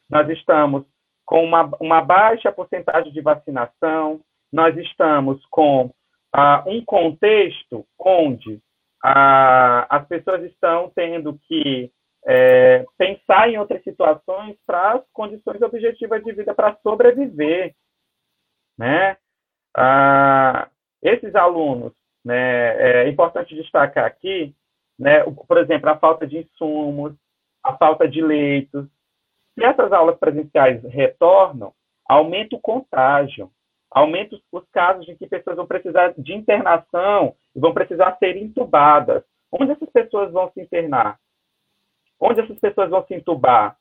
nós 0.08 0.28
estamos 0.30 0.84
com 1.24 1.42
uma, 1.44 1.70
uma 1.80 2.00
baixa 2.00 2.52
porcentagem 2.52 3.12
de 3.12 3.20
vacinação, 3.20 4.20
nós 4.52 4.76
estamos 4.76 5.44
com 5.46 5.90
ah, 6.32 6.62
um 6.66 6.84
contexto 6.84 7.84
onde 7.98 8.60
ah, 9.02 9.86
as 9.90 10.06
pessoas 10.06 10.42
estão 10.44 10.90
tendo 10.94 11.38
que 11.46 11.90
é, 12.26 12.84
pensar 12.98 13.48
em 13.48 13.56
outras 13.56 13.82
situações 13.84 14.56
para 14.66 14.94
as 14.94 15.02
condições 15.12 15.62
objetivas 15.62 16.22
de 16.24 16.32
vida, 16.32 16.54
para 16.54 16.76
sobreviver. 16.82 17.74
né? 18.76 19.16
Ah, 19.76 20.68
esses 21.02 21.34
alunos, 21.34 21.92
né, 22.24 23.04
é 23.04 23.08
importante 23.08 23.54
destacar 23.54 24.04
aqui, 24.04 24.54
né, 24.98 25.22
por 25.46 25.58
exemplo, 25.58 25.88
a 25.88 25.98
falta 25.98 26.26
de 26.26 26.38
insumos, 26.38 27.14
a 27.62 27.76
falta 27.76 28.08
de 28.08 28.20
leitos. 28.20 28.88
Se 29.56 29.64
essas 29.64 29.90
aulas 29.90 30.18
presenciais 30.18 30.82
retornam, 30.84 31.72
aumenta 32.06 32.54
o 32.54 32.60
contágio, 32.60 33.50
aumenta 33.90 34.38
os 34.52 34.68
casos 34.70 35.06
de 35.06 35.16
que 35.16 35.26
pessoas 35.26 35.56
vão 35.56 35.66
precisar 35.66 36.12
de 36.18 36.34
internação 36.34 37.34
e 37.54 37.58
vão 37.58 37.72
precisar 37.72 38.16
ser 38.18 38.36
intubadas. 38.36 39.24
Onde 39.50 39.72
essas 39.72 39.88
pessoas 39.88 40.30
vão 40.30 40.52
se 40.52 40.60
internar? 40.60 41.18
Onde 42.20 42.40
essas 42.40 42.58
pessoas 42.58 42.90
vão 42.90 43.04
se 43.06 43.14
intubar? 43.14 43.78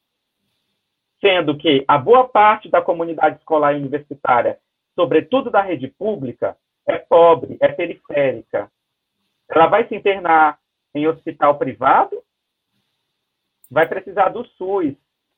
Sendo 1.19 1.57
que 1.57 1.84
a 1.88 1.97
boa 1.97 2.28
parte 2.28 2.69
da 2.69 2.82
comunidade 2.82 3.38
escolar 3.38 3.73
e 3.73 3.80
universitária, 3.80 4.59
sobretudo 4.95 5.51
da 5.51 5.61
rede 5.61 5.89
pública, 5.89 6.57
é 6.88 6.97
pobre, 6.97 7.57
é 7.59 7.67
periférica. 7.67 8.71
Ela 9.49 9.67
vai 9.67 9.88
se 9.88 9.95
internar 9.95 10.57
em 10.93 11.07
hospital 11.07 11.57
privado, 11.57 12.23
vai 13.69 13.88
precisar 13.88 14.30
do 14.30 14.45
SUS. 14.45 14.95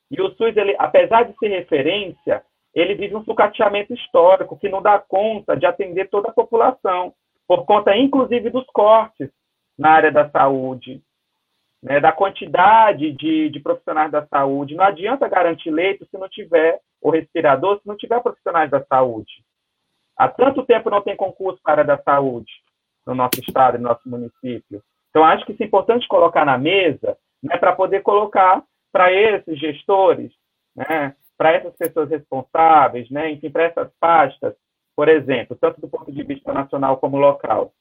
E 0.10 0.22
o 0.22 0.30
SUS, 0.32 0.55
ele, 0.55 0.76
apesar 0.80 1.24
de 1.24 1.38
ser 1.38 1.49
referência, 1.49 2.43
ele 2.74 2.95
vive 2.95 3.16
um 3.16 3.24
sucateamento 3.24 3.93
histórico 3.93 4.58
que 4.58 4.70
não 4.70 4.82
dá 4.82 4.99
conta 4.99 5.55
de 5.55 5.66
atender 5.66 6.10
toda 6.10 6.30
a 6.30 6.34
população, 6.34 7.14
por 7.47 7.66
conta, 7.66 7.95
inclusive, 7.95 8.49
dos 8.49 8.66
cortes 8.68 9.30
na 9.78 9.91
área 9.91 10.12
da 10.12 10.30
saúde, 10.30 11.01
né, 11.82 11.99
da 11.99 12.12
quantidade 12.12 13.12
de, 13.14 13.49
de 13.49 13.60
profissionais 13.60 14.12
da 14.12 14.26
saúde. 14.28 14.76
Não 14.76 14.84
adianta 14.84 15.28
garantir 15.28 15.72
leito 15.72 16.05
se 16.05 16.18
não 16.18 16.28
tiver 16.28 16.80
o 17.01 17.10
respirador, 17.10 17.80
se 17.80 17.88
não 17.88 17.95
tiver 17.95 18.22
profissionais 18.22 18.70
da 18.70 18.84
saúde. 18.86 19.32
Há 20.18 20.28
tanto 20.28 20.66
tempo 20.66 20.89
não 20.89 21.01
tem 21.01 21.16
concurso 21.16 21.62
para 21.62 21.72
a 21.72 21.76
área 21.76 21.95
da 21.95 22.03
saúde 22.03 22.51
no 23.05 23.14
nosso 23.14 23.39
estado, 23.39 23.78
no 23.78 23.88
nosso 23.88 24.08
município. 24.10 24.82
Então, 25.10 25.24
acho 25.24 25.45
que 25.45 25.53
isso 25.53 25.64
é 25.64 25.66
importante 25.66 26.08
colocar 26.08 26.43
na 26.43 26.58
mesa, 26.58 27.18
né, 27.41 27.58
para 27.58 27.74
poder 27.74 28.01
colocar 28.01 28.64
para 28.98 29.14
esses 29.14 29.60
gestores, 29.60 30.32
né, 30.76 31.16
para 31.38 31.52
essas 31.52 31.76
pessoas 31.76 32.10
responsáveis, 32.10 33.08
né, 33.12 33.30
enfim, 33.30 33.52
para 33.52 33.66
essas 33.66 33.91
pastas, 34.00 34.56
por 34.95 35.08
exemplo, 35.08 35.56
tanto 35.56 35.80
do 35.80 35.88
ponto 35.88 36.12
de 36.12 36.24
vista 36.24 36.52
nacional 36.52 36.98
como 36.98 37.16
local, 37.16 37.72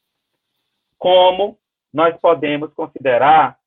como 0.98 1.56
nós 1.90 2.14
podemos 2.20 2.70
considerar 2.74 3.58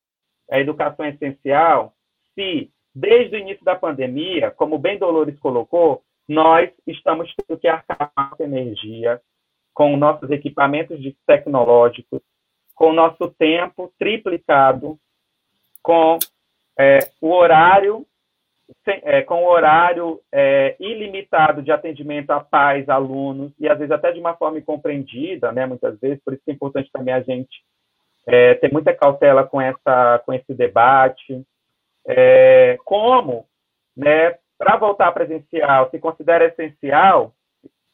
a 0.48 0.60
educação 0.60 1.04
essencial 1.06 1.92
se, 2.36 2.70
desde 2.94 3.34
o 3.34 3.40
início 3.40 3.64
da 3.64 3.74
pandemia, 3.74 4.52
como 4.52 4.78
bem 4.78 4.96
Dolores 4.96 5.36
colocou, 5.40 6.04
nós 6.28 6.70
estamos 6.86 7.34
tendo 7.34 7.58
que 7.58 7.66
arcar 7.66 8.12
com 8.36 8.44
energia, 8.44 9.20
com 9.74 9.96
nossos 9.96 10.30
equipamentos 10.30 11.00
tecnológicos, 11.26 12.22
com 12.76 12.90
o 12.90 12.94
nosso 12.94 13.28
tempo 13.36 13.92
triplicado, 13.98 14.96
com 15.82 16.16
é, 16.80 16.98
o 17.20 17.30
horário 17.30 18.06
é, 18.86 19.22
com 19.22 19.44
horário 19.46 20.20
é, 20.32 20.76
ilimitado 20.80 21.62
de 21.62 21.70
atendimento 21.70 22.30
a 22.30 22.40
pais, 22.40 22.88
alunos, 22.88 23.52
e 23.58 23.68
às 23.68 23.78
vezes 23.78 23.92
até 23.92 24.12
de 24.12 24.20
uma 24.20 24.34
forma 24.34 24.58
incompreendida, 24.58 25.52
né, 25.52 25.66
muitas 25.66 25.98
vezes, 26.00 26.22
por 26.24 26.32
isso 26.32 26.42
que 26.44 26.50
é 26.50 26.54
importante 26.54 26.90
também 26.92 27.12
a 27.12 27.20
gente 27.20 27.62
é, 28.26 28.54
ter 28.54 28.72
muita 28.72 28.94
cautela 28.94 29.44
com, 29.44 29.60
essa, 29.60 30.22
com 30.24 30.32
esse 30.32 30.54
debate. 30.54 31.44
É, 32.06 32.78
como, 32.84 33.46
né, 33.96 34.36
para 34.56 34.76
voltar 34.76 35.12
presencial, 35.12 35.90
se 35.90 35.98
considera 35.98 36.46
essencial, 36.46 37.34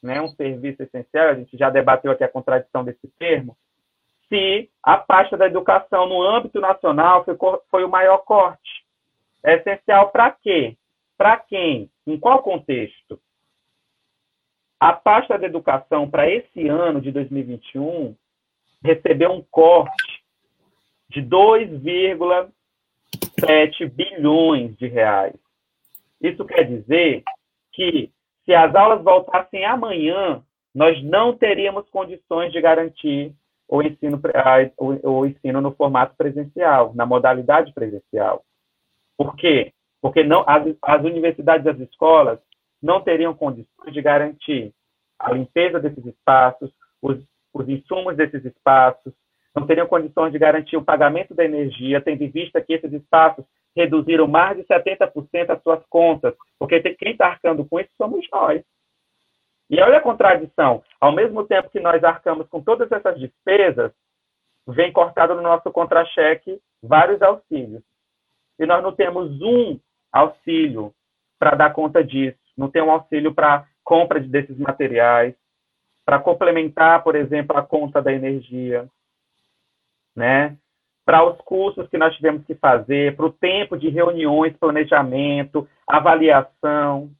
né, 0.03 0.21
um 0.21 0.29
serviço 0.29 0.83
essencial, 0.83 1.29
a 1.29 1.35
gente 1.35 1.57
já 1.57 1.71
debateu 1.71 2.13
aqui 2.13 2.23
a 2.23 2.29
contradição 2.29 2.85
desse 2.85 3.09
termo, 3.19 3.57
se 4.29 4.71
a 4.83 4.97
pasta 4.97 5.37
da 5.37 5.47
educação 5.47 6.07
no 6.07 6.23
âmbito 6.23 6.61
nacional 6.61 7.25
foi, 7.25 7.37
foi 7.71 7.85
o 7.85 7.89
maior 7.89 8.19
corte. 8.19 8.85
É 9.45 9.55
essencial 9.55 10.11
para 10.11 10.31
quê? 10.31 10.77
Para 11.17 11.37
quem? 11.37 11.91
Em 12.07 12.19
qual 12.19 12.43
contexto? 12.43 13.21
A 14.79 14.93
pasta 14.93 15.39
da 15.39 15.47
educação 15.47 16.11
para 16.11 16.31
esse 16.31 16.69
ano 16.69 17.01
de 17.01 17.11
2021 17.11 18.15
recebeu 18.83 19.33
um 19.33 19.43
corte 19.51 20.23
de 21.09 21.23
2,7 21.23 23.91
bilhões 23.91 24.77
de 24.77 24.87
reais. 24.87 25.35
Isso 26.21 26.45
quer 26.45 26.65
dizer 26.65 27.23
que 27.73 28.13
se 28.45 28.55
as 28.55 28.75
aulas 28.75 29.03
voltassem 29.03 29.65
amanhã, 29.65 30.45
nós 30.75 31.03
não 31.03 31.35
teríamos 31.37 31.89
condições 31.89 32.53
de 32.53 32.61
garantir 32.61 33.33
o 33.69 33.83
ensino, 33.83 34.21
o, 34.77 35.27
ensino 35.27 35.61
no 35.61 35.73
formato 35.75 36.15
presencial, 36.17 36.93
na 36.95 37.05
modalidade 37.05 37.73
presencial. 37.73 38.45
Por 39.17 39.35
quê? 39.37 39.73
Porque 40.01 40.23
não, 40.23 40.45
as, 40.47 40.65
as 40.83 41.03
universidades 41.03 41.67
e 41.67 41.71
as 41.71 41.81
escolas 41.81 42.39
não 42.83 43.01
teriam 43.01 43.35
condições 43.35 43.93
de 43.93 44.01
garantir 44.01 44.73
a 45.19 45.33
limpeza 45.33 45.81
desses 45.81 46.05
espaços, 46.05 46.71
os, 47.03 47.19
os 47.53 47.69
insumos 47.69 48.17
desses 48.17 48.45
espaços, 48.45 49.13
não 49.55 49.67
teriam 49.67 49.87
condições 49.87 50.33
de 50.33 50.39
garantir 50.39 50.77
o 50.77 50.85
pagamento 50.85 51.35
da 51.35 51.45
energia, 51.45 52.01
tendo 52.01 52.23
em 52.23 52.31
vista 52.31 52.61
que 52.61 52.75
esses 52.75 52.93
espaços 52.93 53.45
reduziram 53.75 54.27
mais 54.27 54.57
de 54.57 54.65
70% 54.65 55.51
as 55.51 55.63
suas 55.63 55.83
contas, 55.89 56.35
porque 56.59 56.81
quem 56.81 57.13
está 57.13 57.29
arcando 57.29 57.65
com 57.65 57.81
isso 57.81 57.91
somos 57.97 58.27
nós. 58.31 58.63
E 59.69 59.81
olha 59.81 59.99
a 59.99 60.03
contradição. 60.03 60.83
Ao 61.01 61.13
mesmo 61.13 61.45
tempo 61.45 61.71
que 61.71 61.81
nós 61.81 62.03
arcamos 62.05 62.49
com 62.49 62.63
todas 62.63 62.91
essas 62.91 63.19
despesas, 63.19 63.93
vem 64.67 64.93
cortado 64.93 65.35
no 65.35 65.43
nosso 65.43 65.71
contra-cheque 65.71 66.61
vários 66.83 67.21
auxílios. 67.23 67.83
E 68.59 68.67
nós 68.67 68.83
não 68.83 68.93
temos 68.93 69.31
um 69.41 69.79
auxílio 70.13 70.95
para 71.39 71.57
dar 71.57 71.73
conta 71.73 72.03
disso. 72.03 72.39
Não 72.57 72.71
tem 72.71 72.83
um 72.83 72.91
auxílio 72.91 73.35
para 73.35 73.67
compra 73.85 74.19
desses 74.19 74.59
materiais, 74.59 75.35
para 76.05 76.19
complementar, 76.19 77.05
por 77.05 77.15
exemplo, 77.15 77.57
a 77.57 77.63
conta 77.63 78.03
da 78.03 78.13
energia, 78.13 78.89
né? 80.15 80.57
Para 81.05 81.25
os 81.25 81.41
cursos 81.43 81.89
que 81.89 81.97
nós 81.97 82.15
tivemos 82.17 82.45
que 82.45 82.55
fazer, 82.57 83.15
para 83.15 83.27
o 83.27 83.33
tempo 83.33 83.77
de 83.77 83.89
reuniões, 83.89 84.57
planejamento, 84.57 85.69
avaliação, 85.87 87.13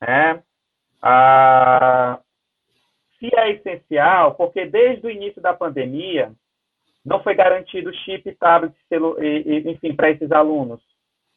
né? 0.00 0.42
Se 3.18 3.30
é 3.34 3.50
essencial, 3.52 4.34
porque 4.34 4.66
desde 4.66 5.06
o 5.06 5.10
início 5.10 5.40
da 5.40 5.54
pandemia 5.54 6.32
não 7.04 7.22
foi 7.22 7.34
garantido 7.34 7.94
chip, 7.94 8.30
tablet, 8.34 8.74
celu, 8.88 9.16
enfim, 9.22 9.94
para 9.94 10.10
esses 10.10 10.30
alunos. 10.32 10.82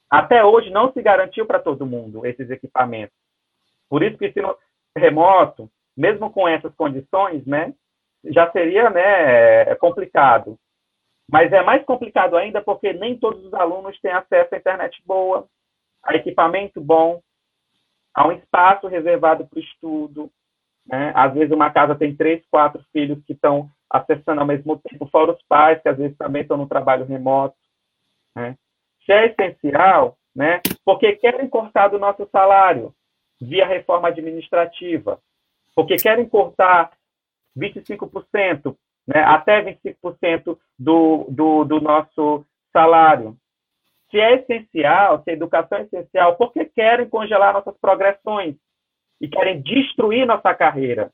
Até 0.10 0.44
hoje 0.44 0.72
não 0.72 0.92
se 0.92 1.02
garantiu 1.02 1.46
para 1.46 1.60
todo 1.60 1.86
mundo 1.86 2.26
esses 2.26 2.50
equipamentos. 2.50 3.16
Por 3.88 4.02
isso 4.02 4.18
que 4.18 4.28
ensino 4.28 4.58
remoto, 4.98 5.70
mesmo 5.96 6.32
com 6.32 6.48
essas 6.48 6.74
condições, 6.76 7.46
né, 7.46 7.74
já 8.26 8.52
seria 8.52 8.90
né, 8.90 9.76
complicado. 9.76 10.58
Mas 11.32 11.54
é 11.54 11.62
mais 11.62 11.86
complicado 11.86 12.36
ainda 12.36 12.62
porque 12.62 12.92
nem 12.92 13.18
todos 13.18 13.46
os 13.46 13.54
alunos 13.54 14.00
têm 14.02 14.12
acesso 14.12 14.56
à 14.56 14.58
internet 14.58 15.00
boa, 15.06 15.48
a 16.04 16.16
equipamento 16.16 16.82
bom, 16.82 17.22
há 18.14 18.28
um 18.28 18.32
espaço 18.32 18.88
reservado 18.88 19.46
para 19.48 19.58
o 19.58 19.62
estudo. 19.62 20.32
Né? 20.86 21.12
Às 21.16 21.34
vezes, 21.34 21.52
uma 21.52 21.70
casa 21.70 21.96
tem 21.96 22.16
três, 22.16 22.44
quatro 22.50 22.84
filhos 22.92 23.24
que 23.26 23.34
estão 23.34 23.70
acessando 23.90 24.42
ao 24.42 24.48
mesmo 24.48 24.78
tempo, 24.78 25.08
fora 25.08 25.32
os 25.32 25.42
pais, 25.44 25.82
que 25.82 25.90
às 25.90 25.98
vezes 25.98 26.18
também 26.18 26.44
estão 26.44 26.58
no 26.58 26.68
trabalho 26.68 27.06
remoto. 27.06 27.56
Né? 28.36 28.56
É 29.10 29.26
essencial, 29.26 30.20
né? 30.36 30.62
porque 30.86 31.16
querem 31.16 31.50
cortar 31.50 31.88
do 31.88 31.98
nosso 31.98 32.30
salário 32.32 32.94
via 33.42 33.66
reforma 33.66 34.10
administrativa, 34.10 35.20
porque 35.76 35.96
querem 35.96 36.30
cortar 36.30 36.92
25%, 37.58 38.78
né? 39.08 39.24
até 39.24 39.64
25% 39.64 40.60
do, 40.78 41.26
do, 41.30 41.64
do 41.64 41.82
nosso 41.82 42.46
salário 42.72 43.36
se 44.10 44.20
é 44.20 44.36
essencial, 44.36 45.24
se 45.24 45.30
a 45.30 45.34
educação 45.34 45.78
é 45.78 45.82
essencial, 45.84 46.36
porque 46.36 46.66
querem 46.66 47.08
congelar 47.08 47.54
nossas 47.54 47.78
progressões? 47.80 48.56
E 49.22 49.28
querem 49.28 49.62
destruir 49.62 50.26
nossa 50.26 50.54
carreira. 50.54 51.12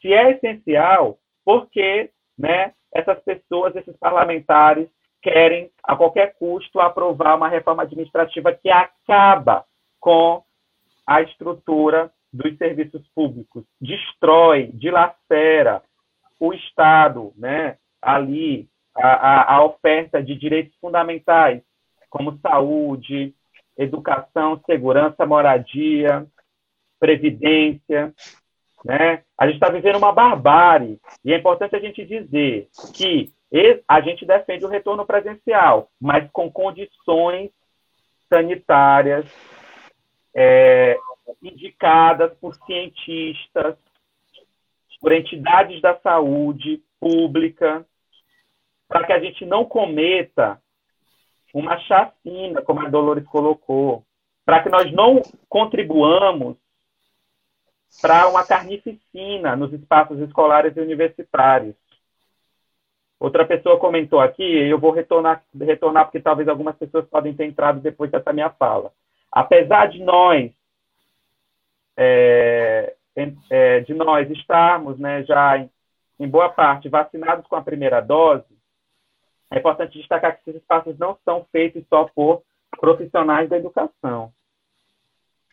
Se 0.00 0.12
é 0.12 0.32
essencial, 0.32 1.18
porque 1.44 2.10
né, 2.36 2.74
essas 2.92 3.18
pessoas, 3.20 3.74
esses 3.76 3.96
parlamentares, 3.96 4.88
querem, 5.22 5.70
a 5.84 5.96
qualquer 5.96 6.34
custo, 6.34 6.80
aprovar 6.80 7.36
uma 7.36 7.48
reforma 7.48 7.84
administrativa 7.84 8.52
que 8.52 8.68
acaba 8.70 9.64
com 10.00 10.42
a 11.06 11.22
estrutura 11.22 12.12
dos 12.32 12.56
serviços 12.58 13.06
públicos, 13.14 13.64
destrói, 13.80 14.70
dilacera 14.74 15.82
o 16.40 16.52
Estado, 16.52 17.32
né, 17.36 17.78
ali, 18.00 18.68
a, 18.96 19.08
a, 19.08 19.54
a 19.54 19.64
oferta 19.64 20.22
de 20.22 20.34
direitos 20.34 20.74
fundamentais, 20.80 21.62
como 22.12 22.38
saúde, 22.40 23.34
educação, 23.76 24.60
segurança, 24.66 25.24
moradia. 25.24 26.26
previdência, 27.00 28.14
né? 28.84 29.24
A 29.36 29.46
gente 29.46 29.54
está 29.54 29.68
vivendo 29.70 29.96
uma 29.96 30.12
barbárie 30.12 31.00
e 31.24 31.32
é 31.32 31.38
importante 31.38 31.74
a 31.74 31.80
gente 31.80 32.04
dizer 32.04 32.68
que 32.94 33.32
a 33.88 34.00
gente 34.00 34.24
defende 34.24 34.64
o 34.64 34.68
retorno 34.68 35.04
presencial, 35.04 35.90
mas 36.00 36.30
com 36.30 36.48
condições 36.48 37.50
sanitárias 38.28 39.26
é, 40.34 40.96
indicadas 41.42 42.32
por 42.38 42.54
cientistas, 42.54 43.76
por 45.00 45.12
entidades 45.12 45.82
da 45.82 45.98
saúde 45.98 46.80
pública, 47.00 47.84
para 48.86 49.04
que 49.06 49.12
a 49.12 49.18
gente 49.18 49.44
não 49.44 49.64
cometa 49.64 50.61
uma 51.52 51.78
chacina, 51.80 52.62
como 52.62 52.80
a 52.80 52.88
Dolores 52.88 53.26
colocou, 53.26 54.04
para 54.44 54.62
que 54.62 54.68
nós 54.68 54.90
não 54.92 55.20
contribuamos 55.48 56.56
para 58.00 58.28
uma 58.28 58.44
carnificina 58.44 59.54
nos 59.54 59.72
espaços 59.72 60.18
escolares 60.20 60.76
e 60.76 60.80
universitários. 60.80 61.74
Outra 63.20 63.46
pessoa 63.46 63.78
comentou 63.78 64.18
aqui, 64.20 64.42
eu 64.42 64.78
vou 64.78 64.90
retornar, 64.90 65.44
retornar 65.60 66.06
porque 66.06 66.18
talvez 66.18 66.48
algumas 66.48 66.74
pessoas 66.76 67.06
podem 67.06 67.34
ter 67.34 67.44
entrado 67.44 67.80
depois 67.80 68.10
dessa 68.10 68.32
minha 68.32 68.50
fala. 68.50 68.90
Apesar 69.30 69.86
de 69.86 70.02
nós, 70.02 70.50
é, 71.96 72.96
é, 73.50 73.80
de 73.80 73.94
nós 73.94 74.28
estarmos 74.30 74.98
né, 74.98 75.22
já 75.22 75.58
em, 75.58 75.70
em 76.18 76.28
boa 76.28 76.48
parte 76.48 76.88
vacinados 76.88 77.46
com 77.46 77.54
a 77.54 77.62
primeira 77.62 78.00
dose, 78.00 78.44
é 79.52 79.58
importante 79.58 79.98
destacar 79.98 80.34
que 80.34 80.50
esses 80.50 80.62
espaços 80.62 80.98
não 80.98 81.18
são 81.24 81.46
feitos 81.52 81.84
só 81.88 82.04
por 82.14 82.42
profissionais 82.80 83.50
da 83.50 83.58
educação. 83.58 84.32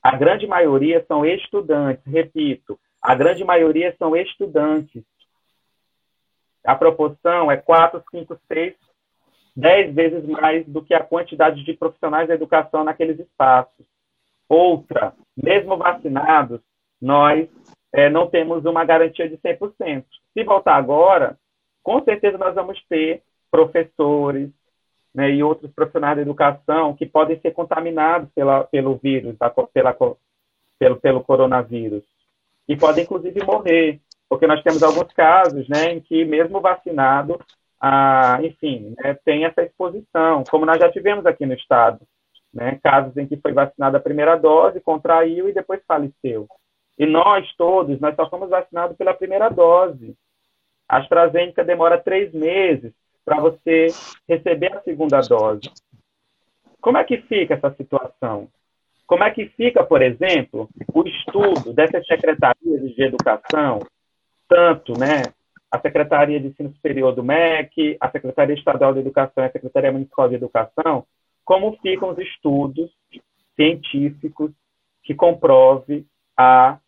A 0.02 0.16
grande 0.16 0.48
maioria 0.48 1.04
são 1.06 1.26
estudantes, 1.26 2.02
repito, 2.06 2.80
a 3.02 3.14
grande 3.14 3.44
maioria 3.44 3.94
são 4.00 4.16
estudantes. 4.16 5.04
A 6.64 6.76
proporção 6.76 7.52
é 7.52 7.58
4, 7.58 8.02
5, 8.10 8.40
6, 8.48 8.76
10 9.56 9.94
vezes 9.94 10.26
mais 10.26 10.66
do 10.66 10.82
que 10.82 10.94
a 10.94 11.04
quantidade 11.04 11.64
de 11.64 11.74
profissionais 11.74 12.30
da 12.30 12.36
educação 12.36 12.86
naqueles 12.86 13.20
espaços. 13.20 13.86
Outra, 14.48 15.14
mesmo 15.36 15.76
vacinados, 15.78 16.62
nós 17.02 17.50
é, 17.92 18.10
não 18.10 18.28
temos 18.28 18.64
uma 18.64 18.86
garantia 18.86 19.28
de 19.28 19.38
100%. 19.38 20.06
Se 20.34 20.44
voltar 20.46 20.76
agora, 20.76 21.38
com 21.84 22.02
certeza 22.04 22.38
nós 22.38 22.56
vamos 22.56 22.82
ter 22.88 23.24
professores, 23.50 24.50
né, 25.14 25.32
e 25.32 25.44
outros 25.44 25.72
profissionais 25.72 26.16
da 26.16 26.22
educação 26.22 26.94
que 26.96 27.06
podem 27.06 27.40
ser 27.40 27.52
contaminados 27.52 28.30
pela, 28.34 28.64
pelo 28.66 28.96
vírus, 28.96 29.38
da, 29.38 29.50
pela, 29.50 29.96
pelo, 30.78 30.96
pelo 30.98 31.24
coronavírus, 31.24 32.04
e 32.68 32.78
podem 32.78 33.04
inclusive 33.04 33.44
morrer, 33.44 34.00
porque 34.30 34.46
nós 34.46 34.62
temos 34.62 34.84
alguns 34.84 35.12
casos 35.14 35.68
né, 35.68 35.94
em 35.94 36.00
que, 36.00 36.24
mesmo 36.24 36.62
vacinado, 36.62 37.40
ah, 37.82 38.40
enfim, 38.44 38.94
né, 39.00 39.18
tem 39.26 39.46
essa 39.46 39.64
exposição, 39.64 40.44
como 40.50 40.66
nós 40.66 40.78
já 40.78 40.92
tivemos 40.92 41.26
aqui 41.26 41.46
no 41.46 41.54
estado, 41.54 42.00
né, 42.54 42.80
casos 42.84 43.16
em 43.18 43.26
que 43.26 43.38
foi 43.38 43.54
vacinada 43.54 43.98
a 43.98 44.02
primeira 44.02 44.36
dose, 44.36 44.80
contraiu 44.82 45.50
e 45.50 45.54
depois 45.54 45.82
faleceu. 45.88 46.48
E 46.98 47.06
nós 47.06 47.52
todos, 47.56 48.00
nós 48.00 48.16
só 48.16 48.30
fomos 48.30 48.50
vacinados 48.50 48.98
pela 48.98 49.14
primeira 49.14 49.50
dose. 49.50 50.16
A 50.88 50.98
AstraZeneca 50.98 51.64
demora 51.64 51.98
três 51.98 52.34
meses 52.34 52.92
para 53.26 53.40
você 53.40 53.88
receber 54.28 54.74
a 54.74 54.82
segunda 54.82 55.20
dose. 55.22 55.70
Como 56.82 56.98
é 56.98 57.04
que 57.04 57.18
fica 57.24 57.56
essa 57.56 57.74
situação? 57.76 58.48
Como 59.06 59.24
é 59.24 59.32
que 59.32 59.48
fica, 59.50 59.84
por 59.84 60.02
exemplo, 60.02 60.70
o 60.94 61.08
estudo 61.08 61.74
dessas 61.74 62.06
secretarias 62.06 62.96
de 62.96 63.04
educação, 63.04 63.80
tanto 64.48 64.98
né, 64.98 65.24
a 65.72 65.80
Secretaria 65.80 66.40
de 66.40 66.48
Ensino 66.48 66.74
Superior 66.74 67.14
do 67.14 67.24
MEC, 67.24 67.98
a 68.00 68.10
Secretaria 68.10 68.56
Estadual 68.56 68.94
de 68.94 69.00
Educação 69.00 69.44
e 69.44 69.48
a 69.48 69.52
Secretaria 69.52 69.92
Municipal 69.92 70.30
de 70.30 70.36
Educação, 70.36 71.06
como 71.44 71.78
ficam 71.78 72.10
os 72.10 72.18
estudos 72.18 72.92
científicos 73.56 74.52
que 75.04 75.14
comprove 75.16 76.06
a, 76.38 76.80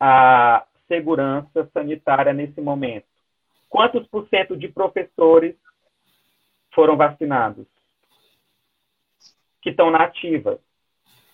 a 0.00 0.66
segurança 0.88 1.68
sanitária 1.72 2.32
nesse 2.32 2.60
momento? 2.60 3.06
Quantos 3.68 4.06
por 4.06 4.28
cento 4.28 4.56
de 4.56 4.68
professores 4.68 5.56
foram 6.74 6.96
vacinados? 6.96 7.66
Que 9.60 9.70
estão 9.70 9.90
na 9.90 10.04
ativa. 10.04 10.58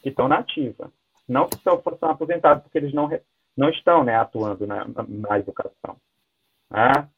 Que 0.03 0.09
estão 0.09 0.29
na 0.29 0.39
ativa. 0.39 0.91
Não 1.29 1.49
que 1.49 1.59
são, 1.63 1.83
são 1.99 2.11
aposentados, 2.11 2.63
porque 2.63 2.79
eles 2.79 2.93
não, 2.93 3.09
não 3.57 3.69
estão 3.69 4.03
né, 4.03 4.17
atuando 4.17 4.67
na, 4.67 4.85
na 4.87 5.39
educação. 5.39 5.97
Né? 6.71 7.09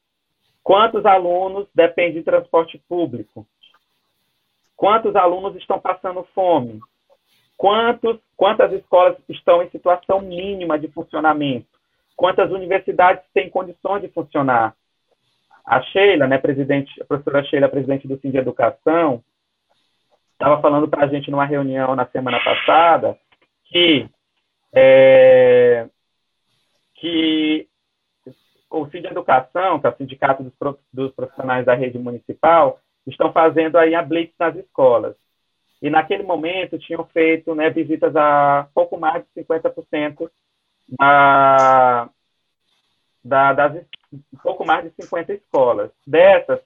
Quantos 0.62 1.04
alunos 1.04 1.68
dependem 1.74 2.14
de 2.14 2.22
transporte 2.22 2.78
público? 2.88 3.46
Quantos 4.76 5.14
alunos 5.14 5.54
estão 5.56 5.78
passando 5.78 6.24
fome? 6.34 6.80
Quantos, 7.56 8.18
quantas 8.36 8.72
escolas 8.72 9.16
estão 9.28 9.62
em 9.62 9.70
situação 9.70 10.20
mínima 10.20 10.78
de 10.78 10.88
funcionamento? 10.88 11.68
Quantas 12.16 12.50
universidades 12.50 13.24
têm 13.32 13.48
condições 13.50 14.02
de 14.02 14.08
funcionar? 14.08 14.76
A 15.66 15.80
Sheila, 15.82 16.26
né, 16.26 16.38
presidente, 16.38 16.92
a 17.00 17.04
professora 17.04 17.44
Sheila, 17.44 17.68
presidente 17.68 18.06
do 18.06 18.16
de 18.16 18.36
Educação, 18.36 19.24
estava 20.32 20.60
falando 20.60 20.88
para 20.88 21.04
a 21.04 21.08
gente 21.08 21.30
numa 21.30 21.46
reunião 21.46 21.96
na 21.96 22.06
semana 22.06 22.38
passada 22.42 23.18
que, 23.64 24.06
é, 24.74 25.88
que 26.94 27.66
o 28.70 28.86
de 28.86 29.06
Educação, 29.06 29.80
que 29.80 29.86
é 29.86 29.90
o 29.90 29.96
Sindicato 29.96 30.42
dos, 30.42 30.52
dos 30.92 31.12
Profissionais 31.14 31.64
da 31.64 31.74
Rede 31.74 31.98
Municipal, 31.98 32.78
estão 33.06 33.32
fazendo 33.32 33.76
aí 33.76 33.94
a 33.94 34.02
blitz 34.02 34.34
nas 34.38 34.56
escolas. 34.56 35.16
E 35.80 35.90
naquele 35.90 36.22
momento 36.22 36.78
tinham 36.78 37.04
feito 37.06 37.54
né, 37.54 37.70
visitas 37.70 38.14
a 38.16 38.68
pouco 38.74 38.98
mais 38.98 39.22
de 39.22 39.42
50% 39.42 40.30
da, 40.98 42.08
da, 43.22 43.52
das, 43.52 43.84
um 44.32 44.38
pouco 44.42 44.64
mais 44.64 44.84
de 44.84 45.02
50 45.02 45.32
escolas. 45.34 45.90
Dessas, 46.06 46.60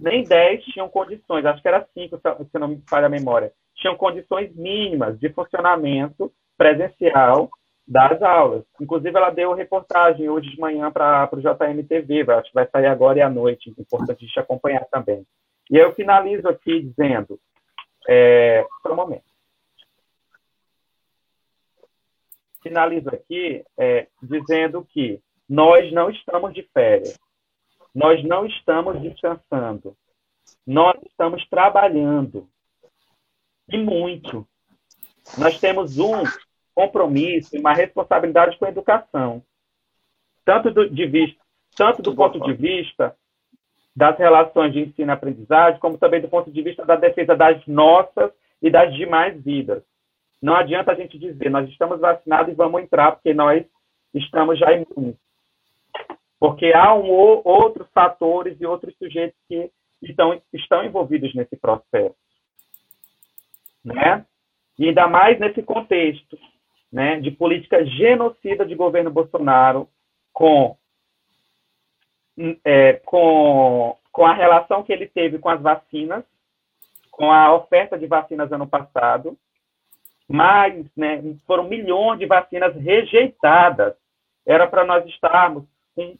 nem 0.00 0.24
10 0.24 0.64
tinham 0.64 0.88
condições, 0.88 1.44
acho 1.44 1.62
que 1.62 1.68
era 1.68 1.86
5, 1.94 2.20
se 2.50 2.58
não 2.58 2.68
me 2.68 2.82
falha 2.88 3.06
a 3.06 3.10
memória, 3.10 3.52
tinham 3.74 3.96
condições 3.96 4.54
mínimas 4.54 5.18
de 5.18 5.28
funcionamento 5.30 6.32
presencial 6.56 7.50
das 7.86 8.20
aulas. 8.22 8.64
Inclusive, 8.80 9.16
ela 9.16 9.30
deu 9.30 9.52
reportagem 9.52 10.28
hoje 10.28 10.50
de 10.50 10.60
manhã 10.60 10.90
para 10.90 11.28
o 11.32 11.40
JMTV, 11.40 12.30
acho 12.32 12.48
que 12.48 12.54
vai 12.54 12.68
sair 12.68 12.86
agora 12.86 13.18
e 13.18 13.22
à 13.22 13.28
noite, 13.28 13.74
importante 13.78 14.24
a 14.24 14.26
gente 14.26 14.40
acompanhar 14.40 14.84
também. 14.90 15.26
E 15.70 15.76
eu 15.76 15.94
finalizo 15.94 16.48
aqui 16.48 16.80
dizendo, 16.80 17.38
é, 18.08 18.66
um 18.86 18.94
momento. 18.94 19.24
Finalizo 22.62 23.10
aqui 23.10 23.64
é, 23.78 24.06
dizendo 24.22 24.84
que 24.84 25.20
nós 25.48 25.92
não 25.92 26.10
estamos 26.10 26.54
de 26.54 26.62
férias. 26.72 27.18
Nós 27.94 28.22
não 28.24 28.46
estamos 28.46 29.00
descansando. 29.00 29.96
Nós 30.66 30.96
estamos 31.06 31.46
trabalhando. 31.48 32.48
E 33.68 33.78
muito. 33.78 34.46
Nós 35.38 35.58
temos 35.58 35.98
um 35.98 36.24
compromisso 36.74 37.54
e 37.54 37.60
uma 37.60 37.72
responsabilidade 37.72 38.58
com 38.58 38.64
a 38.64 38.68
educação. 38.68 39.42
Tanto 40.44 40.70
do, 40.70 40.90
de 40.90 41.06
vista, 41.06 41.40
tanto 41.76 42.02
do 42.02 42.14
ponto 42.14 42.40
de 42.40 42.52
vista 42.52 43.16
das 43.96 44.18
relações 44.18 44.72
de 44.72 44.80
ensino 44.80 45.12
e 45.12 45.14
aprendizagem, 45.14 45.78
como 45.78 45.96
também 45.96 46.20
do 46.20 46.28
ponto 46.28 46.50
de 46.50 46.62
vista 46.62 46.84
da 46.84 46.96
defesa 46.96 47.36
das 47.36 47.64
nossas 47.66 48.32
e 48.60 48.70
das 48.70 48.92
demais 48.94 49.40
vidas. 49.42 49.82
Não 50.42 50.56
adianta 50.56 50.92
a 50.92 50.94
gente 50.94 51.18
dizer, 51.18 51.48
nós 51.48 51.68
estamos 51.70 52.00
vacinados 52.00 52.52
e 52.52 52.56
vamos 52.56 52.82
entrar, 52.82 53.12
porque 53.12 53.32
nós 53.32 53.64
estamos 54.12 54.58
já 54.58 54.72
imunes 54.72 55.16
porque 56.38 56.72
há 56.74 56.94
um, 56.94 57.08
outros 57.08 57.88
fatores 57.92 58.60
e 58.60 58.66
outros 58.66 58.94
sujeitos 58.98 59.38
que 59.48 59.70
estão, 60.02 60.40
estão 60.52 60.84
envolvidos 60.84 61.34
nesse 61.34 61.56
processo. 61.56 62.14
Né? 63.84 64.24
E 64.78 64.88
ainda 64.88 65.06
mais 65.06 65.38
nesse 65.38 65.62
contexto 65.62 66.38
né, 66.92 67.20
de 67.20 67.30
política 67.30 67.84
genocida 67.84 68.66
de 68.66 68.74
governo 68.74 69.10
Bolsonaro 69.10 69.88
com, 70.32 70.76
é, 72.64 72.94
com, 73.04 73.96
com 74.12 74.26
a 74.26 74.34
relação 74.34 74.82
que 74.82 74.92
ele 74.92 75.06
teve 75.06 75.38
com 75.38 75.48
as 75.48 75.60
vacinas, 75.60 76.24
com 77.10 77.32
a 77.32 77.54
oferta 77.54 77.98
de 77.98 78.06
vacinas 78.06 78.52
ano 78.52 78.66
passado, 78.66 79.38
mas 80.28 80.84
né, 80.96 81.22
foram 81.46 81.64
milhões 81.64 82.18
de 82.18 82.26
vacinas 82.26 82.74
rejeitadas. 82.76 83.94
Era 84.46 84.66
para 84.66 84.84
nós 84.84 85.06
estarmos 85.06 85.64
com 85.94 86.16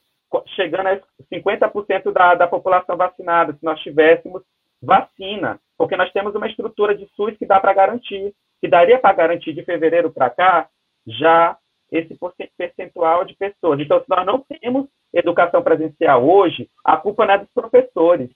chegando 0.49 0.89
a 0.89 1.01
50% 1.33 2.13
da, 2.13 2.35
da 2.35 2.47
população 2.47 2.97
vacinada, 2.97 3.53
se 3.53 3.65
nós 3.65 3.81
tivéssemos 3.81 4.43
vacina, 4.83 5.61
porque 5.79 5.97
nós 5.97 6.13
temos 6.13 6.35
uma 6.35 6.47
estrutura 6.47 6.95
de 6.95 7.07
SUS 7.15 7.37
que 7.37 7.47
dá 7.47 7.61
para 7.61 7.73
garantir, 7.73 8.35
que 8.61 8.69
daria 8.69 8.99
para 8.99 9.15
garantir 9.15 9.53
de 9.53 9.63
fevereiro 9.63 10.11
para 10.11 10.31
cá 10.31 10.69
já 11.07 11.57
esse 11.91 12.19
percentual 12.57 13.25
de 13.25 13.35
pessoas. 13.35 13.79
Então, 13.79 14.01
se 14.01 14.07
nós 14.09 14.27
não 14.27 14.41
temos 14.41 14.89
educação 15.13 15.63
presencial 15.63 16.29
hoje, 16.29 16.69
a 16.85 16.97
culpa 16.97 17.25
não 17.25 17.35
é 17.35 17.39
dos 17.39 17.51
professores. 17.53 18.31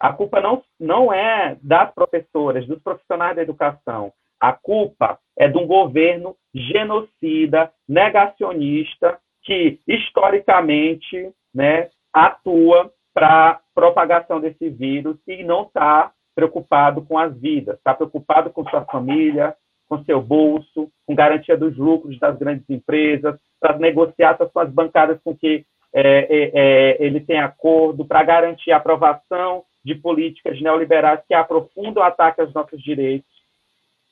A 0.00 0.12
culpa 0.12 0.40
não, 0.40 0.64
não 0.80 1.12
é 1.12 1.56
das 1.62 1.92
professoras, 1.94 2.66
dos 2.66 2.82
profissionais 2.82 3.36
da 3.36 3.42
educação. 3.42 4.12
A 4.40 4.52
culpa 4.52 5.20
é 5.38 5.46
de 5.46 5.56
um 5.56 5.66
governo 5.66 6.36
genocida, 6.52 7.72
negacionista, 7.88 9.20
que 9.42 9.80
historicamente 9.86 11.32
né, 11.54 11.90
atua 12.12 12.92
para 13.12 13.60
propagação 13.74 14.40
desse 14.40 14.70
vírus 14.70 15.16
e 15.26 15.42
não 15.42 15.62
está 15.62 16.12
preocupado 16.34 17.02
com 17.02 17.18
as 17.18 17.36
vidas, 17.38 17.76
está 17.76 17.94
preocupado 17.94 18.50
com 18.50 18.64
sua 18.68 18.84
família, 18.86 19.54
com 19.88 20.02
seu 20.04 20.22
bolso, 20.22 20.90
com 21.06 21.14
garantia 21.14 21.56
dos 21.56 21.76
lucros 21.76 22.18
das 22.18 22.38
grandes 22.38 22.68
empresas, 22.70 23.38
para 23.60 23.78
negociar 23.78 24.36
com 24.36 24.60
as 24.60 24.70
bancadas 24.70 25.20
com 25.22 25.36
que 25.36 25.66
é, 25.92 26.00
é, 26.00 26.50
é, 26.54 27.04
ele 27.04 27.20
tem 27.20 27.38
acordo, 27.38 28.04
para 28.04 28.22
garantir 28.22 28.72
a 28.72 28.78
aprovação 28.78 29.64
de 29.84 29.94
políticas 29.94 30.58
neoliberais 30.60 31.20
que 31.28 31.34
aprofundam 31.34 32.02
o 32.02 32.06
ataque 32.06 32.40
aos 32.40 32.54
nossos 32.54 32.82
direitos. 32.82 33.30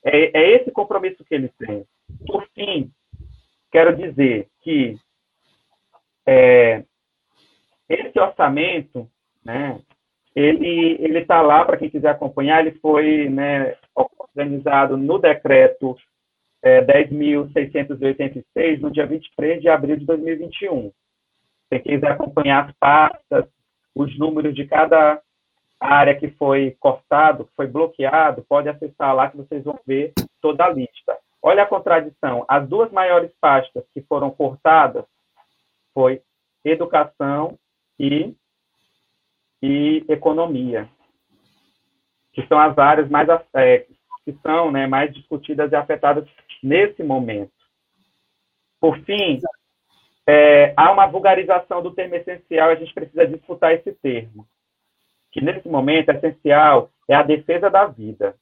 É, 0.05 0.39
é 0.39 0.51
esse 0.57 0.71
compromisso 0.71 1.25
que 1.25 1.35
ele 1.35 1.51
tem. 1.59 1.85
Por 2.27 2.47
fim, 2.55 2.91
quero 3.73 3.97
dizer 3.97 4.49
que 4.63 4.99
é, 6.27 6.85
esse 7.89 8.19
orçamento, 8.19 9.09
né, 9.45 9.81
ele 10.35 10.97
ele 11.01 11.19
está 11.19 11.43
lá 11.43 11.65
para 11.65 11.77
quem 11.77 11.91
quiser 11.91 12.11
acompanhar. 12.11 12.61
Ele 12.61 12.79
foi 12.79 13.29
né, 13.29 13.77
organizado 13.95 14.97
no 14.97 15.19
decreto 15.19 15.97
é, 16.63 16.81
10.686 16.83 18.81
no 18.81 18.91
dia 18.91 19.07
23 19.07 19.61
de 19.61 19.69
abril 19.69 19.97
de 19.97 20.07
2021. 20.07 20.93
Quem 21.71 21.81
quiser 21.81 22.13
acompanhar 22.13 22.67
as 22.69 22.73
pastas, 22.77 23.47
os 23.95 24.19
números 24.19 24.55
de 24.55 24.67
cada 24.67 25.21
área 25.81 26.15
que 26.15 26.29
foi 26.33 26.77
cortado, 26.79 27.45
que 27.47 27.55
foi 27.57 27.67
bloqueado, 27.67 28.45
pode 28.49 28.69
acessar 28.69 29.15
lá 29.15 29.31
que 29.31 29.37
vocês 29.37 29.65
vão 29.65 29.79
ver 29.87 30.13
toda 30.41 30.65
a 30.65 30.71
lista. 30.71 31.17
Olha 31.43 31.63
a 31.63 31.67
contradição. 31.67 32.45
As 32.47 32.69
duas 32.69 32.93
maiores 32.93 33.33
pastas 33.41 33.83
que 33.95 34.03
foram 34.03 34.31
cortadas 34.31 35.05
foi 35.95 36.23
educação 36.65 37.59
e, 37.99 38.35
e 39.63 40.05
economia, 40.09 40.89
que 42.33 42.47
são 42.47 42.59
as 42.59 42.77
áreas 42.79 43.09
mais 43.09 43.29
é, 43.55 43.87
que 44.25 44.33
são 44.43 44.71
né, 44.71 44.87
mais 44.87 45.13
discutidas 45.13 45.73
e 45.73 45.77
afetadas 45.77 46.29
nesse 46.63 47.03
momento. 47.03 47.53
Por 48.81 48.99
fim, 49.01 49.39
é, 50.27 50.73
há 50.77 50.93
uma 50.93 51.07
vulgarização 51.07 51.83
do 51.83 51.93
termo 51.93 52.15
essencial 52.15 52.71
a 52.71 52.75
gente 52.75 52.95
precisa 52.95 53.27
disputar 53.27 53.75
esse 53.75 53.93
termo. 53.93 54.47
Que 55.33 55.41
nesse 55.41 55.69
momento, 55.69 56.11
essencial 56.11 56.91
é 57.09 57.15
a 57.15 57.23
defesa 57.23 57.71
da 57.71 57.87
vida, 57.87 58.35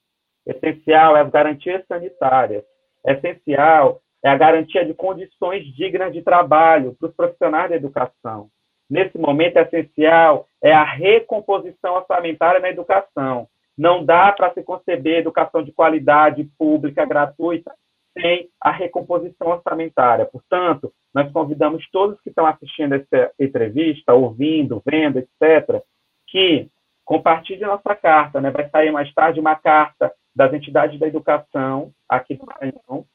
essencial 0.46 1.16
é 1.16 1.20
as 1.20 1.30
garantias 1.30 1.84
sanitárias, 1.86 2.64
essencial 3.05 4.01
é 4.22 4.28
a 4.28 4.36
garantia 4.36 4.84
de 4.84 4.94
condições 4.94 5.64
dignas 5.74 6.12
de 6.12 6.22
trabalho 6.22 6.96
para 6.98 7.08
os 7.08 7.14
profissionais 7.14 7.70
da 7.70 7.76
educação. 7.76 8.50
Nesse 8.90 9.18
momento, 9.18 9.58
essencial 9.58 10.48
é 10.62 10.72
a 10.72 10.82
recomposição 10.82 11.94
orçamentária 11.94 12.60
na 12.60 12.70
educação. 12.70 13.46
Não 13.76 14.04
dá 14.04 14.32
para 14.32 14.52
se 14.54 14.62
conceber 14.62 15.18
educação 15.18 15.62
de 15.62 15.70
qualidade 15.70 16.44
pública, 16.58 17.04
gratuita, 17.04 17.72
sem 18.18 18.48
a 18.60 18.72
recomposição 18.72 19.48
orçamentária. 19.48 20.24
Portanto, 20.24 20.92
nós 21.14 21.30
convidamos 21.30 21.88
todos 21.90 22.20
que 22.22 22.30
estão 22.30 22.46
assistindo 22.46 22.94
essa 22.94 23.30
entrevista, 23.38 24.14
ouvindo, 24.14 24.82
vendo, 24.84 25.18
etc., 25.18 25.82
que 26.26 26.68
compartilhem 27.04 27.66
nossa 27.66 27.94
carta. 27.94 28.40
Né? 28.40 28.50
Vai 28.50 28.68
sair 28.70 28.90
mais 28.90 29.12
tarde 29.14 29.38
uma 29.38 29.54
carta 29.54 30.12
das 30.34 30.52
entidades 30.52 30.98
da 30.98 31.06
educação 31.06 31.92
aqui 32.08 32.34
do 32.34 32.46
Maranhão 32.46 33.06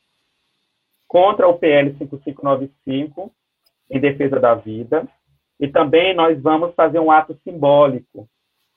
contra 1.13 1.47
o 1.47 1.59
PL 1.59 1.95
5595, 1.95 3.31
em 3.91 3.99
defesa 3.99 4.39
da 4.39 4.55
vida. 4.55 5.07
E 5.59 5.67
também 5.67 6.15
nós 6.15 6.41
vamos 6.41 6.73
fazer 6.73 6.97
um 6.97 7.11
ato 7.11 7.37
simbólico 7.43 8.27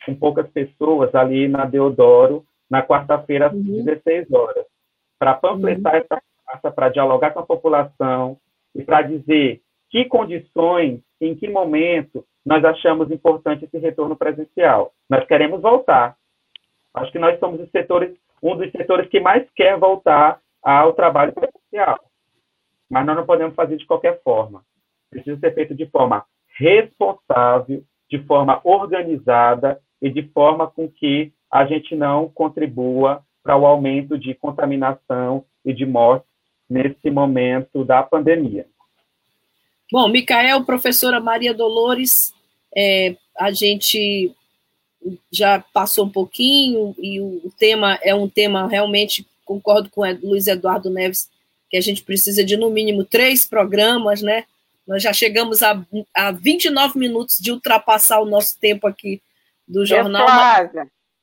com 0.05 0.15
poucas 0.15 0.47
pessoas 0.51 1.15
ali 1.15 1.49
na 1.49 1.65
Deodoro, 1.65 2.45
na 2.69 2.83
quarta-feira, 2.83 3.47
às 3.47 3.55
uhum. 3.55 3.83
16 3.83 4.31
horas 4.31 4.67
para 5.19 5.33
panfletar 5.33 5.95
uhum. 5.95 6.01
essa 6.01 6.23
praça, 6.45 6.71
para 6.71 6.91
dialogar 6.91 7.31
com 7.31 7.41
a 7.41 7.47
população 7.47 8.37
e 8.75 8.85
para 8.85 9.01
dizer 9.01 9.63
que 9.89 10.05
condições, 10.05 11.01
em 11.19 11.35
que 11.35 11.49
momento 11.49 12.23
nós 12.45 12.63
achamos 12.67 13.11
importante 13.11 13.65
esse 13.65 13.79
retorno 13.79 14.15
presencial. 14.15 14.93
Nós 15.09 15.25
queremos 15.25 15.63
voltar. 15.63 16.15
Acho 16.93 17.11
que 17.11 17.19
nós 17.19 17.39
somos 17.41 17.63
os 17.63 17.71
setores, 17.71 18.15
um 18.43 18.55
dos 18.55 18.71
setores 18.73 19.09
que 19.09 19.21
mais 19.21 19.49
quer 19.57 19.79
voltar 19.79 20.39
ao 20.63 20.93
trabalho 20.93 21.33
presencial. 21.33 21.99
Mas 22.89 23.05
nós 23.05 23.17
não 23.17 23.27
podemos 23.27 23.55
fazer 23.55 23.77
de 23.77 23.87
qualquer 23.87 24.21
forma. 24.23 24.65
Precisa 25.11 25.39
ser 25.39 25.55
feito 25.55 25.75
de 25.75 25.87
forma 25.87 26.25
responsável, 26.59 27.83
de 28.11 28.19
forma 28.25 28.61
organizada 28.65 29.81
e 30.01 30.11
de 30.11 30.23
forma 30.29 30.67
com 30.69 30.89
que 30.89 31.33
a 31.51 31.65
gente 31.67 31.95
não 31.95 32.29
contribua 32.29 33.23
para 33.43 33.57
o 33.57 33.67
aumento 33.67 34.19
de 34.19 34.35
contaminação 34.35 35.45
e 35.65 35.73
de 35.73 35.87
morte 35.87 36.27
nesse 36.69 37.11
momento 37.11 37.85
da 37.85 38.03
pandemia. 38.03 38.67
Bom, 39.91 40.09
Micael, 40.09 40.65
professora 40.65 41.21
Maria 41.21 41.55
Dolores, 41.55 42.35
é, 42.77 43.17
a 43.39 43.53
gente 43.53 44.35
já 45.31 45.61
passou 45.73 46.07
um 46.07 46.11
pouquinho 46.11 46.95
e 46.99 47.21
o, 47.21 47.53
tema 47.57 47.99
é 48.03 48.15
um 48.15 48.29
tema 48.29 48.67
realmente, 48.67 49.27
concordo 49.45 49.89
com 49.91 50.01
o 50.01 50.29
Luiz 50.29 50.49
Eduardo 50.49 50.91
Neves, 50.91 51.31
que 51.71 51.77
a 51.77 51.81
gente 51.81 52.03
precisa 52.03 52.45
de 52.45 52.57
no 52.57 52.71
mínimo 52.71 53.05
três 53.05 53.45
programas, 53.47 54.23
né? 54.23 54.45
Nós 54.87 55.03
já 55.03 55.13
chegamos 55.13 55.63
a, 55.63 55.85
a 56.15 56.31
29 56.31 56.99
minutos 56.99 57.39
de 57.39 57.51
ultrapassar 57.51 58.21
o 58.21 58.25
nosso 58.27 58.59
tempo 58.59 58.87
aqui 58.87 59.21
do 59.67 59.85
jornal. 59.85 60.27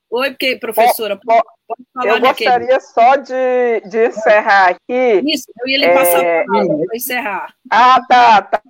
Oi, 0.10 0.30
porque, 0.30 0.58
professora, 0.58 1.18
pode, 1.18 1.44
pode 1.68 1.84
falar, 1.92 2.08
Eu 2.08 2.22
gostaria 2.22 2.80
só 2.80 3.16
de, 3.16 3.82
de 3.90 4.08
encerrar 4.10 4.70
aqui. 4.70 5.24
Isso, 5.26 5.46
eu 5.60 5.68
ia 5.68 5.78
lhe 5.80 5.94
passar 5.94 6.24
é... 6.24 6.44
para 6.44 6.96
encerrar. 6.96 7.56
Ah, 7.70 8.00
tá, 8.08 8.42
tá. 8.44 8.62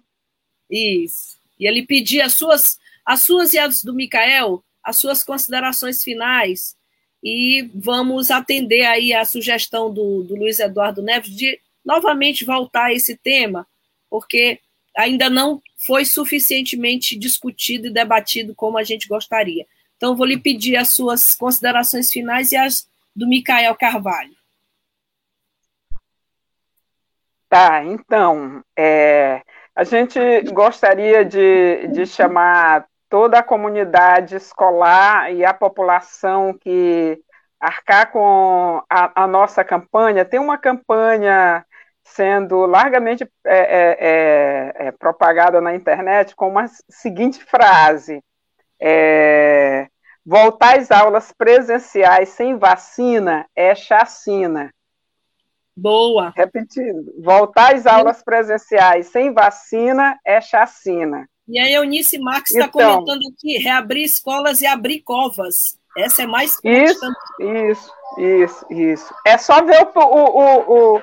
Isso. 0.70 1.38
E 1.60 1.68
ele 1.68 1.86
pedir 1.86 2.22
as 2.22 2.34
suas, 2.34 2.78
as 3.06 3.22
suas 3.22 3.52
e 3.52 3.60
as 3.60 3.84
do 3.84 3.94
Micael, 3.94 4.64
as 4.84 4.98
suas 4.98 5.24
considerações 5.24 6.02
finais, 6.02 6.78
e 7.24 7.70
vamos 7.74 8.30
atender 8.30 8.84
aí 8.86 9.14
a 9.14 9.24
sugestão 9.24 9.94
do, 9.94 10.24
do 10.24 10.36
Luiz 10.36 10.60
Eduardo 10.60 11.02
Neves 11.02 11.34
de 11.34 11.58
novamente 11.86 12.44
voltar 12.44 12.86
a 12.86 12.94
esse 12.94 13.16
tema, 13.16 13.66
porque 14.10 14.60
ainda 14.96 15.30
não 15.30 15.62
foi 15.78 16.04
suficientemente 16.04 17.18
discutido 17.18 17.88
e 17.88 17.94
debatido 17.94 18.54
como 18.54 18.78
a 18.78 18.84
gente 18.84 19.08
gostaria. 19.08 19.66
Então, 19.96 20.18
vou 20.18 20.26
lhe 20.26 20.38
pedir 20.38 20.76
as 20.76 20.90
suas 20.90 21.34
considerações 21.34 22.12
finais 22.12 22.52
e 22.52 22.58
as 22.58 22.88
do 23.16 23.28
Micael 23.28 23.76
Carvalho. 23.76 24.36
Tá, 27.48 27.84
então, 27.86 28.64
é, 28.76 29.42
a 29.76 29.84
gente 29.84 30.20
gostaria 30.52 31.24
de, 31.24 31.88
de 31.88 32.06
chamar 32.06 32.86
toda 33.14 33.38
a 33.38 33.44
comunidade 33.44 34.36
escolar 34.36 35.32
e 35.32 35.46
a 35.46 35.54
população 35.54 36.52
que 36.52 37.22
arcar 37.60 38.12
com 38.12 38.82
a, 38.90 39.24
a 39.24 39.28
nossa 39.28 39.64
campanha. 39.64 40.26
Tem 40.26 40.40
uma 40.40 40.58
campanha 40.58 41.64
sendo 42.04 42.66
largamente 42.66 43.24
é, 43.46 43.56
é, 43.56 43.98
é, 44.00 44.88
é 44.88 44.92
propagada 44.94 45.62
na 45.62 45.76
internet 45.76 46.36
com 46.36 46.50
uma 46.50 46.66
seguinte 46.90 47.44
frase: 47.44 48.20
é, 48.82 49.88
Voltar 50.26 50.80
às 50.80 50.90
aulas 50.90 51.32
presenciais 51.32 52.30
sem 52.30 52.58
vacina 52.58 53.46
é 53.56 53.76
chacina. 53.76 54.74
Boa. 55.78 56.34
Repetindo. 56.36 57.14
Voltar 57.22 57.76
às 57.76 57.86
aulas 57.86 58.24
presenciais 58.24 59.06
sem 59.06 59.32
vacina 59.32 60.18
é 60.26 60.42
chacina. 60.42 61.30
E 61.48 61.60
a 61.60 61.70
Eunice 61.70 62.18
Marques 62.20 62.54
está 62.54 62.68
então, 62.68 62.94
comentando 62.94 63.22
aqui: 63.34 63.58
reabrir 63.58 64.04
escolas 64.04 64.62
e 64.62 64.66
abrir 64.66 65.02
covas. 65.02 65.78
Essa 65.98 66.24
é 66.24 66.26
mais 66.26 66.58
isso, 66.64 67.06
isso, 67.40 67.94
isso, 68.18 68.66
isso. 68.70 69.16
É 69.26 69.38
só 69.38 69.64
ver 69.64 69.88
o, 69.96 70.00
o, 70.00 70.40
o, 70.40 70.96
o, 70.96 71.02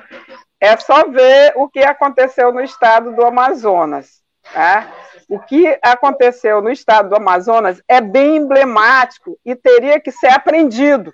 é 0.59 0.75
só 0.77 1.07
ver 1.07 1.53
o 1.55 1.69
que 1.69 1.79
aconteceu 1.79 2.51
no 2.51 2.61
estado 2.61 3.15
do 3.15 3.25
Amazonas. 3.25 4.21
Tá? 4.53 4.91
O 5.29 5.39
que 5.39 5.79
aconteceu 5.81 6.61
no 6.61 6.69
estado 6.69 7.09
do 7.09 7.15
Amazonas 7.15 7.81
é 7.87 8.01
bem 8.01 8.37
emblemático 8.37 9.39
e 9.45 9.55
teria 9.55 9.99
que 9.99 10.11
ser 10.11 10.27
aprendido. 10.27 11.13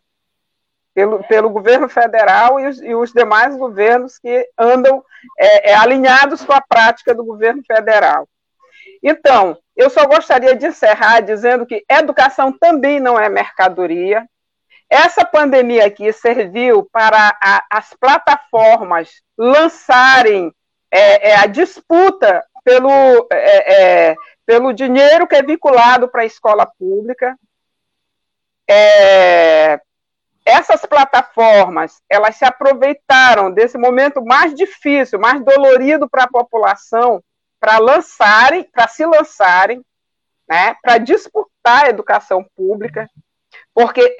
pelo, 0.95 1.23
pelo 1.25 1.51
governo 1.51 1.87
federal 1.87 2.59
e 2.59 2.65
os, 2.65 2.81
e 2.81 2.95
os 2.95 3.13
demais 3.13 3.55
governos 3.55 4.17
que 4.17 4.49
andam 4.57 5.03
é, 5.37 5.71
é, 5.71 5.75
alinhados 5.75 6.43
com 6.43 6.53
a 6.53 6.61
prática 6.61 7.13
do 7.13 7.23
governo 7.23 7.61
federal. 7.63 8.27
Então, 9.03 9.57
eu 9.75 9.89
só 9.89 10.05
gostaria 10.05 10.55
de 10.55 10.67
encerrar 10.67 11.21
dizendo 11.21 11.65
que 11.65 11.83
educação 11.89 12.51
também 12.51 12.99
não 12.99 13.19
é 13.19 13.29
mercadoria. 13.29 14.27
Essa 14.89 15.25
pandemia 15.25 15.85
aqui 15.85 16.11
serviu 16.13 16.87
para 16.91 17.37
a, 17.41 17.63
as 17.69 17.93
plataformas 17.93 19.21
lançarem 19.37 20.51
é, 20.89 21.31
é 21.31 21.35
a 21.35 21.45
disputa 21.45 22.43
pelo, 22.63 23.27
é, 23.31 24.09
é, 24.09 24.15
pelo 24.45 24.73
dinheiro 24.73 25.27
que 25.27 25.35
é 25.35 25.43
vinculado 25.43 26.07
para 26.07 26.21
a 26.21 26.25
escola 26.25 26.65
pública. 26.65 27.37
É, 28.69 29.79
essas 30.45 30.85
plataformas, 30.85 32.01
elas 32.09 32.37
se 32.37 32.45
aproveitaram 32.45 33.51
desse 33.51 33.77
momento 33.77 34.23
mais 34.23 34.55
difícil, 34.55 35.19
mais 35.19 35.43
dolorido 35.43 36.09
para 36.09 36.23
a 36.23 36.29
população, 36.29 37.21
para 37.59 37.77
lançarem, 37.77 38.63
para 38.63 38.87
se 38.87 39.05
lançarem, 39.05 39.83
né, 40.47 40.75
para 40.81 40.97
disputar 40.97 41.85
a 41.85 41.89
educação 41.89 42.45
pública, 42.55 43.09
porque 43.73 44.15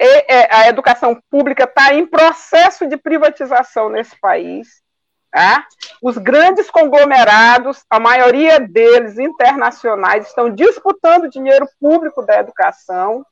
a 0.50 0.68
educação 0.68 1.20
pública 1.30 1.64
está 1.64 1.94
em 1.94 2.06
processo 2.06 2.86
de 2.86 2.96
privatização 2.96 3.88
nesse 3.88 4.18
país. 4.20 4.82
Tá? 5.30 5.66
Os 6.02 6.16
grandes 6.16 6.70
conglomerados, 6.70 7.84
a 7.90 8.00
maioria 8.00 8.58
deles 8.58 9.18
internacionais, 9.18 10.26
estão 10.26 10.48
disputando 10.48 11.28
dinheiro 11.28 11.68
público 11.78 12.22
da 12.22 12.38
educação 12.38 13.24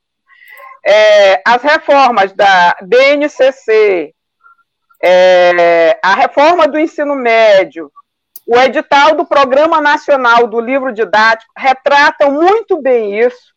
é, 0.87 1.41
as 1.45 1.61
reformas 1.61 2.31
da 2.31 2.77
BNCC, 2.81 4.13
é, 5.03 5.99
a 6.01 6.15
reforma 6.15 6.65
do 6.65 6.79
ensino 6.79 7.13
médio, 7.13 7.91
o 8.47 8.57
edital 8.57 9.13
do 9.13 9.25
Programa 9.25 9.81
Nacional 9.81 10.47
do 10.47 10.61
Livro 10.61 10.93
Didático 10.93 11.51
retratam 11.55 12.31
muito 12.31 12.81
bem 12.81 13.19
isso. 13.19 13.53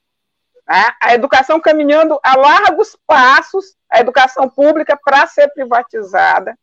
Né? 0.68 0.84
A 1.00 1.14
educação 1.14 1.60
caminhando 1.60 2.18
a 2.24 2.36
largos 2.36 2.98
passos, 3.06 3.76
a 3.88 4.00
educação 4.00 4.48
pública 4.48 4.98
para 5.02 5.28
ser 5.28 5.46
privatizada. 5.54 6.58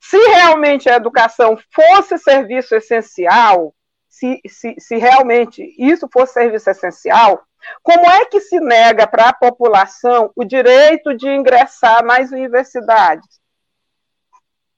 Se 0.00 0.16
realmente 0.16 0.88
a 0.88 0.94
educação 0.94 1.58
fosse 1.74 2.16
serviço 2.16 2.76
essencial, 2.76 3.74
se, 4.08 4.40
se, 4.46 4.76
se 4.78 4.96
realmente 4.96 5.74
isso 5.76 6.08
fosse 6.12 6.34
serviço 6.34 6.70
essencial, 6.70 7.42
como 7.82 8.08
é 8.08 8.24
que 8.24 8.40
se 8.40 8.60
nega 8.60 9.04
para 9.04 9.30
a 9.30 9.34
população 9.34 10.30
o 10.36 10.44
direito 10.44 11.12
de 11.16 11.28
ingressar 11.28 12.04
nas 12.04 12.30
universidades? 12.30 13.41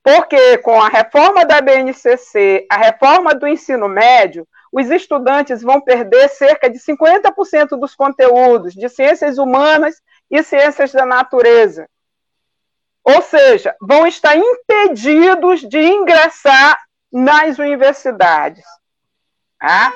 Porque 0.05 0.59
com 0.59 0.81
a 0.81 0.89
reforma 0.89 1.45
da 1.45 1.61
BNCC, 1.61 2.67
a 2.71 2.77
reforma 2.77 3.35
do 3.35 3.49
ensino 3.49 3.89
médio, 3.89 4.47
os 4.71 4.89
estudantes 4.91 5.63
vão 5.63 5.81
perder 5.81 6.29
cerca 6.29 6.71
de 6.71 6.79
50% 6.79 7.71
dos 7.79 7.97
conteúdos 7.97 8.75
de 8.75 8.89
ciências 8.89 9.39
humanas 9.39 10.01
e 10.31 10.43
ciências 10.43 10.93
da 10.93 11.05
natureza. 11.05 11.89
Ou 13.03 13.21
seja, 13.23 13.75
vão 13.81 14.07
estar 14.07 14.37
impedidos 14.37 15.61
de 15.61 15.81
ingressar 15.81 16.79
nas 17.11 17.59
universidades. 17.59 18.65
Ah? 19.61 19.93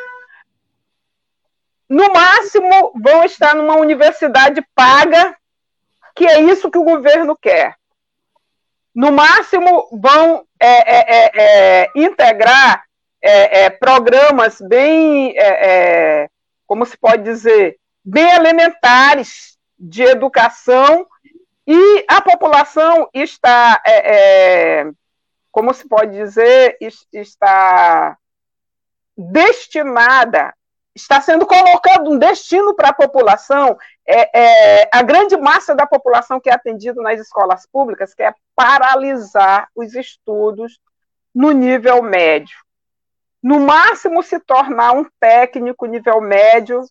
no 1.88 2.12
máximo, 2.12 2.92
vão 2.94 3.24
estar 3.24 3.54
numa 3.54 3.76
universidade 3.76 4.60
paga, 4.74 5.34
que 6.14 6.26
é 6.26 6.40
isso 6.40 6.70
que 6.70 6.78
o 6.78 6.84
governo 6.84 7.36
quer. 7.36 7.77
No 8.98 9.12
máximo, 9.12 9.88
vão 9.92 10.44
é, 10.58 10.66
é, 10.66 11.04
é, 11.08 11.82
é 11.84 11.90
integrar 11.94 12.82
é, 13.22 13.70
programas 13.70 14.60
bem, 14.60 15.36
como 16.66 16.84
se 16.84 16.98
pode 16.98 17.22
dizer, 17.22 17.78
bem 18.04 18.28
elementares 18.28 19.56
de 19.78 20.02
educação 20.02 21.06
e 21.64 22.04
a 22.08 22.20
população 22.20 23.08
está, 23.14 23.80
como 25.52 25.72
se 25.72 25.86
pode 25.86 26.16
dizer, 26.16 26.76
está 27.12 28.18
destinada 29.16 30.52
está 30.98 31.20
sendo 31.20 31.46
colocado 31.46 32.10
um 32.10 32.18
destino 32.18 32.74
para 32.74 32.88
a 32.88 32.94
população, 32.94 33.76
é, 34.10 34.30
é, 34.32 34.88
a 34.90 35.02
grande 35.02 35.36
massa 35.36 35.74
da 35.74 35.86
população 35.86 36.40
que 36.40 36.48
é 36.48 36.54
atendida 36.54 37.02
nas 37.02 37.20
escolas 37.20 37.66
públicas, 37.66 38.14
que 38.14 38.22
é 38.22 38.32
paralisar 38.56 39.68
os 39.76 39.94
estudos 39.94 40.80
no 41.34 41.52
nível 41.52 42.02
médio. 42.02 42.56
No 43.42 43.60
máximo, 43.60 44.22
se 44.22 44.40
tornar 44.40 44.92
um 44.92 45.04
técnico 45.20 45.84
nível 45.84 46.22
médio, 46.22 46.82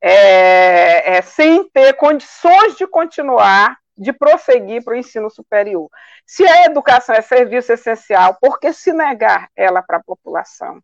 é, 0.00 1.18
é 1.18 1.22
sem 1.22 1.68
ter 1.68 1.92
condições 1.92 2.74
de 2.76 2.86
continuar, 2.86 3.76
de 3.96 4.10
prosseguir 4.10 4.82
para 4.82 4.94
o 4.94 4.96
ensino 4.96 5.28
superior. 5.28 5.90
Se 6.26 6.42
a 6.46 6.64
educação 6.64 7.14
é 7.14 7.20
serviço 7.20 7.70
essencial, 7.70 8.38
por 8.40 8.58
que 8.58 8.72
se 8.72 8.94
negar 8.94 9.50
ela 9.54 9.82
para 9.82 9.98
a 9.98 10.02
população? 10.02 10.80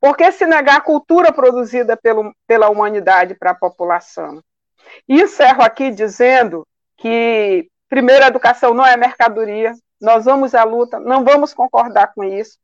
Por 0.00 0.16
que 0.16 0.30
se 0.30 0.46
negar 0.46 0.76
a 0.76 0.80
cultura 0.80 1.32
produzida 1.32 1.96
pelo, 1.96 2.32
pela 2.46 2.70
humanidade 2.70 3.34
para 3.34 3.50
a 3.50 3.54
população? 3.54 4.40
E 5.08 5.22
encerro 5.22 5.62
aqui 5.62 5.90
dizendo 5.90 6.66
que, 6.96 7.68
primeiro, 7.88 8.24
a 8.24 8.28
educação 8.28 8.74
não 8.74 8.84
é 8.84 8.96
mercadoria, 8.96 9.72
nós 10.00 10.24
vamos 10.24 10.54
à 10.54 10.64
luta, 10.64 10.98
não 10.98 11.24
vamos 11.24 11.54
concordar 11.54 12.12
com 12.14 12.24
isso. 12.24 12.58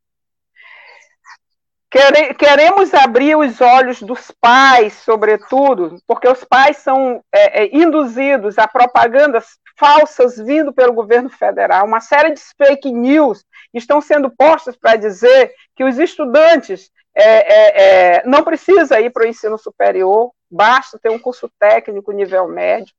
Queremos 2.39 2.95
abrir 2.95 3.37
os 3.37 3.61
olhos 3.61 4.01
dos 4.01 4.31
pais, 4.41 4.93
sobretudo, 4.95 5.97
porque 6.07 6.29
os 6.29 6.45
pais 6.45 6.77
são 6.77 7.21
é, 7.33 7.64
é, 7.64 7.77
induzidos 7.77 8.59
a 8.59 8.68
propagandas 8.68 9.59
falsas 9.77 10.37
vindo 10.37 10.73
pelo 10.73 10.93
governo 10.93 11.29
federal. 11.29 11.85
Uma 11.87 12.01
série 12.01 12.33
de 12.33 12.41
fake 12.57 12.93
news 12.93 13.45
estão 13.75 14.01
sendo 14.01 14.31
postas 14.31 14.77
para 14.77 14.95
dizer 14.95 15.53
que 15.75 15.83
os 15.83 15.99
estudantes 15.99 16.93
é, 17.12 17.25
é, 17.25 18.18
é, 18.18 18.23
não 18.25 18.45
precisa 18.45 19.01
ir 19.01 19.11
para 19.11 19.25
o 19.25 19.29
ensino 19.29 19.59
superior, 19.59 20.31
basta 20.51 20.98
ter 20.98 21.11
um 21.11 21.18
curso 21.18 21.51
técnico 21.59 22.12
nível 22.12 22.48
médio. 22.48 22.94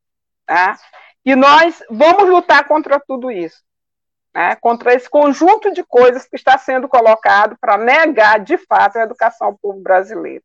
Tá? 0.46 0.78
E 1.26 1.36
nós 1.36 1.84
vamos 1.90 2.30
lutar 2.30 2.68
contra 2.68 3.00
tudo 3.00 3.30
isso, 3.30 3.62
né? 4.34 4.56
contra 4.56 4.94
esse 4.94 5.10
conjunto 5.10 5.72
de 5.72 5.84
coisas 5.84 6.28
que 6.28 6.36
está 6.36 6.58
sendo 6.58 6.88
colocado 6.88 7.58
para 7.60 7.78
negar, 7.78 8.40
de 8.40 8.58
fato, 8.58 8.98
a 8.98 9.04
educação 9.04 9.48
ao 9.48 9.58
povo 9.58 9.80
brasileiro. 9.82 10.44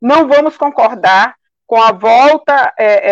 Não 0.00 0.26
vamos 0.26 0.56
concordar 0.56 1.36
com 1.66 1.80
a 1.80 1.92
volta 1.92 2.72
é, 2.78 3.10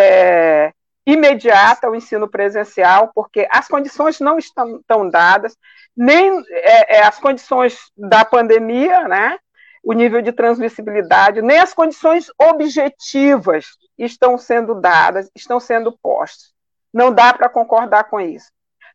é, 0.67 0.73
imediata 1.07 1.87
ao 1.87 1.95
ensino 1.95 2.29
presencial, 2.29 3.11
porque 3.15 3.47
as 3.51 3.69
condições 3.69 4.21
não 4.21 4.39
estão, 4.39 5.11
dadas, 5.11 5.57
nem 5.97 6.43
é, 6.51 7.03
as 7.03 7.19
condições 7.19 7.91
da 7.97 8.25
pandemia, 8.25 9.07
né? 9.09 9.39
O 9.85 9.93
nível 9.93 10.23
de 10.23 10.33
transmissibilidade, 10.33 11.43
nem 11.43 11.59
as 11.59 11.75
condições 11.75 12.27
objetivas 12.39 13.67
estão 13.99 14.39
sendo 14.39 14.75
dadas, 14.75 15.31
estão 15.35 15.61
sendo 15.61 15.97
postas. 16.03 16.53
Não 16.93 17.13
dá 17.13 17.35
para 17.35 17.49
concordar 17.49 18.05
com 18.05 18.21
isso. 18.21 18.51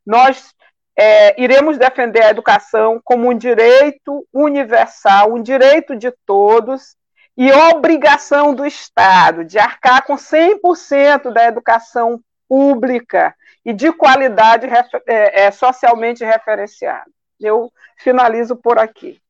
Nós 0.06 0.54
é, 0.98 1.40
iremos 1.42 1.78
defender 1.78 2.24
a 2.24 2.32
educação 2.32 3.00
como 3.04 3.30
um 3.30 3.38
direito 3.38 4.28
universal, 4.34 5.34
um 5.34 5.42
direito 5.42 5.96
de 5.96 6.12
todos 6.26 6.96
e 7.38 7.52
obrigação 7.54 8.54
do 8.54 8.66
Estado 8.66 9.46
de 9.46 9.60
arcar 9.60 10.06
com 10.06 10.16
100% 10.16 11.32
da 11.32 11.46
educação 11.46 12.20
pública 12.50 13.36
e 13.64 13.72
de 13.72 13.94
qualidade 13.94 14.66
é, 15.06 15.46
é, 15.46 15.52
socialmente 15.52 16.26
referenciada. 16.26 17.10
Eu 17.40 17.72
finalizo 17.98 18.56
por 18.56 18.80
aqui. 18.80 19.22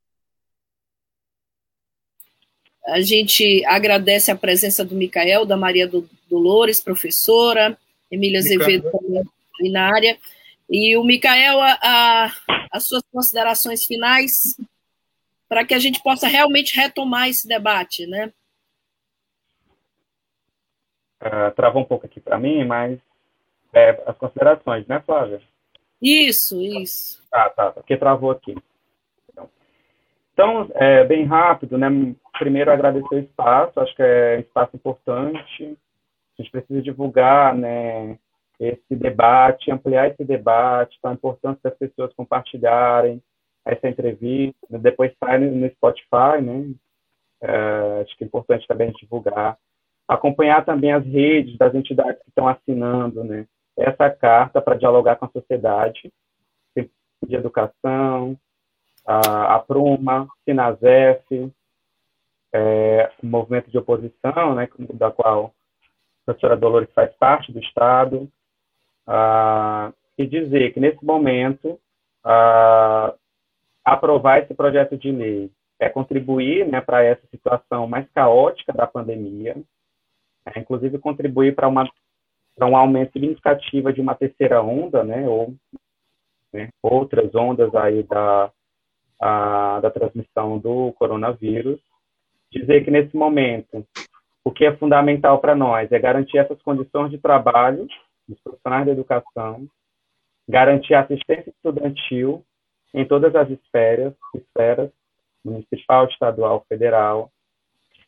A 2.88 3.02
gente 3.02 3.64
agradece 3.66 4.32
a 4.32 4.36
presença 4.36 4.84
do 4.84 4.96
Micael, 4.96 5.46
da 5.46 5.58
Maria 5.58 5.88
do 5.88 6.10
Dolores, 6.30 6.82
professora, 6.82 7.78
Emília 8.10 8.40
Azevedo 8.40 8.90
também 8.92 9.72
na 9.72 9.94
área. 9.94 10.18
E 10.70 10.96
o 10.98 11.04
Micael, 11.04 11.60
a, 11.60 11.78
a, 11.82 12.32
as 12.72 12.88
suas 12.88 13.04
considerações 13.12 13.86
finais 13.86 14.56
para 15.48 15.66
que 15.66 15.74
a 15.74 15.80
gente 15.80 16.02
possa 16.02 16.28
realmente 16.28 16.76
retomar 16.76 17.28
esse 17.28 17.48
debate, 17.48 18.06
né? 18.06 18.32
Uh, 21.22 21.52
travou 21.56 21.82
um 21.82 21.86
pouco 21.86 22.06
aqui 22.06 22.20
para 22.20 22.38
mim, 22.38 22.64
mas 22.64 23.00
é, 23.74 24.02
as 24.06 24.16
considerações, 24.18 24.88
né, 24.88 25.02
Flávia? 25.06 25.42
Isso, 26.02 26.62
isso. 26.62 27.22
Ah, 27.32 27.50
tá, 27.50 27.72
porque 27.72 27.98
travou 27.98 28.32
aqui. 28.32 28.56
Então, 30.40 30.72
é, 30.76 31.04
bem 31.04 31.26
rápido, 31.26 31.78
né? 31.78 31.90
Primeiro, 32.40 32.72
agradecer 32.72 33.14
o 33.14 33.20
espaço, 33.20 33.78
acho 33.78 33.94
que 33.94 34.02
é 34.02 34.40
espaço 34.40 34.74
importante. 34.74 35.78
A 36.38 36.42
gente 36.42 36.50
precisa 36.50 36.82
divulgar, 36.82 37.54
né? 37.54 38.18
esse 38.58 38.96
debate, 38.96 39.70
ampliar 39.70 40.08
esse 40.08 40.24
debate, 40.24 40.96
então 40.98 41.12
a 41.12 41.14
importância 41.14 41.60
das 41.62 41.78
pessoas 41.78 42.14
compartilharem 42.14 43.22
essa 43.66 43.90
entrevista, 43.90 44.56
depois 44.80 45.12
sai 45.22 45.40
no 45.40 45.70
Spotify, 45.72 46.42
né? 46.42 46.74
É, 47.42 48.02
acho 48.04 48.18
que 48.18 48.24
é 48.24 48.28
importante 48.28 48.66
também 48.66 48.94
divulgar. 48.94 49.58
Acompanhar 50.08 50.64
também 50.64 50.94
as 50.94 51.06
redes 51.06 51.58
das 51.58 51.76
entidades 51.76 52.22
que 52.24 52.30
estão 52.30 52.48
assinando, 52.48 53.26
né? 53.26 53.46
Essa 53.78 54.10
carta 54.10 54.62
para 54.62 54.78
dialogar 54.78 55.18
com 55.18 55.26
a 55.26 55.32
sociedade, 55.32 56.10
de 57.28 57.36
educação, 57.36 58.38
a, 59.10 59.60
Pruma, 59.60 60.28
Sinazef, 60.46 61.52
é, 62.54 63.12
o 63.24 63.26
movimento 63.26 63.72
de 63.72 63.78
oposição, 63.78 64.54
né, 64.54 64.70
da 64.94 65.10
qual 65.10 65.46
a 65.48 66.26
professora 66.26 66.56
Dolores 66.56 66.90
faz 66.94 67.12
parte 67.16 67.52
do 67.52 67.60
Estado, 67.60 68.30
ah, 69.08 69.92
e 70.16 70.28
dizer 70.28 70.74
que, 70.74 70.80
nesse 70.80 71.04
momento, 71.04 71.80
ah, 72.24 73.16
aprovar 73.84 74.44
esse 74.44 74.54
projeto 74.54 74.96
de 74.96 75.12
lei 75.12 75.52
é 75.80 75.90
contribuir 75.90 76.68
né, 76.68 76.80
para 76.80 77.04
essa 77.04 77.26
situação 77.32 77.88
mais 77.88 78.08
caótica 78.12 78.72
da 78.74 78.86
pandemia, 78.86 79.56
é, 80.46 80.60
inclusive 80.60 81.00
contribuir 81.00 81.56
para 81.56 81.68
uma 81.68 81.90
para 82.56 82.68
um 82.68 82.76
aumento 82.76 83.14
significativo 83.14 83.94
de 83.94 84.02
uma 84.02 84.14
terceira 84.14 84.62
onda, 84.62 85.02
né, 85.02 85.26
ou 85.30 85.56
né, 86.52 86.68
outras 86.84 87.34
ondas 87.34 87.74
aí 87.74 88.04
da, 88.04 88.52
a, 89.20 89.80
da 89.82 89.92
transmissão 89.92 90.58
do 90.58 90.94
coronavírus. 90.94 91.80
Dizer 92.52 92.84
que 92.84 92.92
nesse 92.92 93.16
momento 93.16 93.86
o 94.44 94.52
que 94.52 94.66
é 94.66 94.76
fundamental 94.76 95.40
para 95.40 95.56
nós 95.56 95.92
é 95.92 96.00
garantir 96.00 96.38
essas 96.38 96.62
condições 96.62 97.12
de 97.12 97.18
trabalho 97.18 97.88
dos 98.28 98.40
profissionais 98.42 98.86
da 98.86 98.92
educação, 98.92 99.68
garantir 100.48 100.96
assistência 100.96 101.50
estudantil 101.50 102.44
em 102.94 103.06
todas 103.06 103.36
as 103.36 103.50
esferas, 103.50 104.14
esferas 104.34 104.90
municipal, 105.44 106.06
estadual, 106.08 106.66
federal, 106.68 107.32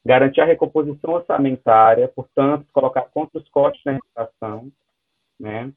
garantir 0.06 0.42
a 0.42 0.46
recomposição 0.46 1.14
orçamentária, 1.14 2.08
portanto, 2.08 2.66
colocar 2.74 3.04
contra 3.04 3.40
os 3.40 3.48
cortes 3.50 3.82
na 3.86 3.94
educação, 3.94 4.72
né? 5.40 5.72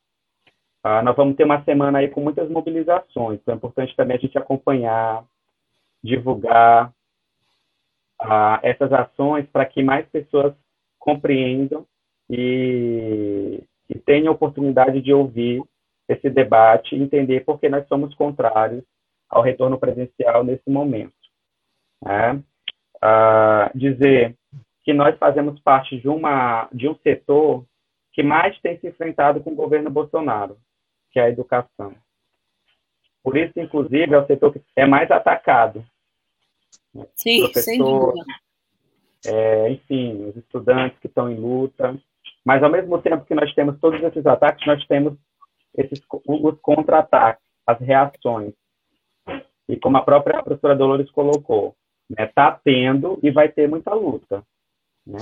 Ah, 0.86 1.02
nós 1.02 1.16
vamos 1.16 1.34
ter 1.34 1.44
uma 1.44 1.64
semana 1.64 2.00
aí 2.00 2.08
com 2.10 2.20
muitas 2.20 2.46
mobilizações, 2.50 3.40
então 3.40 3.54
é 3.54 3.56
importante 3.56 3.96
também 3.96 4.18
a 4.18 4.20
gente 4.20 4.36
acompanhar, 4.36 5.24
divulgar 6.02 6.92
ah, 8.20 8.60
essas 8.62 8.92
ações 8.92 9.46
para 9.46 9.64
que 9.64 9.82
mais 9.82 10.06
pessoas 10.10 10.52
compreendam 10.98 11.86
e, 12.28 13.62
e 13.88 13.98
tenham 14.00 14.34
oportunidade 14.34 15.00
de 15.00 15.10
ouvir 15.10 15.62
esse 16.06 16.28
debate 16.28 16.94
entender 16.94 17.46
por 17.46 17.58
que 17.58 17.66
nós 17.70 17.88
somos 17.88 18.14
contrários 18.14 18.84
ao 19.30 19.40
retorno 19.40 19.78
presencial 19.78 20.44
nesse 20.44 20.68
momento. 20.68 21.14
Né? 22.04 22.42
Ah, 23.00 23.70
dizer 23.74 24.36
que 24.82 24.92
nós 24.92 25.16
fazemos 25.16 25.58
parte 25.60 25.98
de, 25.98 26.08
uma, 26.10 26.68
de 26.70 26.86
um 26.90 26.94
setor 26.96 27.64
que 28.12 28.22
mais 28.22 28.60
tem 28.60 28.78
se 28.78 28.86
enfrentado 28.86 29.40
com 29.40 29.52
o 29.52 29.56
governo 29.56 29.88
Bolsonaro, 29.90 30.58
que 31.14 31.20
é 31.20 31.22
a 31.22 31.28
educação. 31.28 31.94
Por 33.22 33.36
isso, 33.36 33.52
inclusive, 33.56 34.12
é 34.12 34.18
o 34.18 34.26
setor 34.26 34.52
que 34.52 34.60
é 34.74 34.84
mais 34.84 35.08
atacado. 35.12 35.84
Sim, 37.14 37.50
sem 37.54 37.78
dúvida. 37.78 38.24
É, 39.24 39.70
enfim, 39.70 40.26
os 40.26 40.36
estudantes 40.36 40.98
que 40.98 41.06
estão 41.06 41.30
em 41.30 41.36
luta. 41.36 41.96
Mas, 42.44 42.62
ao 42.62 42.68
mesmo 42.68 43.00
tempo 43.00 43.24
que 43.24 43.34
nós 43.34 43.54
temos 43.54 43.78
todos 43.78 44.02
esses 44.02 44.26
ataques, 44.26 44.66
nós 44.66 44.84
temos 44.86 45.14
esses, 45.76 46.02
os 46.26 46.60
contra-ataques, 46.60 47.46
as 47.64 47.78
reações. 47.78 48.52
E 49.68 49.76
como 49.76 49.96
a 49.96 50.02
própria 50.02 50.42
professora 50.42 50.76
Dolores 50.76 51.10
colocou, 51.12 51.76
está 52.10 52.22
né, 52.22 52.32
tá 52.34 52.60
tendo 52.62 53.18
e 53.22 53.30
vai 53.30 53.48
ter 53.48 53.68
muita 53.68 53.94
luta. 53.94 54.44
Né? 55.06 55.20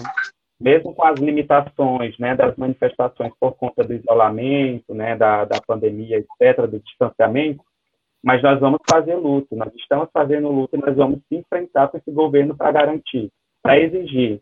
Mesmo 0.62 0.94
com 0.94 1.04
as 1.04 1.18
limitações 1.18 2.16
né, 2.18 2.36
das 2.36 2.56
manifestações 2.56 3.32
por 3.40 3.52
conta 3.56 3.82
do 3.82 3.94
isolamento, 3.94 4.94
né, 4.94 5.16
da, 5.16 5.44
da 5.44 5.60
pandemia, 5.60 6.18
etc., 6.18 6.66
do 6.68 6.78
distanciamento, 6.78 7.64
mas 8.22 8.40
nós 8.40 8.60
vamos 8.60 8.78
fazer 8.88 9.16
luta, 9.16 9.56
nós 9.56 9.74
estamos 9.74 10.08
fazendo 10.12 10.48
luta 10.48 10.76
e 10.76 10.80
nós 10.80 10.94
vamos 10.94 11.18
se 11.28 11.34
enfrentar 11.34 11.88
com 11.88 11.98
esse 11.98 12.12
governo 12.12 12.56
para 12.56 12.70
garantir, 12.70 13.28
para 13.60 13.80
exigir 13.80 14.38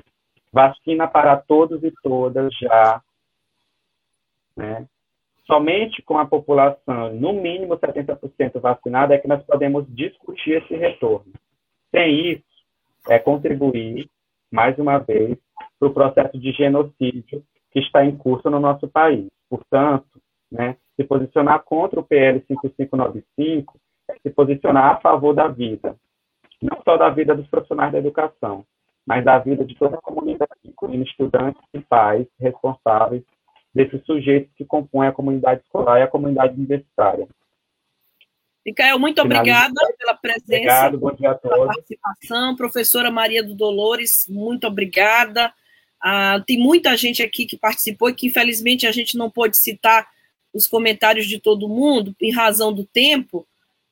vacina 0.53 1.09
para 1.09 1.39
todos 1.39 1.83
e 1.83 1.91
todas 2.03 2.53
já, 2.59 3.01
né? 4.55 4.87
Somente 5.47 6.03
com 6.03 6.19
a 6.19 6.27
população, 6.27 7.15
no 7.15 7.33
mínimo 7.33 7.77
70% 7.77 8.61
vacinada, 8.61 9.15
é 9.15 9.19
que 9.19 9.27
nós 9.27 9.43
podemos 9.43 9.85
discutir 9.89 10.63
esse 10.63 10.77
retorno. 10.77 11.33
Sem 11.91 12.33
isso, 12.33 12.45
é 13.09 13.19
contribuir, 13.19 14.09
mais 14.51 14.79
uma 14.79 14.99
vez, 14.99 15.39
para 15.79 15.89
o 15.89 15.95
processo 15.95 16.39
de 16.39 16.53
genocídio 16.53 17.43
que 17.71 17.79
está 17.79 18.05
em 18.05 18.17
curso 18.17 18.51
no 18.51 18.61
nosso 18.61 18.89
país. 18.89 19.29
Portanto, 19.49 20.21
né, 20.51 20.77
se 20.97 21.05
posicionar 21.05 21.63
contra 21.65 22.01
o 22.01 22.05
PL 22.05 22.45
5595 22.47 23.79
é 24.09 24.15
se 24.23 24.31
posicionar 24.31 24.97
a 24.97 25.01
favor 25.01 25.33
da 25.35 25.49
vida, 25.49 25.97
não 26.61 26.81
só 26.85 26.97
da 26.97 27.09
vida 27.11 27.35
dos 27.35 27.49
profissionais 27.49 27.93
da 27.93 27.99
educação, 27.99 28.65
mas 29.07 29.25
da 29.25 29.39
vida 29.39 29.65
de 29.65 29.75
toda 29.77 29.97
a 29.97 30.01
comunidade, 30.01 30.51
incluindo 30.65 31.05
estudantes 31.05 31.63
e 31.73 31.81
pais 31.81 32.27
responsáveis 32.39 33.23
desses 33.75 34.05
sujeitos 34.05 34.53
que 34.57 34.65
compõem 34.65 35.09
a 35.09 35.13
comunidade 35.13 35.63
escolar 35.63 36.01
e 36.01 36.03
a 36.03 36.09
comunidade 36.09 36.55
universitária. 36.55 37.27
Micael, 38.65 38.99
muito 38.99 39.21
obrigada 39.23 39.75
pela 39.99 40.15
presença, 40.15 40.55
Obrigado, 40.55 40.99
bom 40.99 41.13
dia 41.13 41.31
a 41.31 41.35
todos. 41.35 41.57
pela 41.57 41.67
participação. 41.67 42.57
Professora 42.57 43.11
Maria 43.11 43.43
do 43.43 43.55
Dolores, 43.55 44.27
muito 44.29 44.67
obrigada. 44.67 45.53
Ah, 46.01 46.43
tem 46.47 46.59
muita 46.59 46.97
gente 46.97 47.23
aqui 47.23 47.47
que 47.47 47.57
participou 47.57 48.11
e 48.11 48.15
que, 48.15 48.27
infelizmente, 48.27 48.87
a 48.87 48.93
gente 48.93 49.17
não 49.17 49.31
pôde 49.31 49.57
citar 49.57 50.07
os 50.53 50.67
comentários 50.67 51.27
de 51.27 51.39
todo 51.39 51.69
mundo, 51.69 52.15
em 52.21 52.33
razão 52.33 52.73
do 52.73 52.85
tempo. 52.85 53.47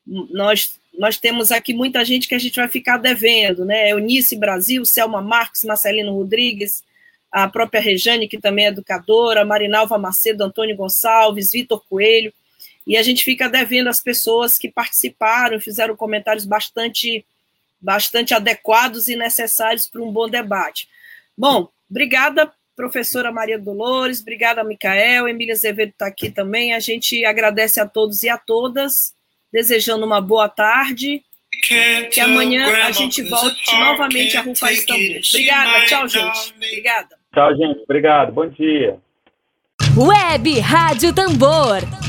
Nós, 0.05 0.79
nós 0.97 1.17
temos 1.17 1.51
aqui 1.51 1.73
muita 1.73 2.03
gente 2.03 2.27
que 2.27 2.35
a 2.35 2.39
gente 2.39 2.55
vai 2.55 2.67
ficar 2.67 2.97
devendo, 2.97 3.65
né? 3.65 3.91
Eunice 3.91 4.35
Brasil, 4.35 4.85
Selma 4.85 5.21
Marques, 5.21 5.63
Marcelino 5.63 6.13
Rodrigues, 6.13 6.83
a 7.31 7.47
própria 7.47 7.79
Rejane, 7.81 8.27
que 8.27 8.39
também 8.39 8.65
é 8.65 8.69
educadora, 8.69 9.45
Marinalva 9.45 9.97
Macedo, 9.97 10.43
Antônio 10.43 10.75
Gonçalves, 10.75 11.51
Vitor 11.51 11.83
Coelho, 11.87 12.33
e 12.89 12.97
a 12.97 13.03
gente 13.03 13.23
fica 13.23 13.47
devendo 13.47 13.87
as 13.87 14.01
pessoas 14.01 14.57
que 14.57 14.67
participaram, 14.67 15.61
fizeram 15.61 15.95
comentários 15.95 16.43
bastante, 16.43 17.23
bastante 17.79 18.33
adequados 18.33 19.07
e 19.07 19.15
necessários 19.15 19.85
para 19.85 20.01
um 20.01 20.11
bom 20.11 20.27
debate. 20.27 20.89
Bom, 21.37 21.69
obrigada, 21.87 22.51
professora 22.75 23.31
Maria 23.31 23.59
Dolores, 23.59 24.21
obrigada, 24.21 24.63
Micael, 24.63 25.27
Emília 25.27 25.53
Azevedo 25.53 25.89
está 25.89 26.07
aqui 26.07 26.31
também, 26.31 26.73
a 26.73 26.79
gente 26.79 27.23
agradece 27.23 27.79
a 27.79 27.85
todos 27.85 28.23
e 28.23 28.29
a 28.29 28.39
todas, 28.39 29.13
desejando 29.53 30.03
uma 30.03 30.19
boa 30.19 30.49
tarde, 30.49 31.21
que 32.11 32.19
amanhã 32.19 32.65
a 32.85 32.91
gente 32.91 33.21
volte 33.21 33.71
novamente 33.71 34.35
a 34.35 34.41
rufar 34.41 34.73
Istambul. 34.73 35.19
Obrigada, 35.29 35.85
tchau, 35.85 36.07
gente. 36.07 36.53
Obrigada. 36.55 37.19
Tchau, 37.35 37.55
gente. 37.55 37.83
Obrigado. 37.83 38.31
Bom 38.31 38.49
dia. 38.49 38.97
Web 39.95 40.59
Rádio 40.59 41.13
Tambor. 41.13 42.08